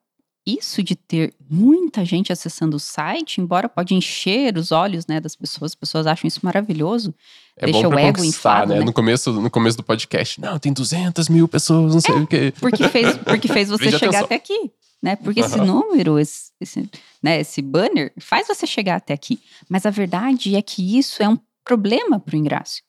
isso 0.48 0.82
de 0.82 0.96
ter 0.96 1.34
muita 1.50 2.06
gente 2.06 2.32
acessando 2.32 2.78
o 2.78 2.80
site, 2.80 3.42
embora 3.42 3.68
pode 3.68 3.94
encher 3.94 4.58
os 4.58 4.72
olhos 4.72 5.06
né, 5.06 5.20
das 5.20 5.36
pessoas, 5.36 5.72
as 5.72 5.76
pessoas 5.76 6.08
acham 6.08 6.28
isso 6.28 6.40
maravilhoso. 6.42 7.14
É 7.58 7.66
deixa 7.66 7.90
bom 7.90 7.96
o 7.96 8.00
ego 8.00 8.24
inflado, 8.24 8.74
né? 8.74 8.80
né? 8.80 8.86
No, 8.86 8.94
começo, 8.94 9.34
no 9.34 9.50
começo 9.50 9.76
do 9.76 9.84
podcast, 9.84 10.40
não, 10.40 10.58
tem 10.58 10.72
200 10.72 11.28
mil 11.28 11.48
pessoas, 11.48 11.94
não 11.94 12.02
sei 12.02 12.16
é, 12.16 12.18
o 12.20 12.28
quê. 12.28 12.54
Porque 12.60 12.88
fez, 12.88 13.18
porque 13.18 13.48
fez 13.50 13.68
você 13.70 13.92
chegar 13.92 14.08
atenção. 14.08 14.26
até 14.26 14.36
aqui. 14.36 14.72
Né? 15.04 15.16
Porque 15.18 15.42
uhum. 15.42 15.46
esse 15.46 15.58
número, 15.58 16.18
esse, 16.18 16.52
esse, 16.60 16.90
né, 17.22 17.42
esse 17.42 17.62
banner, 17.62 18.14
faz 18.20 18.48
você 18.48 18.66
chegar 18.66 18.96
até 18.96 19.14
aqui. 19.14 19.40
Mas 19.68 19.86
a 19.86 19.90
verdade 19.90 20.56
é 20.56 20.62
que 20.62 20.98
isso 20.98 21.22
é 21.22 21.28
um 21.28 21.38
problema 21.64 22.20
para 22.20 22.36
o 22.36 22.38
ingresso. 22.38 22.82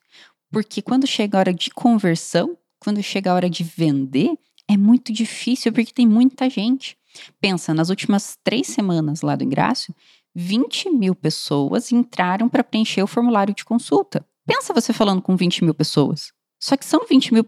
Porque 0.51 0.81
quando 0.81 1.07
chega 1.07 1.37
a 1.37 1.41
hora 1.41 1.53
de 1.53 1.71
conversão, 1.71 2.57
quando 2.79 3.03
chega 3.03 3.31
a 3.31 3.35
hora 3.35 3.51
de 3.51 3.63
vender, 3.65 4.31
é 4.69 4.77
muito 4.77 5.13
difícil 5.13 5.73
porque 5.73 5.93
tem 5.93 6.07
muita 6.07 6.49
gente. 6.49 6.98
Pensa, 7.41 7.75
nas 7.75 7.91
últimas 7.91 8.37
três 8.43 8.69
semanas 8.69 9.23
lá 9.23 9.37
do 9.37 9.45
Ingrácio, 9.45 9.95
20 10.35 10.91
mil 10.91 11.15
pessoas 11.15 11.91
entraram 11.91 12.49
para 12.49 12.65
preencher 12.65 13.03
o 13.03 13.07
formulário 13.07 13.55
de 13.55 13.65
consulta. 13.65 14.25
Pensa 14.47 14.73
você 14.73 14.93
falando 14.93 15.21
com 15.21 15.37
20 15.37 15.65
mil 15.65 15.75
pessoas. 15.75 16.33
Só 16.61 16.77
que 16.77 16.85
são 16.85 17.07
20 17.07 17.35
mil 17.35 17.47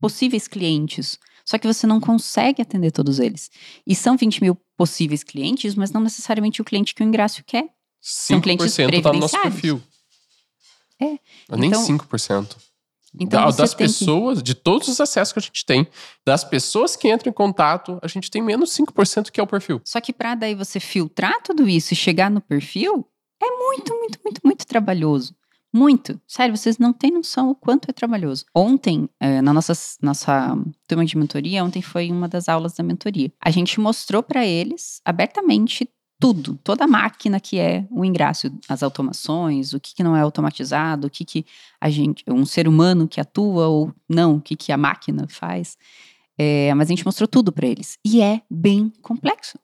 possíveis 0.00 0.48
clientes. 0.48 1.18
Só 1.44 1.58
que 1.58 1.66
você 1.66 1.86
não 1.86 2.00
consegue 2.00 2.62
atender 2.62 2.90
todos 2.90 3.18
eles. 3.18 3.50
E 3.86 3.94
são 3.94 4.16
20 4.16 4.42
mil 4.42 4.56
possíveis 4.76 5.24
clientes, 5.24 5.74
mas 5.74 5.90
não 5.90 6.00
necessariamente 6.00 6.60
o 6.60 6.64
cliente 6.64 6.94
que 6.94 7.02
o 7.02 7.06
Ingrácio 7.06 7.42
quer. 7.44 7.68
São 8.00 8.40
clientes 8.40 8.76
tá 9.02 9.12
no 9.12 9.18
nosso 9.18 9.40
perfil. 9.40 9.82
É. 11.00 11.18
Nem 11.56 11.70
então, 11.70 11.84
5%. 11.84 12.56
Então, 13.18 13.50
das 13.50 13.74
pessoas, 13.74 14.38
que... 14.38 14.44
de 14.44 14.54
todos 14.54 14.88
os 14.88 15.00
acessos 15.00 15.32
que 15.32 15.38
a 15.38 15.42
gente 15.42 15.64
tem, 15.64 15.86
das 16.26 16.44
pessoas 16.44 16.96
que 16.96 17.12
entram 17.12 17.30
em 17.30 17.34
contato, 17.34 17.98
a 18.02 18.08
gente 18.08 18.30
tem 18.30 18.42
menos 18.42 18.70
5% 18.76 19.30
que 19.30 19.40
é 19.40 19.42
o 19.42 19.46
perfil. 19.46 19.80
Só 19.84 20.00
que 20.00 20.12
para 20.12 20.34
daí 20.34 20.54
você 20.54 20.78
filtrar 20.78 21.42
tudo 21.42 21.68
isso 21.68 21.94
e 21.94 21.96
chegar 21.96 22.30
no 22.30 22.40
perfil, 22.40 23.08
é 23.42 23.50
muito, 23.50 23.94
muito, 23.94 24.18
muito, 24.24 24.40
muito 24.44 24.66
trabalhoso. 24.66 25.34
Muito. 25.72 26.18
Sério, 26.26 26.56
vocês 26.56 26.78
não 26.78 26.92
têm 26.92 27.10
noção 27.10 27.50
o 27.50 27.54
quanto 27.54 27.90
é 27.90 27.92
trabalhoso. 27.92 28.44
Ontem, 28.54 29.08
é, 29.20 29.42
na 29.42 29.52
nossa, 29.52 29.74
nossa 30.02 30.56
turma 30.86 31.04
de 31.04 31.16
mentoria, 31.16 31.62
ontem 31.62 31.82
foi 31.82 32.10
uma 32.10 32.26
das 32.26 32.48
aulas 32.48 32.74
da 32.74 32.82
mentoria. 32.82 33.30
A 33.40 33.50
gente 33.50 33.78
mostrou 33.78 34.22
para 34.22 34.46
eles 34.46 35.00
abertamente 35.04 35.88
tudo, 36.20 36.58
toda 36.64 36.84
a 36.84 36.88
máquina 36.88 37.38
que 37.38 37.58
é 37.58 37.86
o 37.90 38.04
ingresso, 38.04 38.50
as 38.68 38.82
automações, 38.82 39.72
o 39.72 39.80
que, 39.80 39.94
que 39.94 40.02
não 40.02 40.16
é 40.16 40.20
automatizado, 40.20 41.06
o 41.06 41.10
que, 41.10 41.24
que 41.24 41.46
a 41.80 41.88
gente, 41.88 42.24
um 42.28 42.44
ser 42.44 42.66
humano 42.66 43.06
que 43.06 43.20
atua 43.20 43.68
ou 43.68 43.94
não, 44.08 44.36
o 44.36 44.40
que, 44.40 44.56
que 44.56 44.72
a 44.72 44.76
máquina 44.76 45.26
faz. 45.28 45.76
É, 46.36 46.72
mas 46.74 46.88
a 46.88 46.90
gente 46.90 47.04
mostrou 47.04 47.28
tudo 47.28 47.52
para 47.52 47.66
eles. 47.66 47.98
E 48.04 48.20
é 48.20 48.42
bem 48.50 48.92
complexo. 49.02 49.58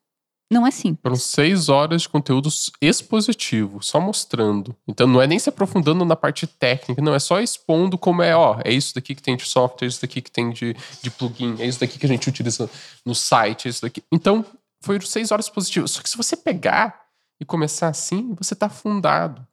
Não 0.50 0.66
é 0.66 0.70
simples. 0.70 1.00
Foram 1.02 1.16
seis 1.16 1.68
horas 1.68 2.02
de 2.02 2.08
conteúdo 2.08 2.48
expositivo, 2.80 3.82
só 3.82 3.98
mostrando. 3.98 4.76
Então 4.86 5.06
não 5.06 5.20
é 5.20 5.26
nem 5.26 5.38
se 5.38 5.48
aprofundando 5.48 6.04
na 6.04 6.14
parte 6.14 6.46
técnica, 6.46 7.02
não, 7.02 7.14
é 7.14 7.18
só 7.18 7.40
expondo 7.40 7.96
como 7.98 8.22
é, 8.22 8.36
ó, 8.36 8.60
é 8.62 8.72
isso 8.72 8.94
daqui 8.94 9.14
que 9.14 9.22
tem 9.22 9.36
de 9.36 9.44
software, 9.44 9.86
é 9.86 9.88
isso 9.88 10.02
daqui 10.02 10.20
que 10.20 10.30
tem 10.30 10.50
de, 10.50 10.76
de 11.02 11.10
plugin, 11.10 11.56
é 11.58 11.66
isso 11.66 11.80
daqui 11.80 11.98
que 11.98 12.06
a 12.06 12.08
gente 12.08 12.28
utiliza 12.28 12.70
no 13.04 13.14
site, 13.14 13.66
é 13.66 13.70
isso 13.70 13.82
daqui. 13.82 14.02
Então, 14.12 14.44
foi 14.84 15.00
seis 15.00 15.32
horas 15.32 15.48
positivas. 15.48 15.92
Só 15.92 16.02
que 16.02 16.10
se 16.10 16.16
você 16.16 16.36
pegar 16.36 17.06
e 17.40 17.44
começar 17.44 17.88
assim, 17.88 18.34
você 18.34 18.54
está 18.54 18.68
fundado. 18.68 19.46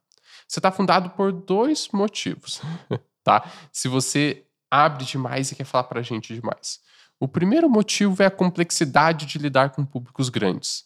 Você 0.48 0.60
está 0.60 0.72
fundado 0.72 1.12
por 1.12 1.32
dois 1.32 1.88
motivos, 1.94 2.62
tá? 3.24 3.50
Se 3.72 3.88
você 3.88 4.46
abre 4.70 5.06
demais 5.06 5.52
e 5.52 5.56
quer 5.56 5.64
falar 5.64 5.86
para 5.86 6.02
gente 6.02 6.34
demais. 6.34 6.80
O 7.20 7.28
primeiro 7.28 7.70
motivo 7.70 8.22
é 8.22 8.26
a 8.26 8.32
complexidade 8.32 9.26
de 9.26 9.38
lidar 9.38 9.72
com 9.72 9.86
públicos 9.86 10.30
grandes. 10.30 10.86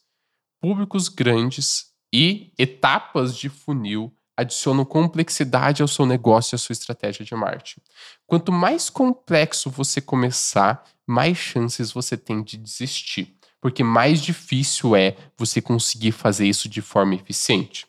Públicos 0.61 1.07
grandes 1.07 1.93
e 2.13 2.51
etapas 2.57 3.35
de 3.35 3.49
funil 3.49 4.13
adicionam 4.37 4.83
complexidade 4.83 5.81
ao 5.81 5.87
seu 5.87 6.05
negócio 6.05 6.53
e 6.53 6.57
à 6.57 6.59
sua 6.59 6.73
estratégia 6.73 7.23
de 7.23 7.33
marketing. 7.33 7.79
Quanto 8.27 8.51
mais 8.51 8.89
complexo 8.89 9.69
você 9.69 10.01
começar, 10.01 10.83
mais 11.07 11.37
chances 11.37 11.91
você 11.91 12.17
tem 12.17 12.43
de 12.43 12.57
desistir 12.57 13.34
porque 13.65 13.83
mais 13.83 14.21
difícil 14.21 14.95
é 14.95 15.15
você 15.35 15.59
conseguir 15.59 16.11
fazer 16.11 16.47
isso 16.47 16.69
de 16.69 16.83
forma 16.83 17.15
eficiente. 17.15 17.87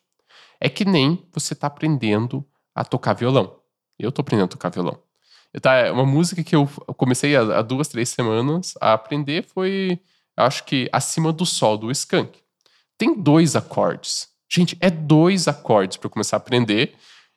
É 0.59 0.71
que 0.71 0.87
nem 0.87 1.23
você 1.31 1.53
está 1.53 1.67
aprendendo 1.67 2.43
a 2.75 2.83
tocar 2.83 3.13
violão. 3.13 3.61
Eu 3.99 4.09
estou 4.09 4.23
aprendendo 4.23 4.47
a 4.47 4.49
tocar 4.49 4.71
violão. 4.71 4.99
Tá, 5.61 5.93
uma 5.93 6.07
música 6.07 6.43
que 6.43 6.57
eu 6.57 6.67
comecei 6.97 7.37
há 7.37 7.61
duas, 7.61 7.89
três 7.89 8.09
semanas 8.09 8.73
a 8.81 8.95
aprender 8.95 9.45
foi, 9.45 10.01
acho 10.35 10.65
que, 10.65 10.89
Acima 10.91 11.31
do 11.31 11.45
Sol, 11.45 11.77
do 11.77 11.91
Skank. 11.91 12.39
Tem 12.97 13.15
dois 13.15 13.55
acordes. 13.55 14.31
Gente, 14.51 14.79
é 14.81 14.89
dois 14.89 15.47
acordes 15.47 15.99
para 15.99 16.09
começar 16.09 16.37
a 16.37 16.39
aprender. 16.39 16.95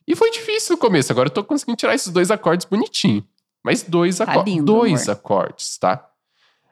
E 0.07 0.15
foi 0.15 0.31
difícil 0.31 0.77
no 0.77 0.81
começo. 0.81 1.11
Agora 1.11 1.27
eu 1.27 1.31
estou 1.31 1.43
conseguindo 1.43 1.75
tirar 1.75 1.93
esses 1.93 2.13
dois 2.13 2.31
acordes 2.31 2.65
bonitinho. 2.65 3.27
Mas 3.61 3.83
dois, 3.83 4.19
tá 4.19 4.23
acordes. 4.23 4.63
dois 4.63 5.09
acordes, 5.09 5.77
tá? 5.77 6.09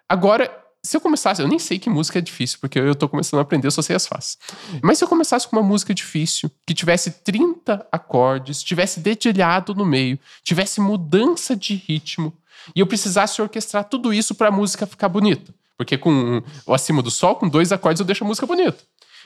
Agora, 0.07 0.65
se 0.87 0.95
eu 0.95 1.01
começasse, 1.01 1.41
eu 1.41 1.47
nem 1.47 1.59
sei 1.59 1.77
que 1.77 1.89
música 1.89 2.19
é 2.19 2.21
difícil, 2.21 2.57
porque 2.61 2.79
eu 2.79 2.95
tô 2.95 3.09
começando 3.09 3.39
a 3.39 3.41
aprender, 3.41 3.67
eu 3.67 3.71
só 3.71 3.81
sei 3.81 3.95
as 3.95 4.07
fáceis. 4.07 4.37
Mas 4.81 4.97
se 4.97 5.03
eu 5.03 5.07
começasse 5.07 5.47
com 5.47 5.55
uma 5.55 5.63
música 5.63 5.93
difícil, 5.93 6.49
que 6.65 6.73
tivesse 6.73 7.11
30 7.11 7.85
acordes, 7.91 8.63
tivesse 8.63 8.99
dedilhado 8.99 9.75
no 9.75 9.85
meio, 9.85 10.17
tivesse 10.43 10.79
mudança 10.79 11.55
de 11.55 11.75
ritmo, 11.75 12.33
e 12.75 12.79
eu 12.79 12.87
precisasse 12.87 13.41
orquestrar 13.41 13.83
tudo 13.83 14.13
isso 14.13 14.33
para 14.33 14.47
a 14.47 14.51
música 14.51 14.85
ficar 14.85 15.09
bonita. 15.09 15.53
Porque 15.77 15.97
com 15.97 16.41
o 16.65 16.73
acima 16.73 17.01
do 17.01 17.11
sol, 17.11 17.35
com 17.35 17.47
dois 17.47 17.71
acordes, 17.71 17.99
eu 17.99 18.05
deixo 18.05 18.23
a 18.23 18.27
música 18.27 18.47
bonita. 18.47 18.77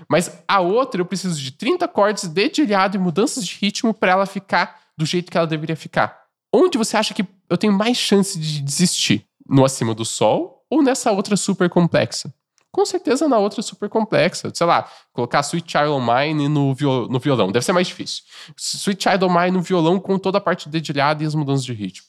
Mas 0.10 0.32
a 0.48 0.60
outra, 0.60 1.00
eu 1.00 1.06
preciso 1.06 1.40
de 1.40 1.52
30 1.52 1.86
acordes 1.86 2.28
dedilhado 2.28 2.98
e 2.98 3.00
mudanças 3.00 3.46
de 3.46 3.58
ritmo 3.60 3.94
para 3.94 4.12
ela 4.12 4.26
ficar 4.26 4.80
do 4.98 5.06
jeito 5.06 5.32
que 5.32 5.38
ela 5.38 5.48
deveria 5.48 5.76
ficar. 5.76 6.22
Onde 6.52 6.78
você 6.78 6.98
acha 6.98 7.14
que 7.14 7.26
eu 7.50 7.58
tenho 7.58 7.72
mais 7.72 7.98
chance 7.98 8.38
de 8.38 8.62
desistir? 8.62 9.26
No 9.48 9.64
acima 9.64 9.94
do 9.94 10.04
sol 10.04 10.61
ou 10.72 10.82
nessa 10.82 11.12
outra 11.12 11.36
super 11.36 11.70
complexa? 11.70 12.34
Com 12.72 12.86
certeza 12.86 13.28
na 13.28 13.38
outra 13.38 13.62
super 13.62 13.90
complexa. 13.90 14.50
Sei 14.54 14.66
lá, 14.66 14.90
colocar 15.12 15.42
Sweet 15.42 15.70
Child 15.70 16.00
Mine 16.00 16.48
no, 16.48 16.74
viol 16.74 17.10
no 17.10 17.20
violão. 17.20 17.52
Deve 17.52 17.66
ser 17.66 17.74
mais 17.74 17.88
difícil. 17.88 18.24
Sweet 18.58 19.04
Child 19.04 19.28
Mine 19.28 19.52
no 19.52 19.62
violão 19.62 20.00
com 20.00 20.18
toda 20.18 20.38
a 20.38 20.42
parte 20.42 20.70
dedilhada 20.70 21.22
e 21.22 21.28
as 21.28 21.36
mudanças 21.36 21.66
de 21.66 21.74
ritmo. 21.74 22.08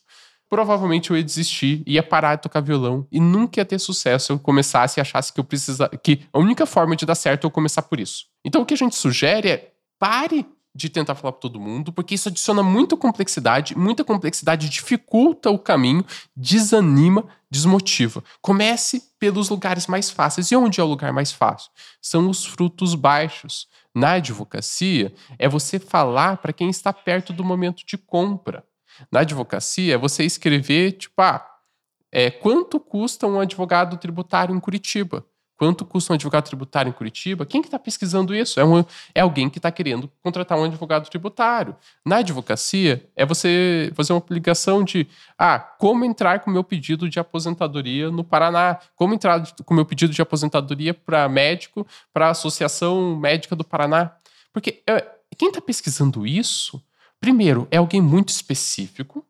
Provavelmente 0.49 1.11
eu 1.11 1.17
ia 1.17 1.25
desistir, 1.25 1.83
ia 1.87 2.03
parar 2.03 2.37
de 2.37 2.43
tocar 2.43 2.61
violão 2.61 3.09
e 3.11 3.19
nunca 3.19 3.59
ia 3.59 3.65
ter 3.65 3.79
sucesso 3.79 4.27
se 4.27 4.33
eu 4.33 4.39
começasse 4.39 5.01
e 5.01 5.01
achasse 5.01 5.33
que 5.33 5.41
eu 5.41 5.45
precisa, 5.45 5.89
que 5.89 6.21
a 6.33 6.39
única 6.39 6.65
forma 6.67 6.95
de 6.95 7.05
dar 7.05 7.15
certo 7.15 7.45
é 7.45 7.47
eu 7.47 7.51
começar 7.51 7.83
por 7.83 7.99
isso. 7.99 8.27
Então 8.45 8.63
o 8.63 8.67
que 8.67 8.75
a 8.75 8.77
gente 8.77 8.95
sugere 8.95 9.49
é 9.49 9.73
pare 9.99 10.47
de 10.75 10.89
tentar 10.89 11.15
falar 11.15 11.33
para 11.33 11.41
todo 11.41 11.61
mundo, 11.61 11.93
porque 11.93 12.15
isso 12.15 12.29
adiciona 12.29 12.63
muita 12.63 12.97
complexidade, 12.97 13.77
muita 13.77 14.05
complexidade 14.05 14.69
dificulta 14.69 15.51
o 15.51 15.59
caminho, 15.59 16.05
desanima, 16.35 17.27
desmotiva. 17.51 18.25
Comece 18.41 19.03
pelos 19.19 19.51
lugares 19.51 19.87
mais 19.87 20.11
fáceis. 20.11 20.51
E 20.51 20.57
onde 20.57 20.81
é 20.81 20.83
o 20.83 20.87
lugar 20.87 21.13
mais 21.13 21.31
fácil? 21.31 21.71
São 22.01 22.31
os 22.31 22.45
frutos 22.45 22.95
baixos. 22.95 23.69
Na 23.95 24.13
advocacia, 24.13 25.13
é 25.39 25.47
você 25.47 25.79
falar 25.79 26.39
para 26.39 26.53
quem 26.53 26.71
está 26.71 26.93
perto 26.93 27.33
do 27.33 27.45
momento 27.45 27.85
de 27.87 27.99
compra. 27.99 28.65
Na 29.11 29.21
advocacia, 29.21 29.95
é 29.95 29.99
você 29.99 30.25
escrever, 30.25 30.93
tipo, 30.93 31.21
ah, 31.21 31.47
é, 32.11 32.31
quanto 32.31 32.81
custa 32.81 33.27
um 33.27 33.39
advogado 33.39 33.99
tributário 33.99 34.55
em 34.55 34.61
Curitiba? 34.61 35.27
Quanto 35.63 35.85
custa 35.85 36.13
um 36.13 36.15
advogado 36.15 36.43
tributário 36.43 36.91
em 36.91 36.93
Curitiba? 36.93 37.47
Quem 37.47 37.63
que 37.63 37.69
está 37.69 37.79
pesquisando 37.79 38.35
isso? 38.35 38.59
É, 38.59 38.65
um, 38.65 38.85
é 39.15 39.21
alguém 39.21 39.49
que 39.49 39.61
está 39.61 39.71
querendo 39.71 40.11
contratar 40.21 40.59
um 40.59 40.65
advogado 40.65 41.09
tributário. 41.09 41.77
Na 42.05 42.17
advocacia, 42.17 43.09
é 43.15 43.25
você 43.25 43.93
fazer 43.95 44.13
uma 44.13 44.25
ligação 44.29 44.83
de 44.83 45.07
ah, 45.39 45.61
como 45.61 46.05
entrar 46.05 46.41
com 46.41 46.51
o 46.51 46.53
meu 46.53 46.65
pedido 46.65 47.09
de 47.09 47.21
aposentadoria 47.21 48.11
no 48.11 48.25
Paraná? 48.25 48.81
Como 48.97 49.15
entrar 49.15 49.41
com 49.65 49.73
o 49.73 49.77
meu 49.77 49.87
pedido 49.87 50.13
de 50.13 50.21
aposentadoria 50.21 50.93
para 50.93 51.29
médico, 51.29 51.87
para 52.13 52.27
a 52.27 52.31
Associação 52.31 53.15
Médica 53.15 53.55
do 53.55 53.63
Paraná? 53.63 54.11
Porque 54.53 54.83
é, 54.85 55.07
quem 55.39 55.47
está 55.47 55.61
pesquisando 55.61 56.27
isso, 56.27 56.83
primeiro, 57.21 57.69
é 57.71 57.77
alguém 57.77 58.01
muito 58.01 58.31
específico, 58.31 59.25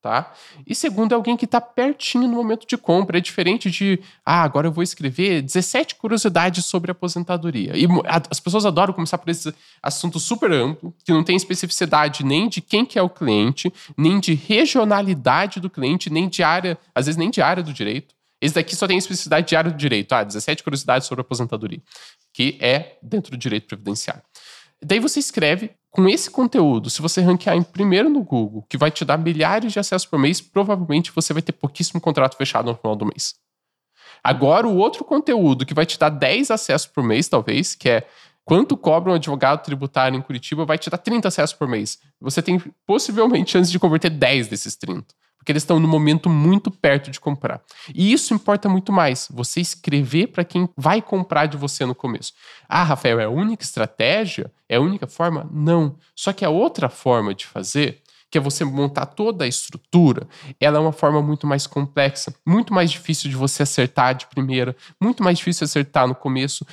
tá? 0.00 0.32
E 0.66 0.74
segundo, 0.74 1.12
é 1.12 1.14
alguém 1.14 1.36
que 1.36 1.44
está 1.44 1.60
pertinho 1.60 2.28
no 2.28 2.36
momento 2.36 2.66
de 2.66 2.76
compra. 2.76 3.18
É 3.18 3.20
diferente 3.20 3.70
de, 3.70 4.00
ah, 4.24 4.42
agora 4.42 4.68
eu 4.68 4.72
vou 4.72 4.82
escrever 4.82 5.42
17 5.42 5.96
curiosidades 5.96 6.64
sobre 6.64 6.90
aposentadoria. 6.90 7.76
E 7.76 7.86
as 8.30 8.40
pessoas 8.40 8.64
adoram 8.64 8.94
começar 8.94 9.18
por 9.18 9.28
esse 9.30 9.52
assunto 9.82 10.18
super 10.18 10.52
amplo, 10.52 10.94
que 11.04 11.12
não 11.12 11.24
tem 11.24 11.36
especificidade 11.36 12.24
nem 12.24 12.48
de 12.48 12.60
quem 12.60 12.84
que 12.84 12.98
é 12.98 13.02
o 13.02 13.10
cliente, 13.10 13.72
nem 13.96 14.20
de 14.20 14.34
regionalidade 14.34 15.60
do 15.60 15.70
cliente, 15.70 16.10
nem 16.10 16.28
de 16.28 16.42
área, 16.42 16.78
às 16.94 17.06
vezes 17.06 17.18
nem 17.18 17.30
de 17.30 17.42
área 17.42 17.62
do 17.62 17.72
direito. 17.72 18.14
Esse 18.40 18.54
daqui 18.54 18.76
só 18.76 18.86
tem 18.86 18.96
especificidade 18.96 19.48
de 19.48 19.56
área 19.56 19.70
do 19.70 19.76
direito. 19.76 20.12
Ah, 20.12 20.22
17 20.22 20.62
curiosidades 20.62 21.08
sobre 21.08 21.22
aposentadoria, 21.22 21.82
que 22.32 22.56
é 22.60 22.96
dentro 23.02 23.32
do 23.32 23.36
direito 23.36 23.66
previdenciário. 23.66 24.22
Daí 24.82 25.00
você 25.00 25.18
escreve 25.18 25.72
com 25.90 26.08
esse 26.08 26.30
conteúdo, 26.30 26.90
se 26.90 27.02
você 27.02 27.20
ranquear 27.20 27.56
em 27.56 27.62
primeiro 27.62 28.08
no 28.08 28.22
Google, 28.22 28.64
que 28.68 28.76
vai 28.76 28.90
te 28.90 29.04
dar 29.04 29.18
milhares 29.18 29.72
de 29.72 29.78
acessos 29.78 30.06
por 30.06 30.18
mês, 30.18 30.40
provavelmente 30.40 31.10
você 31.12 31.32
vai 31.32 31.42
ter 31.42 31.52
pouquíssimo 31.52 32.00
contrato 32.00 32.36
fechado 32.36 32.66
no 32.66 32.76
final 32.76 32.94
do 32.94 33.06
mês. 33.06 33.34
Agora, 34.22 34.68
o 34.68 34.76
outro 34.76 35.04
conteúdo 35.04 35.64
que 35.64 35.74
vai 35.74 35.86
te 35.86 35.98
dar 35.98 36.10
10 36.10 36.50
acessos 36.50 36.86
por 36.86 37.02
mês, 37.02 37.28
talvez, 37.28 37.74
que 37.74 37.88
é 37.88 38.06
quanto 38.44 38.76
cobra 38.76 39.12
um 39.12 39.14
advogado 39.14 39.62
tributário 39.62 40.16
em 40.16 40.22
Curitiba, 40.22 40.64
vai 40.64 40.78
te 40.78 40.90
dar 40.90 40.98
30 40.98 41.28
acessos 41.28 41.56
por 41.56 41.66
mês. 41.66 41.98
Você 42.20 42.42
tem 42.42 42.58
possivelmente 42.86 43.52
chance 43.52 43.70
de 43.70 43.78
converter 43.78 44.10
10 44.10 44.48
desses 44.48 44.76
30 44.76 45.06
porque 45.38 45.52
eles 45.52 45.62
estão 45.62 45.80
no 45.80 45.88
momento 45.88 46.28
muito 46.28 46.70
perto 46.70 47.10
de 47.10 47.18
comprar. 47.18 47.62
E 47.94 48.12
isso 48.12 48.34
importa 48.34 48.68
muito 48.68 48.92
mais, 48.92 49.28
você 49.30 49.60
escrever 49.60 50.28
para 50.28 50.44
quem 50.44 50.68
vai 50.76 51.00
comprar 51.00 51.46
de 51.46 51.56
você 51.56 51.86
no 51.86 51.94
começo. 51.94 52.34
Ah, 52.68 52.82
Rafael, 52.82 53.20
é 53.20 53.24
a 53.24 53.30
única 53.30 53.62
estratégia? 53.62 54.52
É 54.68 54.76
a 54.76 54.80
única 54.80 55.06
forma? 55.06 55.48
Não. 55.50 55.96
Só 56.14 56.32
que 56.32 56.44
a 56.44 56.50
outra 56.50 56.88
forma 56.88 57.34
de 57.34 57.46
fazer 57.46 58.02
que 58.30 58.36
é 58.36 58.40
você 58.40 58.64
montar 58.64 59.06
toda 59.06 59.44
a 59.44 59.48
estrutura, 59.48 60.28
ela 60.60 60.76
é 60.76 60.80
uma 60.80 60.92
forma 60.92 61.22
muito 61.22 61.46
mais 61.46 61.66
complexa, 61.66 62.34
muito 62.44 62.74
mais 62.74 62.90
difícil 62.90 63.30
de 63.30 63.36
você 63.36 63.62
acertar 63.62 64.14
de 64.14 64.26
primeira, 64.26 64.76
muito 65.00 65.22
mais 65.22 65.38
difícil 65.38 65.64
acertar 65.64 66.06
no 66.06 66.14
começo 66.14 66.66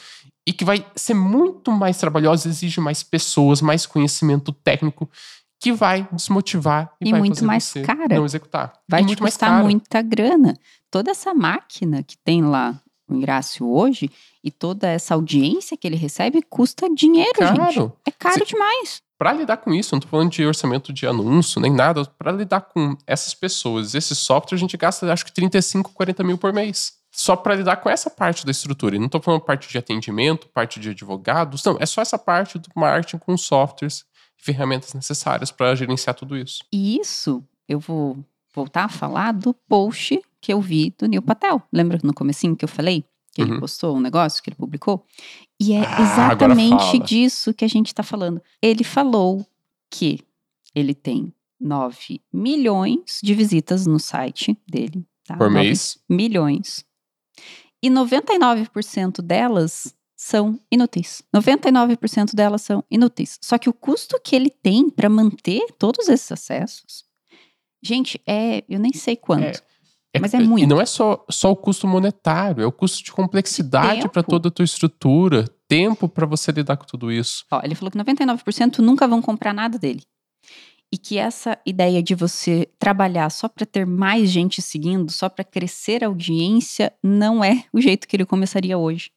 e 0.45 0.53
que 0.53 0.65
vai 0.65 0.85
ser 0.95 1.13
muito 1.13 1.71
mais 1.71 1.97
trabalhosa, 1.97 2.49
exige 2.49 2.79
mais 2.79 3.01
pessoas, 3.03 3.61
mais 3.61 3.85
conhecimento 3.85 4.51
técnico 4.51 5.09
que 5.65 5.71
vai 5.71 6.07
desmotivar 6.11 6.93
e, 7.01 7.07
e 7.07 7.11
vai 7.11 7.19
muito 7.19 7.43
mais 7.43 7.73
cara. 7.83 8.15
não 8.15 8.23
executar. 8.23 8.71
Vai 8.87 9.01
e 9.01 9.05
te 9.07 9.17
custar 9.17 9.63
muita 9.63 9.99
grana. 9.99 10.53
Toda 10.91 11.09
essa 11.09 11.33
máquina 11.33 12.03
que 12.03 12.15
tem 12.19 12.43
lá 12.43 12.79
o 13.09 13.15
Ingrácio 13.15 13.67
hoje 13.67 14.11
e 14.43 14.51
toda 14.51 14.87
essa 14.87 15.15
audiência 15.15 15.75
que 15.75 15.87
ele 15.87 15.95
recebe 15.95 16.43
custa 16.43 16.87
dinheiro, 16.93 17.39
gente. 17.39 17.57
Caro. 17.57 17.97
É 18.05 18.11
caro 18.11 18.45
demais. 18.45 19.01
Para 19.17 19.33
lidar 19.33 19.57
com 19.57 19.73
isso, 19.73 19.95
não 19.95 19.99
tô 19.99 20.07
falando 20.07 20.29
de 20.29 20.45
orçamento 20.45 20.93
de 20.93 21.07
anúncio, 21.07 21.59
nem 21.59 21.73
nada. 21.73 22.05
Para 22.05 22.31
lidar 22.31 22.61
com 22.61 22.95
essas 23.07 23.33
pessoas, 23.33 23.95
esse 23.95 24.15
software, 24.15 24.57
a 24.57 24.59
gente 24.59 24.77
gasta 24.77 25.11
acho 25.11 25.25
que 25.25 25.33
35, 25.33 25.93
40 25.93 26.23
mil 26.23 26.37
por 26.37 26.53
mês. 26.53 26.93
Só 27.11 27.35
para 27.35 27.55
lidar 27.55 27.77
com 27.77 27.89
essa 27.89 28.11
parte 28.11 28.45
da 28.45 28.51
estrutura. 28.51 28.95
E 28.95 28.99
não 28.99 29.09
tô 29.09 29.19
falando 29.19 29.41
parte 29.41 29.67
de 29.67 29.79
atendimento, 29.79 30.47
parte 30.49 30.79
de 30.79 30.91
advogados. 30.91 31.63
Não, 31.63 31.75
é 31.79 31.87
só 31.87 32.03
essa 32.03 32.19
parte 32.19 32.59
do 32.59 32.69
marketing 32.75 33.17
com 33.17 33.35
softwares 33.35 34.05
ferramentas 34.45 34.93
necessárias 34.93 35.51
para 35.51 35.73
gerenciar 35.75 36.15
tudo 36.15 36.37
isso. 36.37 36.63
E 36.71 36.99
isso 36.99 37.43
eu 37.67 37.79
vou 37.79 38.23
voltar 38.53 38.85
a 38.85 38.89
falar 38.89 39.31
do 39.33 39.53
post 39.53 40.21
que 40.39 40.53
eu 40.53 40.61
vi 40.61 40.93
do 40.99 41.07
Neil 41.07 41.21
Patel. 41.23 41.61
Lembra 41.73 41.99
no 42.03 42.13
comecinho 42.13 42.55
que 42.55 42.63
eu 42.63 42.69
falei? 42.69 43.03
Que 43.33 43.41
ele 43.41 43.53
Uhum. 43.53 43.59
postou 43.59 43.97
um 43.97 43.99
negócio 43.99 44.41
que 44.43 44.49
ele 44.51 44.55
publicou? 44.55 45.03
E 45.59 45.73
é 45.73 45.81
Ah, 45.85 46.01
exatamente 46.01 46.99
disso 46.99 47.53
que 47.53 47.65
a 47.65 47.67
gente 47.67 47.87
está 47.87 48.03
falando. 48.03 48.39
Ele 48.61 48.83
falou 48.83 49.45
que 49.89 50.19
ele 50.75 50.93
tem 50.93 51.33
9 51.59 52.21
milhões 52.31 53.19
de 53.23 53.33
visitas 53.33 53.87
no 53.87 53.99
site 53.99 54.55
dele. 54.67 55.03
Tá? 55.25 55.35
Por 55.37 55.49
9 55.49 55.65
mês. 55.67 55.97
milhões. 56.07 56.85
E 57.81 57.89
99% 57.89 59.21
delas 59.21 59.93
são 60.15 60.59
inúteis. 60.71 61.21
99% 61.35 62.33
delas 62.33 62.61
são 62.61 62.83
inúteis. 62.89 63.37
Só 63.41 63.57
que 63.57 63.69
o 63.69 63.73
custo 63.73 64.19
que 64.23 64.35
ele 64.35 64.49
tem 64.49 64.89
para 64.89 65.09
manter 65.09 65.65
todos 65.77 66.07
esses 66.07 66.31
acessos, 66.31 67.03
gente, 67.83 68.21
é, 68.25 68.63
eu 68.69 68.79
nem 68.79 68.93
sei 68.93 69.15
quanto. 69.15 69.61
Mas 70.19 70.33
é 70.33 70.39
muito. 70.39 70.63
E 70.63 70.67
não 70.67 70.79
é 70.79 70.85
só, 70.85 71.25
só 71.29 71.51
o 71.51 71.55
custo 71.55 71.87
monetário, 71.87 72.63
é 72.63 72.65
o 72.65 72.71
custo 72.71 73.03
de 73.03 73.11
complexidade 73.11 74.07
para 74.09 74.23
toda 74.23 74.47
a 74.47 74.51
tua 74.51 74.65
estrutura, 74.65 75.45
tempo 75.67 76.07
para 76.07 76.25
você 76.25 76.51
lidar 76.51 76.77
com 76.77 76.85
tudo 76.85 77.11
isso. 77.11 77.45
Ó, 77.51 77.59
ele 77.63 77.75
falou 77.75 77.91
que 77.91 77.97
99% 77.97 78.79
nunca 78.79 79.07
vão 79.07 79.21
comprar 79.21 79.53
nada 79.53 79.77
dele. 79.77 80.03
E 80.91 80.97
que 80.97 81.17
essa 81.17 81.57
ideia 81.65 82.01
de 82.01 82.15
você 82.15 82.69
trabalhar 82.79 83.29
só 83.29 83.49
para 83.49 83.65
ter 83.65 83.85
mais 83.85 84.29
gente 84.29 84.61
seguindo, 84.61 85.11
só 85.11 85.27
para 85.27 85.43
crescer 85.43 86.03
a 86.03 86.07
audiência, 86.07 86.93
não 87.03 87.43
é 87.43 87.65
o 87.73 87.81
jeito 87.81 88.07
que 88.07 88.15
ele 88.15 88.25
começaria 88.25 88.77
hoje. 88.77 89.11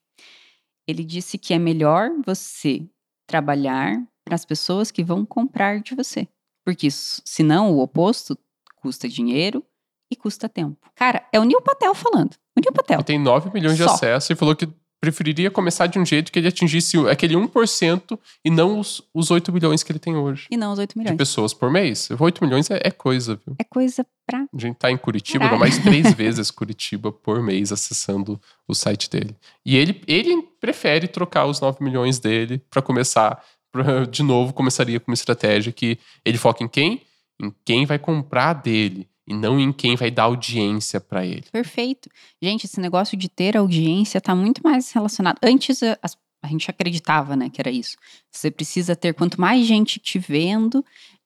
Ele 0.89 1.05
disse 1.05 1.37
que 1.37 1.53
é 1.53 1.59
melhor 1.59 2.11
você 2.25 2.83
trabalhar 3.27 4.03
para 4.25 4.35
as 4.35 4.47
pessoas 4.47 4.91
que 4.91 5.05
vão 5.05 5.25
comprar 5.27 5.81
de 5.81 5.95
você. 5.95 6.27
Porque 6.65 6.89
senão 6.91 7.73
o 7.73 7.81
oposto 7.81 8.37
custa 8.77 9.07
dinheiro 9.09 9.63
e 10.11 10.17
custa 10.17 10.49
tempo. 10.49 10.79
Cara, 10.95 11.27
é 11.31 11.39
o 11.39 11.45
Neil 11.45 11.61
Patel 11.61 11.95
falando. 11.95 12.35
O 12.57 12.61
Neil 12.61 12.73
Patel. 12.73 12.97
Ele 12.97 13.05
tem 13.05 13.19
9 13.19 13.51
milhões 13.53 13.77
de 13.77 13.83
acessos 13.85 14.31
e 14.31 14.35
falou 14.35 14.57
que 14.57 14.67
preferiria 15.01 15.51
começar 15.51 15.87
de 15.87 15.99
um 15.99 16.05
jeito 16.05 16.33
que 16.33 16.39
ele 16.39 16.49
atingisse 16.49 16.97
aquele 17.09 17.35
1% 17.35 18.19
e 18.45 18.51
não 18.51 18.79
os, 18.81 19.03
os 19.15 19.31
8 19.31 19.53
milhões 19.53 19.83
que 19.83 19.93
ele 19.93 19.99
tem 19.99 20.17
hoje. 20.17 20.47
E 20.51 20.57
não 20.57 20.73
os 20.73 20.79
8 20.79 20.93
De 20.93 20.99
milhões. 20.99 21.17
pessoas 21.17 21.55
por 21.55 21.71
mês. 21.71 22.09
8 22.19 22.45
milhões 22.45 22.71
é, 22.71 22.81
é 22.83 22.91
coisa, 22.91 23.39
viu? 23.47 23.55
É 23.59 23.65
coisa 23.65 24.05
pra 24.27 24.45
A 24.53 24.59
gente 24.59 24.77
tá 24.77 24.91
em 24.91 24.97
Curitiba, 24.97 25.57
mais 25.57 25.79
três 25.83 26.13
vezes 26.13 26.51
Curitiba 26.51 27.13
por 27.13 27.43
mês 27.43 27.73
acessando 27.73 28.41
o 28.67 28.75
site 28.75 29.09
dele. 29.09 29.37
E 29.65 29.77
ele, 29.77 30.01
ele 30.07 30.43
prefere 30.61 31.07
trocar 31.07 31.47
os 31.47 31.61
9 31.61 31.83
milhões 31.83 32.19
dele 32.19 32.61
para 32.69 32.83
começar, 32.83 33.43
pra, 33.71 34.05
de 34.05 34.23
novo, 34.23 34.53
começaria 34.53 34.99
com 34.99 35.11
uma 35.11 35.15
estratégia 35.15 35.73
que 35.73 35.99
ele 36.25 36.39
foca 36.39 36.65
em 36.65 36.69
quem? 36.69 37.03
Em 37.41 37.55
quem 37.65 37.87
vai 37.87 37.99
comprar 37.99 38.53
dele 38.53 39.09
e 39.29 39.35
não 39.35 39.61
em 39.61 39.73
quem 39.73 39.95
vai 39.95 40.11
dar 40.11 40.25
audiência 40.25 41.01
para 41.01 41.25
ele. 41.27 41.45
Perfeito. 41.53 42.09
Gente, 42.43 42.65
esse 42.65 42.81
negócio 42.81 43.17
de 43.17 43.29
ter 43.29 43.57
audiência 43.57 44.21
tá 44.21 44.35
muito 44.35 44.63
mais 44.65 44.91
relacionado. 44.93 45.39
Antes 45.43 45.83
a, 45.83 45.99
as- 46.03 46.17
a 46.43 46.47
gente 46.49 46.71
acreditava, 46.71 47.37
né, 47.37 47.51
que 47.51 47.61
era 47.61 47.71
isso. 47.71 47.97
Você 48.31 48.51
precisa 48.51 48.95
ter 48.97 49.13
quanto 49.13 49.41
mais 49.41 49.67
gente 49.67 49.99
te 49.99 50.19
vendo, 50.19 50.85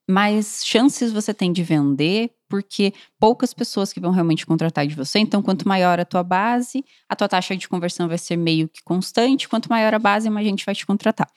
mais 0.09 0.63
chances 0.65 1.11
você 1.13 1.33
tem 1.33 1.53
de 1.53 1.63
vender, 1.63 2.31
porque 2.53 2.93
poucas 3.19 3.51
pessoas 3.51 3.91
que 3.91 3.99
vão 3.99 4.11
realmente 4.11 4.45
contratar 4.45 4.85
de 4.85 4.93
você. 4.93 5.17
Então, 5.17 5.41
quanto 5.41 5.67
maior 5.67 5.99
a 5.99 6.05
tua 6.05 6.21
base, 6.21 6.85
a 7.09 7.15
tua 7.15 7.27
taxa 7.27 7.57
de 7.57 7.67
conversão 7.67 8.07
vai 8.07 8.19
ser 8.19 8.37
meio 8.37 8.69
que 8.69 8.83
constante. 8.83 9.49
Quanto 9.49 9.67
maior 9.71 9.91
a 9.95 9.97
base, 9.97 10.29
mais 10.29 10.45
gente 10.45 10.63
vai 10.63 10.75
te 10.75 10.85
contratar. 10.85 11.27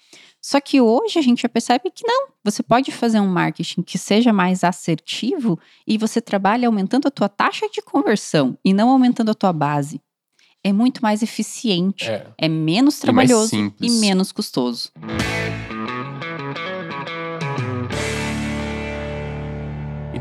Só 0.42 0.60
que 0.60 0.78
hoje 0.78 1.18
a 1.18 1.22
gente 1.22 1.40
já 1.40 1.48
percebe 1.48 1.90
que 1.90 2.06
não. 2.06 2.28
Você 2.44 2.62
pode 2.62 2.92
fazer 2.92 3.18
um 3.18 3.28
marketing 3.28 3.80
que 3.80 3.96
seja 3.96 4.30
mais 4.30 4.62
assertivo 4.62 5.58
e 5.86 5.96
você 5.96 6.20
trabalha 6.20 6.68
aumentando 6.68 7.08
a 7.08 7.10
tua 7.10 7.30
taxa 7.30 7.66
de 7.72 7.80
conversão 7.80 8.58
e 8.62 8.74
não 8.74 8.90
aumentando 8.90 9.30
a 9.30 9.34
tua 9.34 9.54
base. 9.54 9.98
É 10.62 10.74
muito 10.74 11.00
mais 11.02 11.22
eficiente, 11.22 12.10
É. 12.10 12.26
é, 12.36 12.46
menos 12.46 12.98
E 12.98 13.00
trabalhoso 13.00 13.48
simples. 13.48 13.90
e 13.90 14.00
menos 14.00 14.32
custoso. 14.32 14.90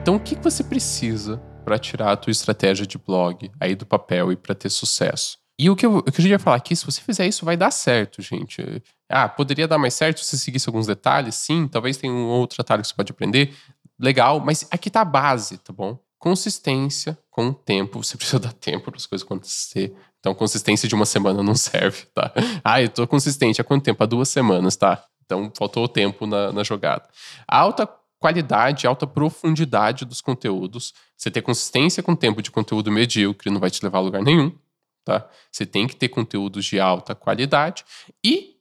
Então, 0.06 0.18
o 0.18 0.20
que 0.20 0.36
você 0.36 0.64
precisa 0.64 1.38
para 1.66 1.80
tirar 1.80 2.12
a 2.12 2.16
tua 2.16 2.30
estratégia 2.30 2.86
de 2.86 2.95
blog 2.95 3.49
aí 3.60 3.74
do 3.74 3.88
papel 3.88 4.32
e 4.32 4.36
para 4.36 4.53
ter 4.53 4.70
sucesso? 4.70 5.39
E 5.58 5.68
o 5.68 5.76
que, 5.76 5.84
eu, 5.84 5.97
o 5.97 6.03
que 6.03 6.22
eu 6.22 6.28
ia 6.28 6.38
falar 6.38 6.58
aqui, 6.58 6.76
se 6.76 6.86
você 6.86 7.01
fizer 7.01 7.26
isso, 7.26 7.43
vai 7.43 7.58
dar 7.58 7.72
certo, 7.72 8.22
gente. 8.22 8.84
Ah, 9.10 9.28
poderia 9.28 9.68
dar 9.68 9.80
mais 9.80 9.95
certo 9.95 10.20
se 10.20 10.38
seguisse 10.38 10.70
alguns 10.70 10.86
detalhes? 10.86 11.34
Sim, 11.34 11.68
talvez 11.68 11.97
tenha 11.97 12.14
um 12.14 12.28
outro 12.28 12.62
atalho 12.62 12.84
que 12.84 12.88
você 12.88 12.93
pode 12.93 13.12
aprender. 13.12 13.56
Legal, 13.99 14.39
mas 14.39 14.68
aqui 14.70 14.91
tá 14.91 15.01
a 15.01 15.06
base, 15.06 15.58
tá 15.58 15.74
bom? 15.74 15.97
Consistência 16.20 17.18
com 17.32 17.47
o 17.47 17.53
tempo. 17.56 18.03
Você 18.03 18.14
precisa 18.16 18.38
dar 18.38 18.53
tempo 18.53 18.91
para 18.91 18.97
as 18.97 19.08
coisas 19.08 19.26
acontecer. 19.26 19.91
Então, 20.20 20.36
consistência 20.36 20.88
de 20.88 20.93
uma 20.93 21.08
semana 21.08 21.41
não 21.41 21.56
serve, 21.56 22.06
tá? 22.14 22.32
Ah, 22.64 22.80
eu 22.80 22.89
tô 22.89 23.08
consistente. 23.08 23.60
Há 23.60 23.64
quanto 23.64 23.84
tempo? 23.84 24.03
Há 24.03 24.06
duas 24.06 24.30
semanas, 24.30 24.76
tá? 24.76 25.03
Então, 25.26 25.51
faltou 25.58 25.88
tempo 25.88 26.28
na, 26.28 26.51
na 26.51 26.64
jogada. 26.64 27.10
alta 27.47 27.89
qualidade, 28.20 28.88
alta 28.88 29.05
profundidade 29.05 30.05
dos 30.05 30.22
conteúdos. 30.22 30.93
Você 31.16 31.30
ter 31.30 31.41
consistência 31.41 32.01
com 32.01 32.16
tempo 32.16 32.41
de 32.41 32.51
conteúdo 32.51 32.91
medíocre 32.91 33.49
não 33.49 33.59
vai 33.59 33.70
te 33.70 33.84
levar 33.84 33.99
a 33.99 34.01
lugar 34.01 34.22
nenhum, 34.22 34.55
tá? 35.03 35.28
Você 35.51 35.66
tem 35.66 35.88
que 35.88 35.95
ter 35.95 36.09
conteúdos 36.09 36.66
de 36.66 36.80
alta 36.80 37.13
qualidade 37.13 37.84
e 38.24 38.55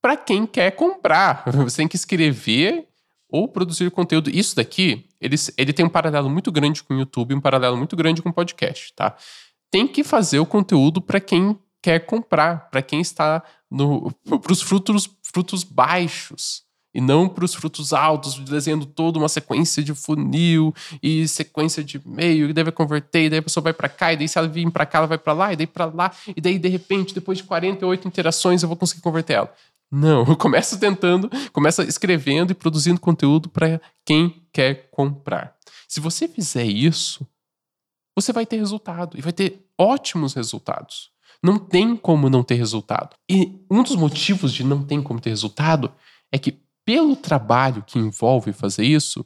para 0.00 0.16
quem 0.16 0.46
quer 0.46 0.70
comprar, 0.72 1.44
você 1.64 1.78
tem 1.78 1.88
que 1.88 1.96
escrever 1.96 2.88
ou 3.28 3.48
produzir 3.48 3.90
conteúdo. 3.90 4.30
Isso 4.30 4.54
daqui, 4.54 5.08
ele, 5.20 5.36
ele 5.56 5.72
tem 5.72 5.84
um 5.84 5.88
paralelo 5.88 6.28
muito 6.28 6.52
grande 6.52 6.82
com 6.82 6.94
o 6.94 6.98
YouTube, 6.98 7.34
um 7.34 7.40
paralelo 7.40 7.76
muito 7.76 7.96
grande 7.96 8.22
com 8.22 8.28
o 8.28 8.32
podcast, 8.32 8.92
tá? 8.94 9.16
Tem 9.70 9.88
que 9.88 10.04
fazer 10.04 10.38
o 10.38 10.46
conteúdo 10.46 11.00
para 11.00 11.20
quem 11.20 11.58
quer 11.82 12.00
comprar, 12.00 12.70
para 12.70 12.80
quem 12.80 13.00
está 13.00 13.42
no 13.70 14.12
para 14.40 14.52
os 14.52 14.62
frutos, 14.62 15.10
frutos 15.22 15.64
baixos 15.64 16.64
e 16.94 17.00
não 17.00 17.28
para 17.28 17.44
os 17.44 17.54
frutos 17.54 17.92
altos, 17.92 18.38
desenhando 18.38 18.86
toda 18.86 19.18
uma 19.18 19.28
sequência 19.28 19.82
de 19.82 19.92
funil 19.94 20.72
e 21.02 21.26
sequência 21.26 21.82
de 21.82 22.00
meio, 22.06 22.46
que 22.46 22.52
deve 22.52 22.70
converter, 22.70 23.24
e 23.24 23.30
daí 23.30 23.38
a 23.40 23.42
pessoa 23.42 23.64
vai 23.64 23.72
para 23.72 23.88
cá, 23.88 24.12
e 24.12 24.16
daí 24.16 24.28
se 24.28 24.38
ela 24.38 24.46
vir 24.46 24.70
para 24.70 24.86
cá, 24.86 24.98
ela 24.98 25.06
vai 25.08 25.18
para 25.18 25.32
lá, 25.32 25.52
e 25.52 25.56
daí 25.56 25.66
para 25.66 25.86
lá, 25.86 26.12
e 26.36 26.40
daí 26.40 26.58
de 26.58 26.68
repente, 26.68 27.12
depois 27.12 27.38
de 27.38 27.44
48 27.44 28.06
interações, 28.06 28.62
eu 28.62 28.68
vou 28.68 28.76
conseguir 28.76 29.02
converter 29.02 29.34
ela. 29.34 29.52
Não, 29.90 30.24
começa 30.36 30.78
tentando, 30.78 31.30
começa 31.52 31.82
escrevendo 31.84 32.52
e 32.52 32.54
produzindo 32.54 33.00
conteúdo 33.00 33.48
para 33.48 33.80
quem 34.04 34.42
quer 34.52 34.88
comprar. 34.90 35.54
Se 35.88 36.00
você 36.00 36.26
fizer 36.26 36.64
isso, 36.64 37.26
você 38.16 38.32
vai 38.32 38.46
ter 38.46 38.56
resultado 38.56 39.18
e 39.18 39.20
vai 39.20 39.32
ter 39.32 39.66
ótimos 39.78 40.34
resultados. 40.34 41.10
Não 41.42 41.58
tem 41.58 41.96
como 41.96 42.30
não 42.30 42.42
ter 42.42 42.54
resultado. 42.54 43.16
E 43.28 43.60
um 43.70 43.82
dos 43.82 43.96
motivos 43.96 44.52
de 44.52 44.64
não 44.64 44.82
ter 44.82 45.00
como 45.02 45.20
ter 45.20 45.30
resultado 45.30 45.92
é 46.32 46.38
que 46.38 46.63
pelo 46.84 47.16
trabalho 47.16 47.82
que 47.86 47.98
envolve 47.98 48.52
fazer 48.52 48.84
isso, 48.84 49.24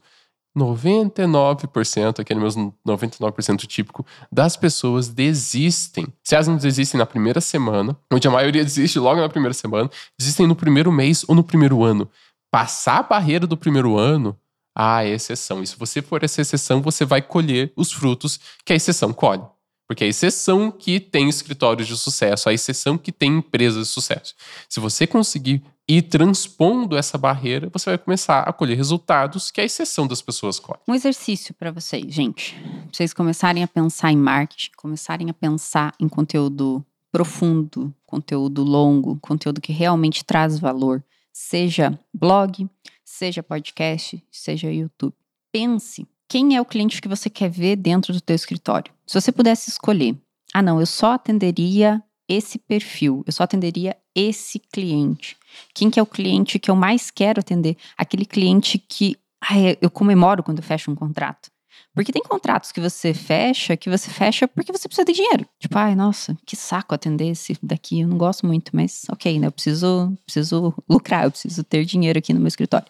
99%, 0.56 2.20
aquele 2.20 2.40
mesmo 2.40 2.74
99% 2.86 3.66
típico, 3.66 4.04
das 4.30 4.56
pessoas 4.56 5.08
desistem. 5.08 6.06
Se 6.22 6.34
elas 6.34 6.48
não 6.48 6.56
desistem 6.56 6.98
na 6.98 7.06
primeira 7.06 7.40
semana, 7.40 7.96
onde 8.12 8.26
a 8.26 8.30
maioria 8.30 8.64
desiste 8.64 8.98
logo 8.98 9.20
na 9.20 9.28
primeira 9.28 9.54
semana, 9.54 9.90
desistem 10.18 10.46
no 10.46 10.56
primeiro 10.56 10.90
mês 10.90 11.24
ou 11.28 11.34
no 11.34 11.44
primeiro 11.44 11.84
ano. 11.84 12.10
Passar 12.50 12.98
a 12.98 13.02
barreira 13.02 13.46
do 13.46 13.56
primeiro 13.56 13.96
ano, 13.96 14.36
ah, 14.74 15.04
é 15.04 15.10
exceção. 15.10 15.62
E 15.62 15.66
se 15.66 15.76
você 15.76 16.00
for 16.00 16.22
essa 16.22 16.40
exceção, 16.40 16.80
você 16.80 17.04
vai 17.04 17.20
colher 17.20 17.72
os 17.76 17.92
frutos 17.92 18.38
que 18.64 18.72
a 18.72 18.76
exceção 18.76 19.12
colhe. 19.12 19.42
Porque 19.88 20.04
é 20.04 20.06
a 20.06 20.10
exceção 20.10 20.70
que 20.70 21.00
tem 21.00 21.30
escritórios 21.30 21.88
de 21.88 21.96
sucesso, 21.96 22.48
a 22.48 22.52
exceção 22.52 22.98
que 22.98 23.10
tem 23.10 23.38
empresas 23.38 23.88
de 23.88 23.92
sucesso. 23.92 24.34
Se 24.68 24.78
você 24.78 25.06
conseguir 25.06 25.62
ir 25.88 26.02
transpondo 26.02 26.94
essa 26.94 27.16
barreira, 27.16 27.70
você 27.72 27.88
vai 27.88 27.98
começar 27.98 28.40
a 28.40 28.52
colher 28.52 28.76
resultados 28.76 29.50
que 29.50 29.62
a 29.62 29.64
exceção 29.64 30.06
das 30.06 30.20
pessoas 30.20 30.60
colhem. 30.60 30.82
Um 30.86 30.94
exercício 30.94 31.54
para 31.54 31.72
vocês, 31.72 32.12
gente. 32.12 32.54
Pra 32.54 32.92
vocês 32.92 33.14
começarem 33.14 33.62
a 33.62 33.66
pensar 33.66 34.12
em 34.12 34.16
marketing, 34.16 34.72
começarem 34.76 35.30
a 35.30 35.34
pensar 35.34 35.94
em 35.98 36.06
conteúdo 36.06 36.84
profundo, 37.10 37.94
conteúdo 38.04 38.62
longo, 38.62 39.18
conteúdo 39.22 39.62
que 39.62 39.72
realmente 39.72 40.22
traz 40.22 40.58
valor, 40.58 41.02
seja 41.32 41.98
blog, 42.12 42.68
seja 43.02 43.42
podcast, 43.42 44.22
seja 44.30 44.70
YouTube. 44.70 45.14
Pense 45.50 46.06
quem 46.28 46.56
é 46.56 46.60
o 46.60 46.64
cliente 46.64 47.00
que 47.00 47.08
você 47.08 47.30
quer 47.30 47.48
ver 47.48 47.76
dentro 47.76 48.12
do 48.12 48.20
teu 48.20 48.36
escritório. 48.36 48.92
Se 49.06 49.18
você 49.18 49.32
pudesse 49.32 49.70
escolher, 49.70 50.16
ah 50.52 50.62
não, 50.62 50.78
eu 50.78 50.86
só 50.86 51.12
atenderia 51.12 52.02
esse 52.28 52.58
perfil, 52.58 53.24
eu 53.26 53.32
só 53.32 53.44
atenderia 53.44 53.96
esse 54.14 54.58
cliente. 54.58 55.36
Quem 55.74 55.90
que 55.90 55.98
é 55.98 56.02
o 56.02 56.06
cliente 56.06 56.58
que 56.58 56.70
eu 56.70 56.76
mais 56.76 57.10
quero 57.10 57.40
atender? 57.40 57.76
Aquele 57.96 58.26
cliente 58.26 58.78
que 58.78 59.16
ai, 59.40 59.78
eu 59.80 59.90
comemoro 59.90 60.42
quando 60.42 60.58
eu 60.58 60.64
fecho 60.64 60.90
um 60.90 60.94
contrato. 60.94 61.50
Porque 61.94 62.12
tem 62.12 62.22
contratos 62.22 62.70
que 62.70 62.80
você 62.80 63.14
fecha, 63.14 63.76
que 63.76 63.88
você 63.88 64.10
fecha 64.10 64.46
porque 64.46 64.70
você 64.70 64.86
precisa 64.88 65.04
de 65.04 65.12
dinheiro. 65.12 65.46
Tipo, 65.58 65.78
ai, 65.78 65.94
nossa, 65.94 66.36
que 66.44 66.54
saco 66.54 66.94
atender 66.94 67.28
esse 67.28 67.56
daqui, 67.62 68.00
eu 68.00 68.08
não 68.08 68.18
gosto 68.18 68.46
muito, 68.46 68.70
mas 68.74 69.04
ok, 69.10 69.38
né? 69.38 69.46
Eu 69.46 69.52
preciso, 69.52 70.12
preciso 70.24 70.74
lucrar, 70.88 71.24
eu 71.24 71.30
preciso 71.30 71.64
ter 71.64 71.84
dinheiro 71.84 72.18
aqui 72.18 72.32
no 72.32 72.40
meu 72.40 72.48
escritório. 72.48 72.86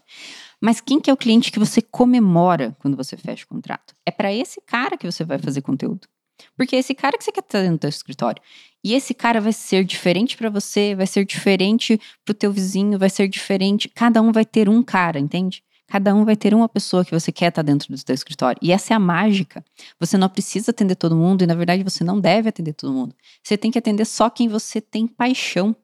Mas 0.60 0.80
quem 0.80 1.00
que 1.00 1.10
é 1.10 1.12
o 1.12 1.16
cliente 1.16 1.52
que 1.52 1.58
você 1.58 1.80
comemora 1.80 2.76
quando 2.80 2.96
você 2.96 3.16
fecha 3.16 3.44
o 3.44 3.48
contrato? 3.48 3.94
É 4.04 4.10
para 4.10 4.32
esse 4.32 4.60
cara 4.60 4.96
que 4.96 5.10
você 5.10 5.24
vai 5.24 5.38
fazer 5.38 5.62
conteúdo. 5.62 6.08
Porque 6.56 6.76
é 6.76 6.78
esse 6.78 6.94
cara 6.94 7.16
que 7.16 7.24
você 7.24 7.32
quer 7.32 7.42
ter 7.42 7.70
no 7.70 7.78
teu 7.78 7.88
escritório. 7.88 8.40
E 8.82 8.94
esse 8.94 9.12
cara 9.12 9.40
vai 9.40 9.52
ser 9.52 9.84
diferente 9.84 10.36
para 10.36 10.50
você, 10.50 10.94
vai 10.94 11.06
ser 11.06 11.24
diferente 11.24 12.00
pro 12.24 12.34
teu 12.34 12.52
vizinho, 12.52 12.98
vai 12.98 13.10
ser 13.10 13.28
diferente. 13.28 13.88
Cada 13.88 14.22
um 14.22 14.32
vai 14.32 14.44
ter 14.44 14.68
um 14.68 14.82
cara, 14.82 15.18
entende? 15.18 15.62
Cada 15.88 16.14
um 16.14 16.24
vai 16.24 16.36
ter 16.36 16.54
uma 16.54 16.68
pessoa 16.68 17.04
que 17.04 17.10
você 17.10 17.32
quer 17.32 17.48
estar 17.48 17.62
dentro 17.62 17.94
do 17.94 18.04
teu 18.04 18.14
escritório. 18.14 18.58
E 18.62 18.72
essa 18.72 18.92
é 18.92 18.96
a 18.96 19.00
mágica. 19.00 19.64
Você 19.98 20.18
não 20.18 20.28
precisa 20.28 20.70
atender 20.70 20.96
todo 20.96 21.16
mundo 21.16 21.42
e, 21.42 21.46
na 21.46 21.54
verdade, 21.54 21.82
você 21.82 22.04
não 22.04 22.20
deve 22.20 22.50
atender 22.50 22.74
todo 22.74 22.92
mundo. 22.92 23.14
Você 23.42 23.56
tem 23.56 23.70
que 23.70 23.78
atender 23.78 24.04
só 24.04 24.28
quem 24.28 24.48
você 24.48 24.80
tem 24.80 25.06
paixão 25.06 25.74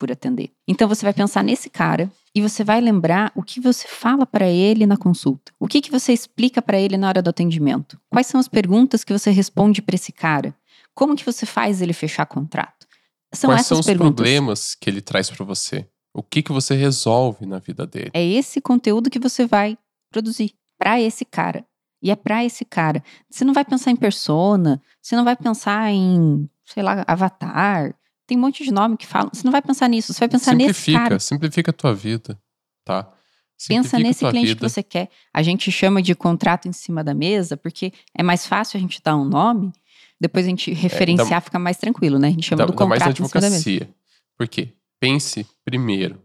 por 0.00 0.10
atender. 0.10 0.50
Então 0.66 0.88
você 0.88 1.04
vai 1.04 1.12
pensar 1.12 1.44
nesse 1.44 1.68
cara 1.68 2.10
e 2.34 2.40
você 2.40 2.64
vai 2.64 2.80
lembrar 2.80 3.30
o 3.36 3.42
que 3.42 3.60
você 3.60 3.86
fala 3.86 4.24
para 4.24 4.48
ele 4.48 4.86
na 4.86 4.96
consulta. 4.96 5.52
O 5.60 5.68
que, 5.68 5.82
que 5.82 5.90
você 5.90 6.10
explica 6.14 6.62
para 6.62 6.80
ele 6.80 6.96
na 6.96 7.06
hora 7.06 7.20
do 7.20 7.28
atendimento? 7.28 8.00
Quais 8.08 8.26
são 8.26 8.40
as 8.40 8.48
perguntas 8.48 9.04
que 9.04 9.12
você 9.12 9.30
responde 9.30 9.82
para 9.82 9.94
esse 9.94 10.10
cara? 10.10 10.54
Como 10.94 11.14
que 11.14 11.24
você 11.24 11.44
faz 11.44 11.82
ele 11.82 11.92
fechar 11.92 12.24
contrato? 12.24 12.86
São 13.32 13.50
Quais 13.50 13.66
são 13.66 13.78
os 13.78 13.86
perguntas. 13.86 14.14
problemas 14.14 14.74
que 14.74 14.88
ele 14.88 15.02
traz 15.02 15.28
para 15.28 15.44
você? 15.44 15.86
O 16.14 16.22
que 16.22 16.42
que 16.42 16.50
você 16.50 16.74
resolve 16.74 17.44
na 17.44 17.58
vida 17.58 17.86
dele? 17.86 18.10
É 18.14 18.24
esse 18.24 18.60
conteúdo 18.60 19.10
que 19.10 19.18
você 19.18 19.46
vai 19.46 19.76
produzir 20.10 20.54
para 20.78 20.98
esse 20.98 21.26
cara. 21.26 21.64
E 22.02 22.10
é 22.10 22.16
para 22.16 22.42
esse 22.42 22.64
cara. 22.64 23.04
Você 23.30 23.44
não 23.44 23.52
vai 23.52 23.64
pensar 23.64 23.90
em 23.90 23.96
persona, 23.96 24.80
você 25.02 25.14
não 25.14 25.24
vai 25.24 25.36
pensar 25.36 25.90
em, 25.90 26.48
sei 26.64 26.82
lá, 26.82 27.04
avatar, 27.06 27.94
tem 28.30 28.38
um 28.38 28.40
monte 28.40 28.62
de 28.62 28.70
nome 28.70 28.96
que 28.96 29.08
falam. 29.08 29.28
Você 29.32 29.42
não 29.44 29.50
vai 29.50 29.60
pensar 29.60 29.88
nisso, 29.88 30.12
você 30.12 30.20
vai 30.20 30.28
pensar 30.28 30.52
simplifica, 30.52 30.68
nesse 30.78 30.92
cara. 30.92 31.18
Simplifica 31.18 31.70
a 31.72 31.74
tua 31.74 31.92
vida, 31.92 32.40
tá? 32.84 33.12
Simplifica 33.58 33.82
Pensa 33.82 33.98
nesse 33.98 34.20
cliente 34.20 34.46
vida. 34.46 34.60
que 34.60 34.68
você 34.68 34.84
quer. 34.84 35.10
A 35.34 35.42
gente 35.42 35.70
chama 35.72 36.00
de 36.00 36.14
contrato 36.14 36.68
em 36.68 36.72
cima 36.72 37.02
da 37.02 37.12
mesa, 37.12 37.56
porque 37.56 37.92
é 38.16 38.22
mais 38.22 38.46
fácil 38.46 38.78
a 38.78 38.80
gente 38.80 39.02
dar 39.02 39.16
um 39.16 39.24
nome, 39.24 39.72
depois 40.20 40.46
a 40.46 40.48
gente 40.48 40.72
referenciar, 40.72 41.26
é, 41.26 41.30
dá, 41.30 41.40
fica 41.40 41.58
mais 41.58 41.76
tranquilo, 41.76 42.20
né? 42.20 42.28
A 42.28 42.30
gente 42.30 42.46
chama 42.46 42.58
dá, 42.58 42.66
do 42.66 42.72
contrato 42.72 43.00
mais 43.00 43.20
em 43.20 43.28
cima 43.28 43.40
da 43.40 43.50
mesa. 43.50 43.88
Por 44.38 44.46
quê? 44.46 44.72
Pense 45.00 45.44
primeiro, 45.64 46.22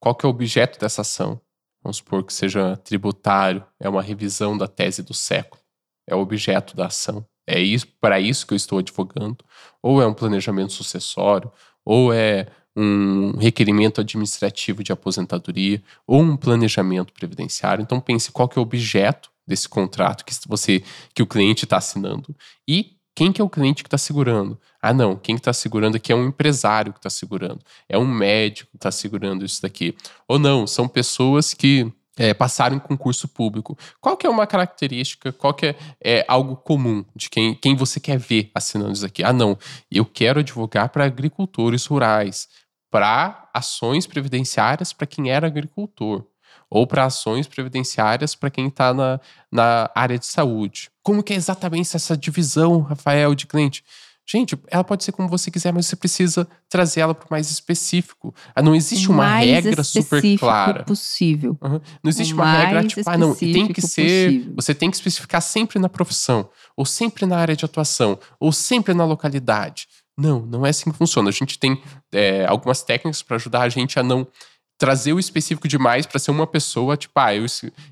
qual 0.00 0.12
que 0.12 0.26
é 0.26 0.28
o 0.28 0.30
objeto 0.30 0.80
dessa 0.80 1.02
ação? 1.02 1.40
Vamos 1.80 1.98
supor 1.98 2.24
que 2.24 2.32
seja 2.32 2.76
tributário, 2.78 3.64
é 3.78 3.88
uma 3.88 4.02
revisão 4.02 4.58
da 4.58 4.66
tese 4.66 5.00
do 5.02 5.14
século, 5.14 5.62
é 6.08 6.14
o 6.14 6.18
objeto 6.18 6.74
da 6.74 6.86
ação. 6.86 7.24
É 7.50 7.60
isso 7.60 7.88
para 8.00 8.20
isso 8.20 8.46
que 8.46 8.54
eu 8.54 8.56
estou 8.56 8.78
advogando, 8.78 9.38
ou 9.82 10.00
é 10.00 10.06
um 10.06 10.14
planejamento 10.14 10.72
sucessório, 10.72 11.50
ou 11.84 12.12
é 12.12 12.46
um 12.76 13.36
requerimento 13.36 14.00
administrativo 14.00 14.84
de 14.84 14.92
aposentadoria, 14.92 15.82
ou 16.06 16.22
um 16.22 16.36
planejamento 16.36 17.12
previdenciário. 17.12 17.82
Então 17.82 18.00
pense 18.00 18.30
qual 18.30 18.48
que 18.48 18.56
é 18.56 18.60
o 18.60 18.62
objeto 18.62 19.30
desse 19.44 19.68
contrato 19.68 20.24
que 20.24 20.32
você 20.46 20.82
que 21.12 21.22
o 21.22 21.26
cliente 21.26 21.64
está 21.64 21.78
assinando 21.78 22.36
e 22.68 22.96
quem 23.16 23.32
que 23.32 23.40
é 23.40 23.44
o 23.44 23.50
cliente 23.50 23.82
que 23.82 23.88
está 23.88 23.98
segurando? 23.98 24.58
Ah, 24.80 24.94
não, 24.94 25.16
quem 25.16 25.34
está 25.34 25.52
segurando 25.52 25.96
aqui 25.96 26.12
é 26.12 26.14
um 26.14 26.28
empresário 26.28 26.92
que 26.92 27.00
está 27.00 27.10
segurando, 27.10 27.60
é 27.88 27.98
um 27.98 28.06
médico 28.06 28.70
que 28.70 28.76
está 28.76 28.92
segurando 28.92 29.44
isso 29.44 29.60
daqui. 29.60 29.94
Ou 30.28 30.38
não, 30.38 30.66
são 30.66 30.86
pessoas 30.88 31.52
que 31.52 31.92
é, 32.16 32.34
passaram 32.34 32.76
em 32.76 32.80
concurso 32.80 33.28
público. 33.28 33.78
Qual 34.00 34.16
que 34.16 34.26
é 34.26 34.30
uma 34.30 34.46
característica, 34.46 35.32
qual 35.32 35.54
que 35.54 35.66
é, 35.66 35.76
é, 36.02 36.24
algo 36.28 36.56
comum 36.56 37.04
de 37.14 37.30
quem, 37.30 37.54
quem 37.54 37.74
você 37.74 37.98
quer 38.00 38.18
ver 38.18 38.50
assinando 38.54 38.92
isso 38.92 39.06
aqui? 39.06 39.22
Ah, 39.22 39.32
não, 39.32 39.58
eu 39.90 40.04
quero 40.04 40.40
advogar 40.40 40.88
para 40.90 41.04
agricultores 41.04 41.86
rurais, 41.86 42.48
para 42.90 43.48
ações 43.54 44.06
previdenciárias 44.06 44.92
para 44.92 45.06
quem 45.06 45.30
era 45.30 45.46
agricultor, 45.46 46.24
ou 46.68 46.86
para 46.86 47.04
ações 47.04 47.48
previdenciárias 47.48 48.34
para 48.34 48.50
quem 48.50 48.68
está 48.68 48.94
na, 48.94 49.20
na 49.50 49.90
área 49.94 50.18
de 50.18 50.26
saúde. 50.26 50.90
Como 51.02 51.22
que 51.22 51.32
é 51.32 51.36
exatamente 51.36 51.96
essa 51.96 52.16
divisão, 52.16 52.80
Rafael, 52.80 53.34
de 53.34 53.46
cliente? 53.46 53.84
Gente, 54.30 54.56
ela 54.68 54.84
pode 54.84 55.02
ser 55.02 55.10
como 55.10 55.28
você 55.28 55.50
quiser, 55.50 55.72
mas 55.72 55.86
você 55.86 55.96
precisa 55.96 56.46
trazer 56.68 57.00
ela 57.00 57.12
para 57.12 57.26
o 57.26 57.28
mais 57.28 57.50
específico. 57.50 58.32
Ah, 58.54 58.62
não 58.62 58.76
existe 58.76 59.08
uma 59.08 59.24
mais 59.24 59.50
regra 59.50 59.82
super 59.82 60.38
clara. 60.38 60.84
possível. 60.84 61.58
Uhum. 61.60 61.80
Não 62.00 62.08
existe 62.08 62.32
o 62.32 62.36
uma 62.36 62.52
regra 62.52 62.84
tipo, 62.84 63.02
ah, 63.10 63.18
não, 63.18 63.34
tem 63.34 63.66
que 63.66 63.82
ser. 63.82 64.26
Possível. 64.26 64.52
Você 64.54 64.72
tem 64.72 64.88
que 64.88 64.96
especificar 64.96 65.42
sempre 65.42 65.80
na 65.80 65.88
profissão, 65.88 66.48
ou 66.76 66.86
sempre 66.86 67.26
na 67.26 67.38
área 67.38 67.56
de 67.56 67.64
atuação, 67.64 68.20
ou 68.38 68.52
sempre 68.52 68.94
na 68.94 69.04
localidade. 69.04 69.88
Não, 70.16 70.46
não 70.46 70.64
é 70.64 70.70
assim 70.70 70.92
que 70.92 70.96
funciona. 70.96 71.28
A 71.28 71.32
gente 71.32 71.58
tem 71.58 71.82
é, 72.12 72.46
algumas 72.46 72.84
técnicas 72.84 73.22
para 73.22 73.34
ajudar 73.34 73.62
a 73.62 73.68
gente 73.68 73.98
a 73.98 74.02
não 74.04 74.28
trazer 74.78 75.12
o 75.12 75.18
específico 75.18 75.66
demais 75.66 76.06
para 76.06 76.20
ser 76.20 76.30
uma 76.30 76.46
pessoa, 76.46 76.96
tipo, 76.96 77.18
ah, 77.18 77.34
eu, 77.34 77.44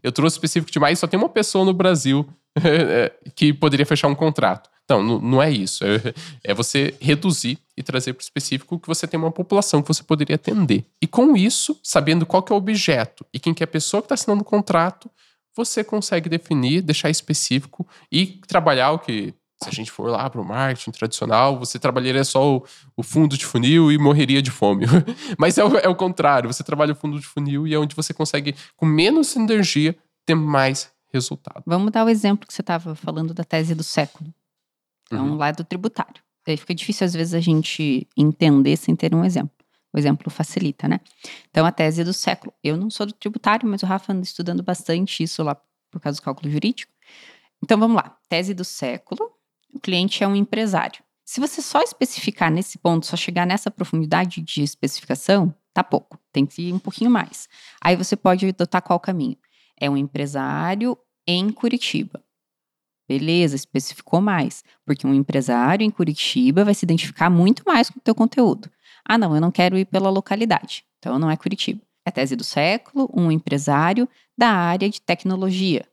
eu 0.05 0.13
trouxe 0.13 0.37
específico 0.37 0.71
demais, 0.71 1.01
só 1.01 1.09
tem 1.09 1.19
uma 1.19 1.29
pessoa 1.29 1.65
no 1.65 1.75
Brasil 1.75 2.29
é, 2.63 3.13
que 3.35 3.53
poderia 3.53 3.85
fechar 3.85 4.07
um 4.07 4.15
contrato. 4.15 4.71
Não, 4.89 5.21
não 5.21 5.43
é 5.43 5.51
isso. 5.51 5.85
É, 5.85 6.15
é 6.45 6.55
você 6.55 6.95
reduzir 7.01 7.59
e 7.77 7.83
trazer 7.83 8.13
para 8.13 8.21
o 8.21 8.25
específico 8.25 8.79
que 8.79 8.89
você 8.89 9.07
tem 9.07 9.19
uma 9.19 9.31
população 9.31 9.83
que 9.83 9.89
você 9.89 10.03
poderia 10.03 10.37
atender. 10.37 10.85
E 11.03 11.07
com 11.07 11.37
isso, 11.37 11.79
sabendo 11.83 12.25
qual 12.27 12.43
que 12.43 12.53
é 12.53 12.55
o 12.55 12.59
objeto 12.59 13.25
e 13.33 13.39
quem 13.39 13.55
que 13.55 13.63
é 13.63 13.67
a 13.67 13.69
pessoa 13.69 14.03
que 14.03 14.07
está 14.07 14.15
assinando 14.15 14.43
o 14.43 14.45
contrato, 14.45 15.11
você 15.55 15.83
consegue 15.83 16.29
definir, 16.29 16.83
deixar 16.83 17.11
específico 17.11 17.87
e 18.11 18.41
trabalhar 18.47 18.93
o 18.93 18.99
que 18.99 19.35
se 19.63 19.69
a 19.69 19.73
gente 19.73 19.91
for 19.91 20.09
lá 20.09 20.31
para 20.31 20.41
o 20.41 20.45
marketing 20.45 20.93
tradicional, 20.93 21.59
você 21.59 21.79
trabalharia 21.79 22.23
só 22.23 22.57
o, 22.57 22.65
o, 22.97 23.03
fundo 23.03 23.37
de 23.37 23.45
funil 23.45 23.91
e 23.91 23.99
morreria 23.99 24.41
de 24.41 24.53
fome. 24.53 24.87
Mas 25.37 25.59
é 25.59 25.65
o, 25.65 25.77
é 25.79 25.89
o 25.89 25.97
contrário, 25.97 26.53
você 26.53 26.63
trabalha 26.63 26.93
o 26.93 26.97
fundo 26.97 27.19
de 27.19 27.27
funil 27.27 27.67
e 27.67 27.75
é 27.75 27.79
onde 27.79 27.97
você 27.97 28.15
consegue, 28.15 28.55
com 28.77 28.87
menos 28.87 29.35
energia, 29.35 29.97
ter 30.25 30.37
mais 30.37 30.93
resultado. 31.13 31.63
Vamos 31.67 31.91
dar 31.91 32.05
o 32.05 32.09
exemplo 32.09 32.47
que 32.47 32.55
você 32.55 32.63
estava 32.63 32.95
falando 32.95 33.35
da 33.35 33.43
tese 33.43 33.75
do 33.75 33.83
século. 33.83 34.33
Então, 35.09 35.31
uhum. 35.31 35.37
lá 35.37 35.51
do 35.51 35.65
tributário. 35.65 36.23
Aí 36.47 36.57
fica 36.57 36.75
difícil, 36.75 37.05
às 37.05 37.13
vezes, 37.13 37.35
a 37.35 37.41
gente 37.41 38.07
entender 38.17 38.77
sem 38.77 38.95
ter 38.97 39.15
um 39.15 39.25
exemplo. 39.25 39.51
O 39.93 39.99
exemplo 39.99 40.31
facilita, 40.31 40.87
né? 40.87 41.01
Então, 41.51 41.67
a 41.67 41.73
tese 41.73 42.05
do 42.05 42.13
século. 42.13 42.53
Eu 42.63 42.77
não 42.77 42.89
sou 42.91 43.07
do 43.07 43.13
tributário, 43.13 43.69
mas 43.69 43.83
o 43.83 43.87
Rafa 43.87 44.13
anda 44.13 44.23
estudando 44.23 44.63
bastante 44.63 45.23
isso 45.23 45.43
lá 45.43 45.55
por 45.91 46.01
causa 46.01 46.21
do 46.21 46.23
cálculo 46.23 46.51
jurídico. 46.51 46.93
Então, 47.63 47.79
vamos 47.79 47.97
lá. 47.97 48.17
Tese 48.29 48.55
do 48.55 48.65
século 48.65 49.31
o 49.75 49.79
cliente 49.79 50.25
é 50.25 50.29
um 50.29 50.35
empresário. 50.35 51.03
Se 51.25 51.41
você 51.41 51.61
só 51.61 51.83
especificar 51.83 52.51
nesse 52.51 52.79
ponto, 52.79 53.07
só 53.07 53.17
chegar 53.17 53.47
nessa 53.47 53.71
profundidade 53.71 54.41
de 54.41 54.63
especificação, 54.63 55.55
tá 55.75 55.85
pouco. 55.85 56.19
Tem 56.33 56.47
que 56.47 56.63
ir 56.63 56.73
um 56.73 56.79
pouquinho 56.79 57.11
mais. 57.11 57.49
Aí 57.83 57.95
você 57.97 58.17
pode 58.17 58.47
adotar 58.47 58.83
qual 58.83 58.99
caminho? 58.99 59.37
É 59.79 59.91
um 59.91 59.97
empresário 59.97 60.97
em 61.27 61.51
Curitiba. 61.51 62.25
Beleza, 63.09 63.57
especificou 63.57 64.21
mais. 64.21 64.63
Porque 64.85 65.07
um 65.07 65.15
empresário 65.15 65.85
em 65.85 65.91
Curitiba 65.91 66.65
vai 66.65 66.75
se 66.75 66.85
identificar 66.85 67.31
muito 67.31 67.63
mais 67.67 67.89
com 67.89 67.99
o 67.99 68.03
teu 68.03 68.15
conteúdo. 68.15 68.71
Ah, 69.05 69.17
não, 69.17 69.35
eu 69.35 69.41
não 69.41 69.51
quero 69.51 69.79
ir 69.79 69.87
pela 69.87 70.11
localidade. 70.11 70.85
Então 70.99 71.19
não 71.19 71.31
é 71.31 71.37
Curitiba. 71.37 71.81
É 72.05 72.11
tese 72.11 72.37
do 72.37 72.45
século, 72.45 73.11
um 73.15 73.31
empresário 73.31 74.09
da 74.37 74.51
área 74.51 74.89
de 74.89 75.01
tecnologia, 75.01 75.87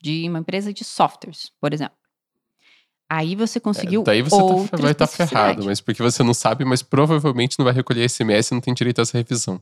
de 0.00 0.28
uma 0.28 0.38
empresa 0.38 0.72
de 0.72 0.84
softwares, 0.84 1.50
por 1.60 1.72
exemplo. 1.72 1.96
Aí 3.10 3.34
você 3.34 3.58
conseguiu. 3.58 4.02
É, 4.02 4.04
daí 4.04 4.22
você 4.22 4.36
tá, 4.36 4.76
vai 4.76 4.92
estar 4.92 5.06
tá 5.06 5.12
ferrado, 5.12 5.64
mas 5.64 5.80
porque 5.80 6.02
você 6.02 6.22
não 6.22 6.34
sabe, 6.34 6.64
mas 6.64 6.82
provavelmente 6.82 7.58
não 7.58 7.64
vai 7.64 7.72
recolher 7.72 8.08
SMS 8.08 8.50
e 8.50 8.54
não 8.54 8.60
tem 8.60 8.74
direito 8.74 8.98
a 8.98 9.02
essa 9.02 9.16
revisão. 9.16 9.60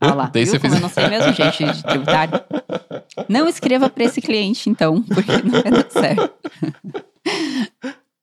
Ah 0.00 0.14
lá, 0.14 0.30
daí 0.32 0.44
viu? 0.44 0.52
você 0.52 0.58
fez... 0.58 0.74
eu 0.74 0.80
não 0.80 0.88
sei 0.88 1.08
mesmo, 1.08 1.32
gente, 1.34 1.64
de 1.64 1.82
tributário. 1.82 2.40
Não 3.28 3.48
escreva 3.48 3.88
para 3.88 4.04
esse 4.04 4.20
cliente, 4.20 4.68
então, 4.68 5.02
porque 5.02 5.32
não 5.42 5.62
vai 5.62 5.70
dar 5.70 5.90
certo. 5.90 6.34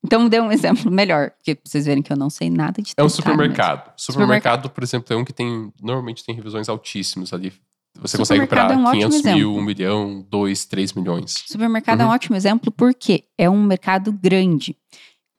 Então, 0.03 0.27
dê 0.27 0.41
um 0.41 0.51
exemplo 0.51 0.91
melhor, 0.91 1.31
porque 1.31 1.55
pra 1.55 1.63
vocês 1.69 1.85
verem 1.85 2.03
que 2.03 2.11
eu 2.11 2.17
não 2.17 2.29
sei 2.29 2.49
nada 2.49 2.81
de 2.81 2.93
É 2.97 3.03
um 3.03 3.09
supermercado. 3.09 3.93
Supermercado, 3.95 3.97
supermercado, 3.97 4.69
por 4.69 4.83
exemplo, 4.83 5.13
é 5.13 5.17
um 5.17 5.23
que 5.23 5.33
tem. 5.33 5.71
Normalmente 5.81 6.25
tem 6.25 6.35
revisões 6.35 6.67
altíssimas 6.67 7.33
ali. 7.33 7.53
Você 7.99 8.17
consegue 8.17 8.47
para 8.47 8.73
é 8.73 8.77
um 8.77 8.91
500 8.91 9.21
mil, 9.23 9.55
1 9.55 9.61
milhão, 9.61 10.25
2, 10.29 10.65
3 10.65 10.93
milhões. 10.93 11.43
Supermercado 11.45 11.99
uhum. 11.99 12.03
é 12.03 12.05
um 12.05 12.09
uhum. 12.09 12.15
ótimo 12.15 12.35
exemplo 12.35 12.71
porque 12.71 13.25
é 13.37 13.49
um 13.49 13.61
mercado 13.61 14.11
grande. 14.11 14.75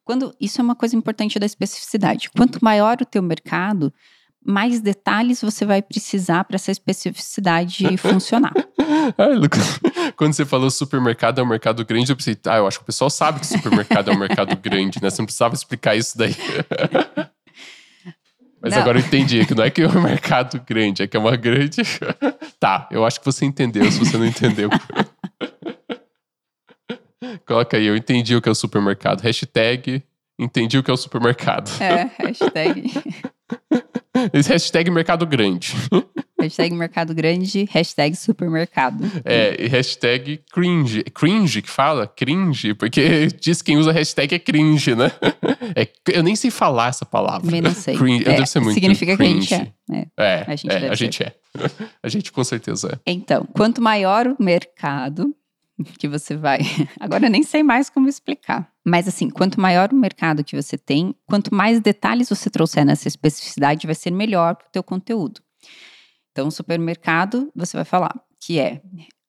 Quando 0.04 0.34
Isso 0.40 0.60
é 0.60 0.64
uma 0.64 0.74
coisa 0.74 0.94
importante 0.96 1.38
da 1.38 1.46
especificidade. 1.46 2.30
Quanto 2.30 2.62
maior 2.62 2.98
o 3.00 3.06
teu 3.06 3.22
mercado, 3.22 3.92
mais 4.44 4.80
detalhes 4.80 5.40
você 5.40 5.64
vai 5.64 5.80
precisar 5.80 6.44
para 6.44 6.56
essa 6.56 6.70
especificidade 6.70 7.96
funcionar. 7.98 8.52
Ai, 9.16 9.34
Lucas, 9.34 9.80
quando 10.16 10.32
você 10.32 10.44
falou 10.44 10.70
supermercado 10.70 11.40
é 11.40 11.44
um 11.44 11.46
mercado 11.46 11.84
grande, 11.84 12.10
eu 12.10 12.16
pensei, 12.16 12.36
ah, 12.46 12.56
eu 12.56 12.66
acho 12.66 12.78
que 12.78 12.82
o 12.82 12.86
pessoal 12.86 13.08
sabe 13.08 13.40
que 13.40 13.46
supermercado 13.46 14.10
é 14.10 14.14
um 14.14 14.18
mercado 14.18 14.56
grande, 14.56 15.00
né? 15.02 15.10
Você 15.10 15.22
não 15.22 15.26
precisava 15.26 15.54
explicar 15.54 15.96
isso 15.96 16.16
daí. 16.18 16.34
Mas 18.60 18.74
não. 18.74 18.80
agora 18.80 18.98
eu 18.98 19.04
entendi 19.04 19.44
que 19.44 19.54
não 19.56 19.64
é 19.64 19.70
que 19.70 19.82
é 19.82 19.88
um 19.88 20.00
mercado 20.00 20.62
grande, 20.64 21.02
é 21.02 21.06
que 21.08 21.16
é 21.16 21.20
uma 21.20 21.34
grande. 21.34 21.82
tá, 22.60 22.88
eu 22.92 23.04
acho 23.04 23.18
que 23.18 23.26
você 23.26 23.44
entendeu, 23.44 23.90
se 23.90 23.98
você 23.98 24.16
não 24.16 24.24
entendeu. 24.24 24.70
Coloca 27.44 27.76
aí, 27.76 27.86
eu 27.86 27.96
entendi 27.96 28.36
o 28.36 28.42
que 28.42 28.48
é 28.48 28.52
o 28.52 28.54
supermercado. 28.54 29.20
Hashtag 29.20 30.04
entendi 30.38 30.78
o 30.78 30.82
que 30.82 30.90
é 30.90 30.94
o 30.94 30.96
supermercado. 30.96 31.70
É, 31.80 32.10
hashtag. 32.18 32.92
Esse 34.32 34.50
hashtag 34.50 34.90
mercado 34.90 35.26
grande. 35.26 35.74
Hashtag 36.42 36.74
mercado 36.74 37.14
grande, 37.14 37.68
hashtag 37.70 38.16
supermercado. 38.16 39.04
É, 39.24 39.64
e 39.64 39.68
hashtag 39.68 40.40
cringe. 40.52 41.04
Cringe 41.04 41.62
que 41.62 41.70
fala? 41.70 42.04
Cringe, 42.04 42.74
porque 42.74 43.28
diz 43.40 43.62
quem 43.62 43.76
usa 43.76 43.92
hashtag 43.92 44.34
é 44.34 44.38
cringe, 44.40 44.96
né? 44.96 45.12
É, 45.76 45.86
eu 46.12 46.20
nem 46.24 46.34
sei 46.34 46.50
falar 46.50 46.88
essa 46.88 47.06
palavra. 47.06 47.42
Também 47.42 47.60
não 47.60 47.72
sei. 47.72 47.96
Cringe, 47.96 48.22
é, 48.28 48.34
deve 48.34 48.46
ser 48.46 48.58
muito 48.58 48.74
Significa 48.74 49.16
cringe. 49.16 49.46
que 49.46 49.54
a 49.54 49.58
gente 49.58 49.72
é. 49.92 50.06
É, 50.16 50.24
é 50.24 50.44
a 50.48 50.56
gente, 50.56 50.72
é, 50.72 50.88
a 50.88 50.94
gente 50.96 51.22
é. 51.22 51.32
A 52.02 52.08
gente 52.08 52.32
com 52.32 52.42
certeza 52.42 52.98
é. 53.06 53.12
Então, 53.12 53.46
quanto 53.54 53.80
maior 53.80 54.26
o 54.26 54.36
mercado, 54.42 55.32
que 55.84 56.08
você 56.08 56.36
vai. 56.36 56.60
Agora 57.00 57.26
eu 57.26 57.30
nem 57.30 57.42
sei 57.42 57.62
mais 57.62 57.88
como 57.90 58.08
explicar. 58.08 58.70
Mas 58.84 59.08
assim, 59.08 59.30
quanto 59.30 59.60
maior 59.60 59.92
o 59.92 59.96
mercado 59.96 60.44
que 60.44 60.60
você 60.60 60.76
tem, 60.76 61.14
quanto 61.26 61.54
mais 61.54 61.80
detalhes 61.80 62.28
você 62.28 62.50
trouxer 62.50 62.84
nessa 62.84 63.08
especificidade, 63.08 63.86
vai 63.86 63.94
ser 63.94 64.10
melhor 64.10 64.56
para 64.56 64.66
o 64.66 64.70
teu 64.70 64.82
conteúdo. 64.82 65.40
Então, 66.30 66.50
supermercado, 66.50 67.50
você 67.54 67.76
vai 67.76 67.84
falar 67.84 68.14
que 68.40 68.58
é 68.58 68.82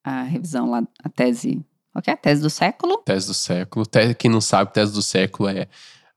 a 0.03 0.23
revisão 0.23 0.69
lá, 0.69 0.83
a 1.03 1.09
tese. 1.09 1.63
O 1.95 2.01
que 2.01 2.09
é? 2.09 2.13
A 2.13 2.17
tese 2.17 2.41
do 2.41 2.49
século? 2.49 2.97
Tese 3.05 3.27
do 3.27 3.33
século. 3.33 3.85
Quem 4.17 4.31
não 4.31 4.41
sabe, 4.41 4.73
tese 4.73 4.93
do 4.93 5.01
século 5.01 5.49
é 5.49 5.67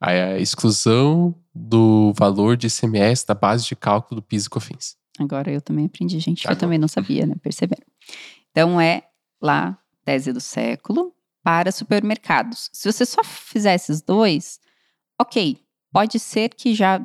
a 0.01 0.39
exclusão 0.39 1.34
do 1.55 2.12
valor 2.14 2.57
de 2.57 2.66
ICMS 2.66 3.26
da 3.26 3.34
base 3.34 3.66
de 3.66 3.74
cálculo 3.74 4.20
do 4.20 4.24
PIS 4.24 4.47
e 4.47 4.51
COFINS. 4.51 4.97
Agora 5.18 5.51
eu 5.51 5.61
também 5.61 5.87
aprendi, 5.87 6.18
gente. 6.20 6.45
Tá 6.45 6.53
eu 6.53 6.57
também 6.57 6.78
não 6.78 6.89
sabia, 6.89 7.26
né? 7.26 7.34
Perceberam? 7.43 7.87
Então 8.51 8.80
é 8.80 9.03
lá 9.41 9.78
tese 10.07 10.33
do 10.33 10.41
século 10.41 11.13
para 11.43 11.73
supermercados. 11.73 12.71
Se 12.73 12.91
você 12.91 13.05
só 13.05 13.23
fizer 13.25 13.75
esses 13.75 14.01
dois, 14.01 14.61
ok, 15.21 15.59
pode 15.93 16.19
ser 16.19 16.51
que 16.51 16.75
já 16.75 17.03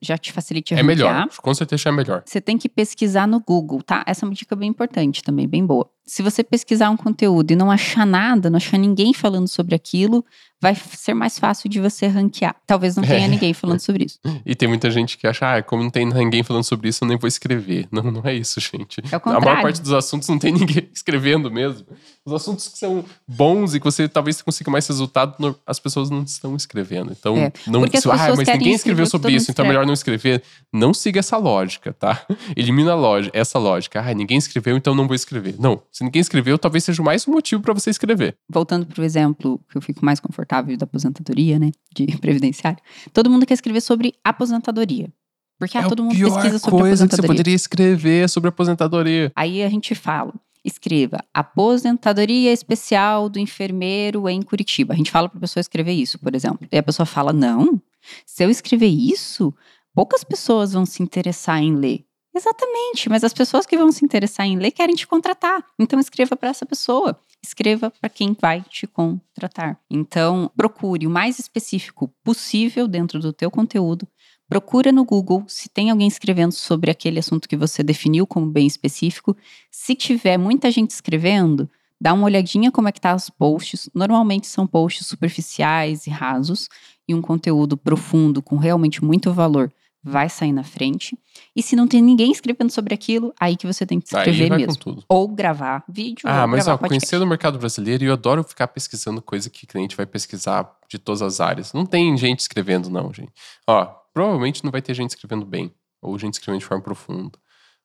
já 0.00 0.16
te 0.16 0.32
facilite 0.32 0.74
a 0.74 0.78
É 0.78 0.82
melhor, 0.82 1.28
com 1.28 1.52
certeza 1.52 1.90
é 1.90 1.92
melhor. 1.92 2.22
Você 2.24 2.40
tem 2.40 2.56
que 2.56 2.66
pesquisar 2.66 3.26
no 3.26 3.38
Google, 3.40 3.82
tá? 3.82 4.02
Essa 4.06 4.24
é 4.24 4.26
uma 4.26 4.34
dica 4.34 4.56
bem 4.56 4.70
importante 4.70 5.22
também, 5.22 5.46
bem 5.46 5.66
boa. 5.66 5.90
Se 6.06 6.22
você 6.22 6.44
pesquisar 6.44 6.88
um 6.90 6.96
conteúdo 6.96 7.50
e 7.50 7.56
não 7.56 7.70
achar 7.70 8.06
nada, 8.06 8.48
não 8.48 8.58
achar 8.58 8.78
ninguém 8.78 9.12
falando 9.12 9.48
sobre 9.48 9.74
aquilo, 9.74 10.24
vai 10.60 10.74
ser 10.74 11.12
mais 11.12 11.38
fácil 11.38 11.68
de 11.68 11.80
você 11.80 12.06
ranquear. 12.06 12.56
Talvez 12.66 12.96
não 12.96 13.04
tenha 13.04 13.26
é. 13.26 13.28
ninguém 13.28 13.52
falando 13.52 13.78
sobre 13.78 14.04
isso. 14.04 14.18
E 14.44 14.54
tem 14.54 14.68
muita 14.68 14.90
gente 14.90 15.18
que 15.18 15.26
acha, 15.26 15.56
ah, 15.56 15.62
como 15.62 15.82
não 15.82 15.90
tem 15.90 16.06
ninguém 16.06 16.42
falando 16.42 16.64
sobre 16.64 16.88
isso, 16.88 17.04
eu 17.04 17.08
nem 17.08 17.18
vou 17.18 17.28
escrever. 17.28 17.86
Não, 17.92 18.02
não 18.04 18.22
é 18.24 18.34
isso, 18.34 18.58
gente. 18.60 19.00
É. 19.00 19.16
A 19.16 19.40
maior 19.40 19.62
parte 19.62 19.82
dos 19.82 19.92
assuntos 19.92 20.28
não 20.28 20.38
tem 20.38 20.52
ninguém 20.54 20.88
escrevendo 20.92 21.50
mesmo. 21.50 21.86
Os 22.24 22.32
assuntos 22.32 22.68
que 22.68 22.78
são 22.78 23.04
bons 23.28 23.74
e 23.74 23.80
que 23.80 23.84
você 23.84 24.08
talvez 24.08 24.40
consiga 24.40 24.70
mais 24.70 24.86
resultado, 24.86 25.56
as 25.66 25.78
pessoas 25.78 26.08
não 26.08 26.22
estão 26.22 26.56
escrevendo. 26.56 27.12
Então, 27.12 27.36
é. 27.36 27.52
não 27.66 27.84
isso, 27.84 28.10
ah, 28.10 28.34
mas 28.34 28.48
ninguém 28.48 28.72
escreveu 28.72 29.06
sobre 29.06 29.32
isso, 29.32 29.50
então 29.50 29.64
é 29.64 29.68
melhor 29.68 29.86
não 29.86 29.94
escrever. 29.94 30.42
Não 30.72 30.94
siga 30.94 31.20
essa 31.20 31.36
lógica, 31.36 31.92
tá? 31.92 32.24
Elimina 32.56 32.94
lógica, 32.94 33.38
essa 33.38 33.58
lógica. 33.58 34.00
Ah, 34.00 34.14
ninguém 34.14 34.38
escreveu, 34.38 34.76
então 34.76 34.94
não 34.94 35.06
vou 35.06 35.14
escrever. 35.14 35.54
Não, 35.58 35.82
se 35.96 36.04
ninguém 36.04 36.20
escreveu, 36.20 36.58
talvez 36.58 36.84
seja 36.84 37.02
mais 37.02 37.26
um 37.26 37.32
motivo 37.32 37.62
para 37.62 37.72
você 37.72 37.88
escrever. 37.88 38.36
Voltando 38.46 38.84
para 38.84 39.00
o 39.00 39.04
exemplo 39.04 39.58
que 39.70 39.78
eu 39.78 39.80
fico 39.80 40.04
mais 40.04 40.20
confortável 40.20 40.76
da 40.76 40.84
aposentadoria, 40.84 41.58
né? 41.58 41.70
De 41.94 42.04
previdenciário. 42.20 42.78
Todo 43.14 43.30
mundo 43.30 43.46
quer 43.46 43.54
escrever 43.54 43.80
sobre 43.80 44.12
aposentadoria. 44.22 45.10
Porque 45.58 45.78
ah, 45.78 45.80
é 45.80 45.88
todo 45.88 46.02
mundo 46.02 46.14
pesquisa 46.14 46.58
sobre 46.58 46.80
coisa 46.80 47.08
que 47.08 47.16
você 47.16 47.22
poderia 47.22 47.54
escrever 47.54 48.28
sobre 48.28 48.50
aposentadoria. 48.50 49.32
Aí 49.34 49.62
a 49.62 49.70
gente 49.70 49.94
fala, 49.94 50.34
escreva 50.62 51.24
aposentadoria 51.32 52.52
especial 52.52 53.30
do 53.30 53.38
enfermeiro 53.38 54.28
em 54.28 54.42
Curitiba. 54.42 54.92
A 54.92 54.96
gente 54.98 55.10
fala 55.10 55.30
para 55.30 55.38
a 55.38 55.40
pessoa 55.40 55.62
escrever 55.62 55.92
isso, 55.92 56.18
por 56.18 56.34
exemplo. 56.34 56.68
E 56.70 56.76
a 56.76 56.82
pessoa 56.82 57.06
fala: 57.06 57.32
"Não, 57.32 57.80
se 58.26 58.44
eu 58.44 58.50
escrever 58.50 58.88
isso, 58.88 59.50
poucas 59.94 60.22
pessoas 60.22 60.74
vão 60.74 60.84
se 60.84 61.02
interessar 61.02 61.62
em 61.62 61.74
ler". 61.74 62.04
Exatamente, 62.36 63.08
mas 63.08 63.24
as 63.24 63.32
pessoas 63.32 63.64
que 63.64 63.78
vão 63.78 63.90
se 63.90 64.04
interessar 64.04 64.46
em 64.46 64.58
ler 64.58 64.70
querem 64.70 64.94
te 64.94 65.06
contratar. 65.06 65.64
Então 65.78 65.98
escreva 65.98 66.36
para 66.36 66.50
essa 66.50 66.66
pessoa 66.66 67.18
escreva 67.46 67.90
para 67.90 68.10
quem 68.10 68.36
vai 68.38 68.62
te 68.62 68.86
contratar. 68.86 69.78
Então, 69.90 70.50
procure 70.56 71.06
o 71.06 71.10
mais 71.10 71.38
específico 71.38 72.12
possível 72.24 72.88
dentro 72.88 73.20
do 73.20 73.32
teu 73.32 73.50
conteúdo. 73.50 74.06
Procura 74.48 74.92
no 74.92 75.04
Google 75.04 75.44
se 75.48 75.68
tem 75.68 75.90
alguém 75.90 76.06
escrevendo 76.06 76.52
sobre 76.52 76.90
aquele 76.90 77.18
assunto 77.18 77.48
que 77.48 77.56
você 77.56 77.82
definiu 77.82 78.26
como 78.26 78.46
bem 78.46 78.66
específico. 78.66 79.36
Se 79.70 79.94
tiver 79.94 80.36
muita 80.36 80.70
gente 80.70 80.90
escrevendo, 80.90 81.68
Dá 81.98 82.12
uma 82.12 82.26
olhadinha 82.26 82.70
como 82.70 82.88
é 82.88 82.92
que 82.92 83.00
tá 83.00 83.14
os 83.14 83.30
posts. 83.30 83.88
Normalmente 83.94 84.46
são 84.46 84.66
posts 84.66 85.06
superficiais 85.06 86.06
e 86.06 86.10
rasos 86.10 86.68
e 87.08 87.14
um 87.14 87.22
conteúdo 87.22 87.74
profundo 87.74 88.42
com 88.42 88.56
realmente 88.56 89.02
muito 89.02 89.32
valor 89.32 89.72
vai 90.08 90.28
sair 90.28 90.52
na 90.52 90.62
frente. 90.62 91.18
E 91.54 91.60
se 91.60 91.74
não 91.74 91.88
tem 91.88 92.00
ninguém 92.00 92.30
escrevendo 92.30 92.70
sobre 92.70 92.94
aquilo, 92.94 93.34
aí 93.40 93.56
que 93.56 93.66
você 93.66 93.84
tem 93.84 93.98
que 93.98 94.06
escrever 94.06 94.48
mesmo. 94.56 95.02
Ou 95.08 95.26
gravar 95.26 95.82
vídeo. 95.88 96.22
Ah, 96.24 96.42
ou 96.42 96.48
mas 96.48 96.64
gravar 96.64 96.74
ó, 96.74 96.78
podcast. 96.78 96.88
conhecer 97.10 97.24
o 97.24 97.26
mercado 97.26 97.58
brasileiro 97.58 98.04
e 98.04 98.06
eu 98.06 98.12
adoro 98.12 98.44
ficar 98.44 98.68
pesquisando 98.68 99.20
coisa 99.20 99.50
que 99.50 99.66
cliente 99.66 99.96
vai 99.96 100.06
pesquisar 100.06 100.78
de 100.88 100.96
todas 100.96 101.22
as 101.22 101.40
áreas. 101.40 101.72
Não 101.72 101.84
tem 101.84 102.16
gente 102.16 102.38
escrevendo, 102.38 102.88
não, 102.88 103.12
gente. 103.12 103.32
Ó, 103.66 103.84
provavelmente 104.14 104.62
não 104.62 104.70
vai 104.70 104.80
ter 104.80 104.94
gente 104.94 105.10
escrevendo 105.10 105.44
bem. 105.44 105.74
Ou 106.00 106.16
gente 106.16 106.34
escrevendo 106.34 106.60
de 106.60 106.66
forma 106.66 106.84
profunda, 106.84 107.36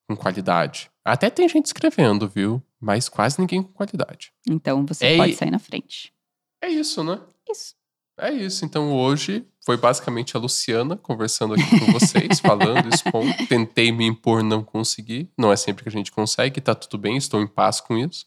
com 0.07 0.15
qualidade. 0.15 0.91
Até 1.03 1.29
tem 1.31 1.49
gente 1.49 1.65
escrevendo, 1.65 2.27
viu? 2.27 2.61
Mas 2.79 3.09
quase 3.09 3.39
ninguém 3.39 3.63
com 3.63 3.73
qualidade. 3.73 4.31
Então 4.47 4.85
você 4.85 5.05
É, 5.07 5.17
pode 5.17 5.33
sair 5.33 5.49
na 5.49 5.59
frente. 5.59 6.13
É 6.61 6.69
isso, 6.69 7.03
né? 7.03 7.19
Isso. 7.49 7.73
É 8.17 8.31
isso. 8.31 8.65
Então 8.65 8.93
hoje 8.93 9.45
foi 9.65 9.77
basicamente 9.77 10.35
a 10.35 10.39
Luciana 10.39 10.97
conversando 10.97 11.53
aqui 11.53 11.79
com 11.79 11.91
vocês, 11.91 12.39
falando, 12.41 12.87
expondo. 12.93 13.31
Tentei 13.47 13.91
me 13.91 14.05
impor, 14.05 14.43
não 14.43 14.63
consegui. 14.63 15.29
Não 15.37 15.51
é 15.51 15.55
sempre 15.55 15.83
que 15.83 15.89
a 15.89 15.91
gente 15.91 16.11
consegue, 16.11 16.61
tá 16.61 16.73
tudo 16.75 16.97
bem, 16.97 17.17
estou 17.17 17.41
em 17.41 17.47
paz 17.47 17.79
com 17.79 17.97
isso. 17.97 18.25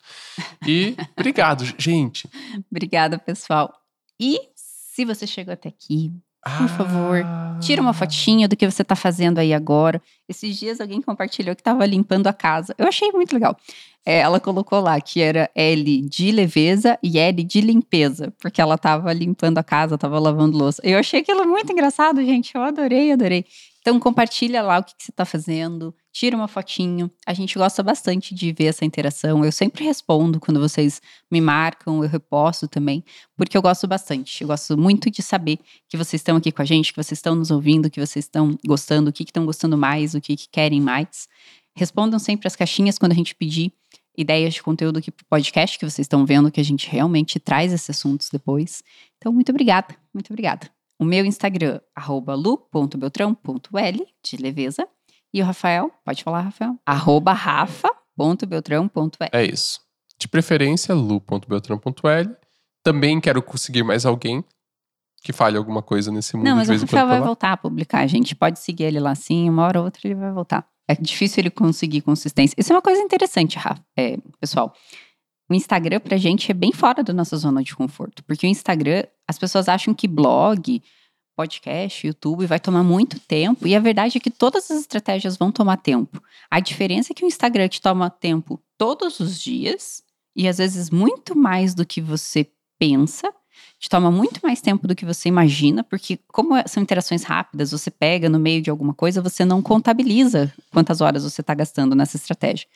E 0.67 0.97
obrigado, 1.19 1.65
gente. 1.79 2.29
Obrigada, 2.71 3.19
pessoal. 3.19 3.73
E 4.21 4.39
se 4.55 5.05
você 5.05 5.27
chegou 5.27 5.53
até 5.53 5.69
aqui, 5.69 6.13
Por 6.59 6.69
favor, 6.69 7.25
tira 7.61 7.81
uma 7.81 7.95
fotinha 7.95 8.47
do 8.47 8.55
que 8.55 8.71
você 8.71 8.85
tá 8.85 8.95
fazendo 8.95 9.39
aí 9.39 9.55
agora. 9.55 10.01
Esses 10.29 10.57
dias 10.57 10.81
alguém 10.81 11.01
compartilhou 11.01 11.57
que 11.57 11.63
tava 11.63 11.87
limpando 11.87 12.27
a 12.27 12.33
casa. 12.33 12.75
Eu 12.77 12.87
achei 12.87 13.11
muito 13.13 13.33
legal. 13.33 13.57
É, 14.05 14.19
ela 14.19 14.39
colocou 14.39 14.81
lá 14.81 15.01
que 15.01 15.23
era 15.23 15.51
L 15.55 16.03
de 16.03 16.31
leveza 16.31 16.99
e 17.03 17.19
L 17.19 17.43
de 17.43 17.63
limpeza, 17.63 18.35
porque 18.39 18.61
ela 18.61 18.77
tava 18.77 19.11
limpando 19.15 19.57
a 19.57 19.65
casa, 19.65 19.97
tava 19.97 20.19
lavando 20.19 20.59
louça. 20.59 20.83
Eu 20.85 20.99
achei 20.99 21.21
aquilo 21.21 21.47
muito 21.47 21.73
engraçado, 21.73 22.23
gente. 22.23 22.55
Eu 22.55 22.63
adorei, 22.63 23.13
adorei. 23.13 23.47
Então 23.81 23.99
compartilha 23.99 24.61
lá 24.63 24.79
o 24.79 24.85
que, 24.85 24.95
que 24.95 25.05
você 25.05 25.13
tá 25.13 25.25
fazendo, 25.25 25.95
tira 26.15 26.37
uma 26.37 26.47
fotinho. 26.47 27.11
A 27.27 27.35
gente 27.35 27.59
gosta 27.59 27.83
bastante 27.83 28.37
de 28.37 28.53
ver 28.53 28.67
essa 28.67 28.85
interação. 28.85 29.45
Eu 29.45 29.51
sempre 29.51 29.85
respondo 29.85 30.39
quando 30.39 30.61
vocês 30.61 31.03
me 31.29 31.41
marcam, 31.41 32.05
eu 32.05 32.09
reposto 32.09 32.69
também, 32.69 33.05
porque 33.37 33.57
eu 33.57 33.61
gosto 33.61 33.89
bastante. 33.89 34.43
Eu 34.43 34.47
gosto 34.47 34.79
muito 34.79 35.11
de 35.11 35.21
saber 35.21 35.59
que 35.89 35.97
vocês 35.97 36.21
estão 36.21 36.37
aqui 36.37 36.53
com 36.53 36.63
a 36.63 36.65
gente, 36.65 36.93
que 36.93 37.03
vocês 37.03 37.19
estão 37.19 37.35
nos 37.35 37.51
ouvindo, 37.51 37.91
que 37.91 37.99
vocês 37.99 38.25
estão 38.27 38.57
gostando, 38.65 39.11
o 39.11 39.13
que 39.13 39.25
estão 39.25 39.45
gostando 39.45 39.77
mais, 39.77 40.15
o 40.15 40.21
que, 40.21 40.37
que 40.37 40.49
querem 40.49 40.81
mais. 40.81 41.29
Respondam 41.75 42.21
sempre 42.21 42.47
as 42.47 42.55
caixinhas 42.55 42.97
quando 42.97 43.11
a 43.11 43.17
gente 43.17 43.35
pedir 43.35 43.73
ideias 44.17 44.55
de 44.55 44.63
conteúdo 44.63 45.01
aqui 45.01 45.11
pro 45.11 45.27
podcast, 45.27 45.77
que 45.77 45.85
vocês 45.85 46.05
estão 46.05 46.25
vendo 46.25 46.49
que 46.49 46.61
a 46.61 46.65
gente 46.65 46.89
realmente 46.89 47.41
traz 47.41 47.73
esses 47.73 47.91
assuntos 47.91 48.31
depois. 48.31 48.85
Então, 49.19 49.33
muito 49.33 49.51
obrigada, 49.51 49.97
muito 50.15 50.33
obrigada. 50.33 50.71
O 50.97 51.05
meu 51.05 51.25
Instagram, 51.25 51.81
arroba 51.93 52.37
lu.beltrão.l, 52.37 54.07
de 54.23 54.37
leveza. 54.37 54.89
E 55.35 55.43
o 55.43 55.45
Rafael, 55.45 55.91
pode 56.05 56.23
falar, 56.23 56.43
Rafael? 56.43 56.79
Arroba 56.87 57.33
rafa.beltrão.l. 57.33 58.89
É 59.33 59.45
isso. 59.45 59.81
De 60.17 60.29
preferência, 60.29 60.95
lu.beltrão.l. 60.95 62.37
Também 62.85 63.21
quero 63.21 63.43
conseguir 63.43 63.83
mais 63.83 64.07
alguém 64.07 64.45
que 65.25 65.33
fale 65.33 65.57
alguma 65.57 65.83
coisa 65.83 66.13
nesse 66.13 66.37
mundo 66.37 66.47
Não, 66.47 66.55
mas 66.55 66.69
o 66.69 66.75
Rafael 66.75 67.09
vai 67.09 67.21
voltar 67.21 67.51
a 67.51 67.57
publicar. 67.57 68.03
A 68.03 68.07
gente 68.07 68.37
pode 68.37 68.61
seguir 68.61 68.85
ele 68.85 69.01
lá 69.01 69.17
sim, 69.17 69.51
uma 69.51 69.65
hora 69.65 69.81
ou 69.81 69.87
outra 69.87 70.03
ele 70.05 70.15
vai 70.15 70.31
voltar. 70.31 70.65
É 70.87 70.95
difícil 70.95 71.41
ele 71.41 71.51
conseguir 71.51 72.03
consistência. 72.03 72.55
Isso 72.57 72.73
é 72.73 72.77
uma 72.77 72.83
coisa 72.83 73.01
interessante, 73.01 73.59
Rafa, 73.59 73.85
é, 73.99 74.19
pessoal. 74.39 74.73
O 75.51 75.55
Instagram 75.55 75.99
pra 75.99 76.17
gente 76.17 76.49
é 76.53 76.55
bem 76.55 76.71
fora 76.71 77.03
da 77.03 77.13
nossa 77.13 77.37
zona 77.37 77.61
de 77.61 77.75
conforto. 77.75 78.23
Porque 78.23 78.47
o 78.47 78.49
Instagram, 78.49 79.03
as 79.27 79.37
pessoas 79.37 79.69
acham 79.69 79.93
que 79.93 80.07
blog, 80.07 80.81
podcast, 81.37 82.07
YouTube 82.07 82.47
vai 82.47 82.61
tomar 82.61 82.83
muito 82.83 83.19
tempo. 83.21 83.67
E 83.67 83.75
a 83.75 83.81
verdade 83.81 84.19
é 84.19 84.21
que 84.21 84.31
todas 84.31 84.71
as 84.71 84.81
estratégias 84.81 85.37
vão 85.37 85.51
tomar 85.53 85.77
tempo. 85.77 86.23
A 86.51 86.61
diferença 86.61 87.13
é 87.13 87.15
que 87.15 87.25
o 87.25 87.29
Instagram 87.29 87.69
te 87.69 87.81
toma 87.81 88.09
tempo 88.11 88.61
todos 88.79 89.21
os 89.21 89.41
dias. 89.41 90.03
E 90.37 90.49
às 90.49 90.59
vezes 90.59 90.91
muito 90.91 91.37
mais 91.37 91.75
do 91.75 91.87
que 91.87 92.01
você 92.01 92.49
pensa 92.79 93.33
te 93.79 93.89
toma 93.89 94.11
muito 94.11 94.41
mais 94.43 94.61
tempo 94.61 94.89
do 94.89 94.95
que 94.95 95.05
você 95.05 95.29
imagina, 95.29 95.85
porque 95.85 96.19
como 96.29 96.57
é- 96.57 96.67
são 96.67 96.83
interações 96.83 97.23
rápidas, 97.23 97.71
você 97.71 97.91
pega 97.91 98.29
no 98.29 98.39
meio 98.39 98.63
de 98.63 98.71
alguma 98.71 98.95
coisa, 98.95 99.21
você 99.21 99.45
não 99.45 99.61
contabiliza 99.63 100.53
quantas 100.71 101.01
horas 101.01 101.23
você 101.23 101.41
está 101.41 101.55
gastando 101.55 101.95
nessa 101.95 102.17
estratégia. 102.17 102.67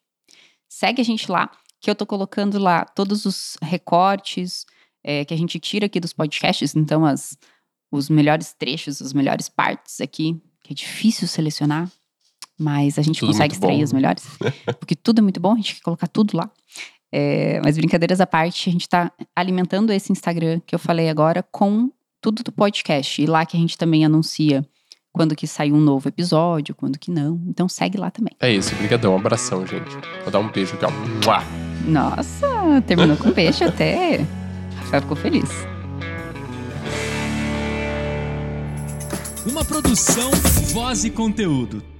Segue 0.69 1.01
a 1.01 1.05
gente 1.05 1.31
lá, 1.31 1.49
que 1.81 1.89
eu 1.89 1.95
tô 1.95 2.05
colocando 2.05 2.59
lá 2.59 2.85
todos 2.85 3.25
os 3.25 3.57
recortes 3.61 4.65
é, 5.05 5.23
que 5.23 5.33
a 5.33 5.37
gente 5.37 5.59
tira 5.59 5.85
aqui 5.85 5.99
dos 5.99 6.11
podcasts, 6.11 6.75
então 6.75 7.05
as, 7.05 7.37
os 7.91 8.09
melhores 8.09 8.53
trechos, 8.53 9.01
as 9.01 9.13
melhores 9.13 9.47
partes 9.47 10.01
aqui, 10.01 10.41
que 10.63 10.73
é 10.73 10.75
difícil 10.75 11.27
selecionar, 11.27 11.89
mas 12.57 12.97
a 12.97 13.03
gente 13.03 13.19
Tudo 13.19 13.31
consegue 13.31 13.53
muito 13.53 13.61
bom, 13.61 13.67
extrair 13.67 13.83
as 13.83 13.91
né? 13.91 13.99
melhores, 13.99 14.25
porque 14.79 14.95
tudo 14.95 15.19
é 15.19 15.21
muito 15.21 15.39
bom, 15.39 15.53
a 15.53 15.57
gente 15.57 15.75
quer 15.75 15.81
colocar 15.81 16.07
tudo 16.07 16.35
lá. 16.35 16.49
É, 17.11 17.61
mas 17.63 17.77
brincadeiras 17.77 18.19
à 18.19 18.25
parte, 18.25 18.67
a 18.67 18.71
gente 18.71 18.89
tá 18.89 19.11
alimentando 19.35 19.93
esse 19.93 20.11
Instagram 20.11 20.59
que 20.65 20.73
eu 20.73 20.79
falei 20.79 21.07
agora 21.07 21.43
com 21.43 21.89
tudo 22.19 22.43
do 22.43 22.51
podcast. 22.51 23.21
E 23.21 23.25
lá 23.25 23.45
que 23.45 23.55
a 23.55 23.59
gente 23.59 23.77
também 23.77 24.03
anuncia 24.03 24.67
quando 25.13 25.33
que 25.33 25.47
sai 25.47 25.71
um 25.71 25.79
novo 25.79 26.09
episódio, 26.09 26.75
quando 26.75 26.99
que 26.99 27.09
não. 27.09 27.39
Então 27.47 27.69
segue 27.69 27.97
lá 27.97 28.11
também. 28.11 28.35
É 28.41 28.51
isso, 28.51 28.75
brigadão. 28.75 29.13
Um 29.13 29.17
abração, 29.17 29.65
gente. 29.65 29.95
Vou 30.23 30.31
dar 30.31 30.39
um 30.39 30.49
beijo 30.51 30.75
aqui, 30.75 30.85
ó. 30.85 31.89
Nossa, 31.89 32.81
terminou 32.85 33.15
com 33.15 33.31
peixe 33.31 33.63
até. 33.63 34.25
Rafael 34.85 35.01
ficou 35.01 35.17
feliz. 35.17 35.49
Uma 39.45 39.65
produção, 39.65 40.31
voz 40.73 41.03
e 41.03 41.09
conteúdo. 41.09 41.94